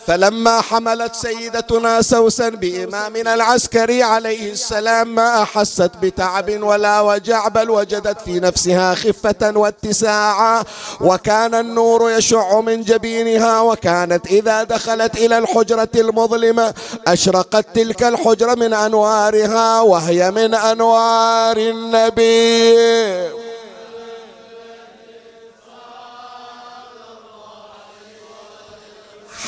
فلما 0.08 0.62
حملت 0.62 1.16
سيدتنا 1.16 2.02
سوسن 2.02 2.50
بإمامنا 2.50 3.34
العسكري 3.34 4.04
عليه 4.04 4.52
السلام 4.52 5.16
ما 5.16 5.42
أحست 5.44 5.92
بتعب 6.02 6.64
ولا 6.64 7.02
وجع 7.02 7.48
بل 7.48 7.70
وجدت 7.70 8.22
في 8.22 8.40
نفسها 8.40 8.96
خفة 8.96 9.52
واتساعا 9.56 10.64
وكان 11.02 11.56
النور 11.56 12.12
يشع 12.12 12.62
من 12.62 12.84
جبينها 12.84 13.62
وكانت 13.62 14.26
إذا 14.28 14.64
دخلت 14.64 15.18
إلى 15.18 15.38
الحجرة 15.38 15.90
المظلمة 15.96 16.74
أشرقت 17.08 17.66
تلك 17.76 18.04
الحجرة 18.04 18.56
من 18.56 18.74
أنوارها 18.74 19.82
وهي 19.82 20.32
من 20.32 20.54
أنوار 20.54 21.58
النبي. 21.58 23.41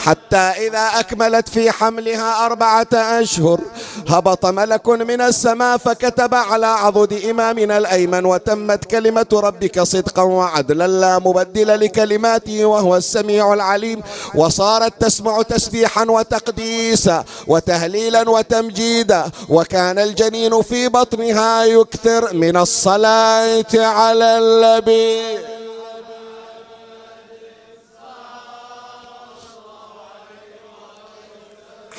حتى 0.04 0.38
إذا 0.68 1.00
أكملت 1.00 1.50
في 1.50 1.72
حملها 1.72 2.46
أربعة 2.46 2.88
أشهر 2.94 3.60
هبط 4.08 4.46
ملك 4.46 4.90
من 4.90 5.22
السماء 5.22 5.78
فكتب 5.78 6.36
على 6.36 6.66
عضد 6.66 7.14
إمامنا 7.30 7.78
الأيمن 7.78 8.26
وتمت 8.26 8.86
كلمة 8.86 9.26
ربك 9.34 9.82
صدقا 9.82 10.22
وعدلا 10.24 10.88
لا 10.88 11.20
مبدل 11.20 11.80
لكلماته 11.80 12.66
وهو 12.66 12.98
السميع 12.98 13.54
العليم. 13.54 14.04
وصارت 14.36 14.94
تسمع 15.00 15.42
تسبيحا 15.42 16.06
وتقديسا 16.06 17.24
وتهليلا 17.48 18.30
وتمجيدا. 18.30 19.32
وكان 19.50 20.00
الجنين 20.00 20.62
في 20.62 20.88
بطنها 20.88 21.64
يكثر 21.64 22.34
من 22.34 22.58
الصلاة 22.58 23.74
على 23.76 24.38
النبي. 24.38 25.63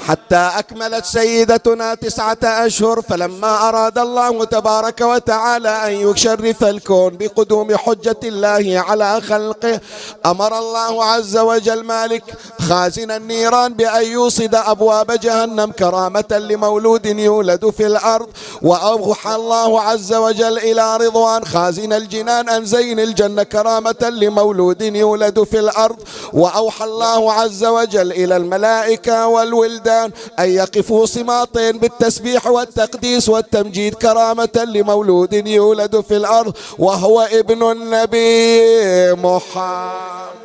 حتى 0.09 0.37
أكملت 0.37 1.05
سيدتنا 1.05 1.95
تسعة 1.95 2.39
أشهر 2.43 3.03
فلما 3.03 3.69
أراد 3.69 3.99
الله 3.99 4.45
تبارك 4.45 5.01
وتعالى 5.01 5.69
أن 5.69 5.93
يشرف 6.11 6.65
الكون 6.65 7.17
بقدوم 7.17 7.77
حجة 7.77 8.17
الله 8.25 8.83
على 8.89 9.21
خلقه 9.21 9.81
أمر 10.27 10.59
الله 10.59 11.05
عز 11.05 11.37
وجل 11.37 11.85
مالك 11.85 12.23
خازن 12.69 13.11
النيران 13.11 13.75
بأن 13.75 14.05
يوصد 14.05 14.55
أبواب 14.55 15.13
جهنم 15.21 15.73
كرامة 15.73 16.25
لمولود 16.51 17.07
يولد 17.07 17.71
في 17.71 17.87
الأرض 17.87 18.29
وأوحى 18.63 19.35
الله 19.35 19.81
عز 19.81 20.15
وجل 20.15 20.59
إلى 20.59 20.97
رضوان 20.97 21.45
خازن 21.45 21.93
الجنان 21.93 22.49
أن 22.49 22.65
زين 22.65 23.01
الجنة 23.01 23.43
كرامة 23.43 24.11
لمولود 24.13 24.83
يولد 24.83 25.43
في 25.43 25.59
الأرض 25.59 25.97
وأوحى 26.33 26.85
الله 26.85 27.33
عز 27.33 27.65
وجل 27.65 28.13
إلى 28.13 28.37
الملائكة 28.37 29.27
والولدان 29.27 29.94
الإنسان 29.95 30.11
أن 30.39 30.51
يقفوا 30.51 31.07
صماطين 31.07 31.79
بالتسبيح 31.79 32.47
والتقديس 32.47 33.29
والتمجيد 33.29 33.95
كرامة 33.95 34.65
لمولود 34.67 35.33
يولد 35.47 36.01
في 36.01 36.17
الأرض 36.17 36.55
وهو 36.79 37.21
ابن 37.21 37.71
النبي 37.71 39.13
محمد. 39.13 40.44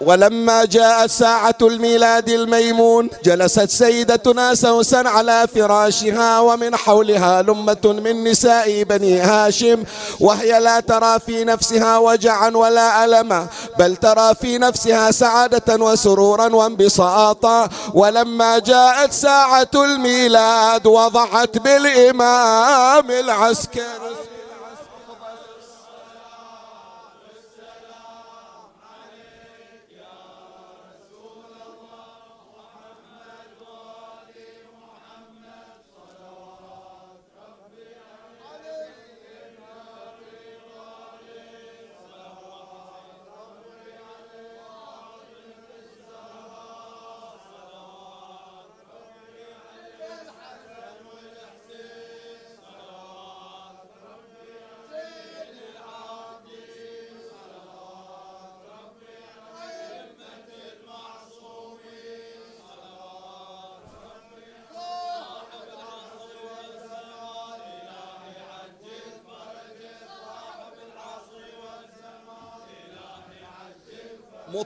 ولما 0.00 0.64
جاءت 0.64 1.10
ساعة 1.10 1.54
الميلاد 1.62 2.28
الميمون 2.28 3.10
جلست 3.24 3.70
سيدتنا 3.70 4.54
سوسن 4.54 5.06
على 5.06 5.46
فراشها 5.54 6.40
ومن 6.40 6.76
حولها 6.76 7.42
لمة 7.42 8.00
من 8.04 8.24
نساء 8.24 8.82
بني 8.82 9.20
هاشم 9.20 9.84
وهي 10.20 10.60
لا 10.60 10.80
ترى 10.80 11.20
في 11.20 11.44
نفسها 11.44 11.98
وجعا 11.98 12.50
ولا 12.50 13.04
ألما 13.04 13.46
بل 13.78 13.96
ترى 13.96 14.34
في 14.34 14.58
نفسها 14.58 15.10
سعادة 15.10 15.84
وسرورا 15.84 16.54
وانبساطا. 16.54 17.68
ولما 17.94 18.58
جاءت 18.58 19.12
ساعة 19.12 19.70
الميلاد 19.74 20.86
وضعت 20.86 21.58
بالإمام 21.58 23.10
العسكري. 23.10 24.13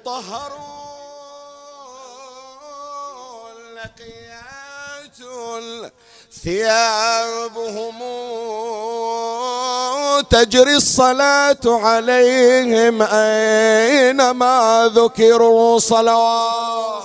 مطهرون 0.09 0.59
نقيات 3.77 5.19
ثيابهم 6.45 7.99
تجري 10.31 10.77
الصلاة 10.77 11.65
عليهم 11.67 13.03
أينما 13.03 14.91
ذكروا 14.95 15.79
صلوات. 15.79 17.03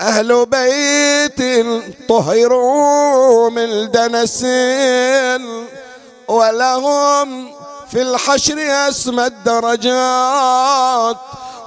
أهل 0.00 0.46
بيت 0.46 1.66
طهروا 2.08 3.50
من 3.50 3.90
دنس 3.90 4.44
ولهم 6.28 7.48
في 7.90 8.02
الحشر 8.02 8.56
أسمى 8.88 9.26
الدرجات. 9.26 11.16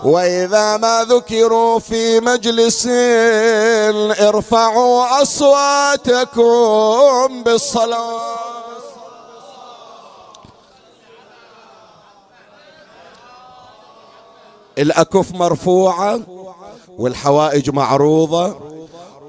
وإذا 0.03 0.77
ما 0.77 1.05
ذكروا 1.09 1.79
في 1.79 2.19
مجلس 2.19 2.87
ارفعوا 4.21 5.21
أصواتكم 5.21 6.43
بالصلاة. 7.43 8.21
الأكف 14.77 15.31
مرفوعة 15.31 16.19
والحوائج 16.97 17.69
معروضة. 17.69 18.55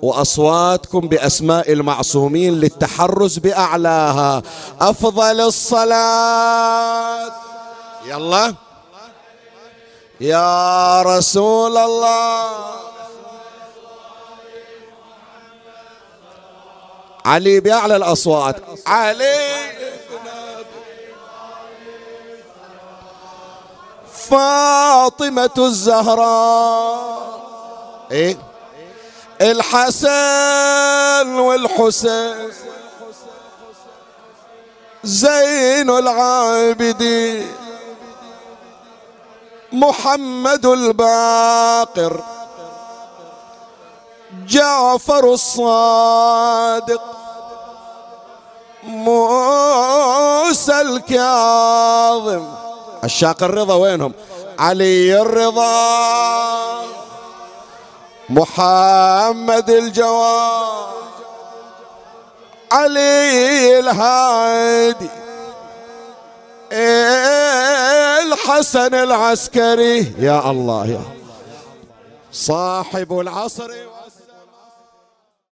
وأصواتكم 0.03 1.00
بأسماء 1.00 1.72
المعصومين 1.72 2.61
للتحرز 2.61 3.38
بأعلاها. 3.38 4.42
أفضل 4.80 5.40
الصلاة. 5.40 7.32
يلا. 8.07 8.55
يا 10.20 11.03
رسول 11.03 11.76
الله. 11.76 12.44
علي 17.24 17.61
بأعلى 17.61 17.96
الأصوات. 17.96 18.57
علي. 18.86 19.53
فاطمة 24.12 25.50
الزهراء. 25.59 27.22
إيه؟ 28.11 28.51
الحسن 29.43 31.28
والحسين 31.38 32.53
زين 35.05 35.90
العابدين 35.90 37.47
محمد 39.72 40.66
الباقر 40.66 42.22
جعفر 44.47 45.32
الصادق 45.32 47.03
موسى 48.84 50.80
الكاظم. 50.80 52.49
الشاق 53.05 53.43
الرضا 53.43 53.74
وينهم؟ 53.74 54.12
علي 54.59 55.20
الرضا. 55.22 56.91
محمد 58.33 59.70
الجواد 59.70 60.93
علي 62.72 63.78
الهادي 63.78 65.11
الحسن 68.22 68.95
العسكري. 68.95 70.12
يا 70.18 70.51
الله 70.51 70.87
يا 70.87 71.03
صاحب 72.33 73.20
العصر. 73.20 73.70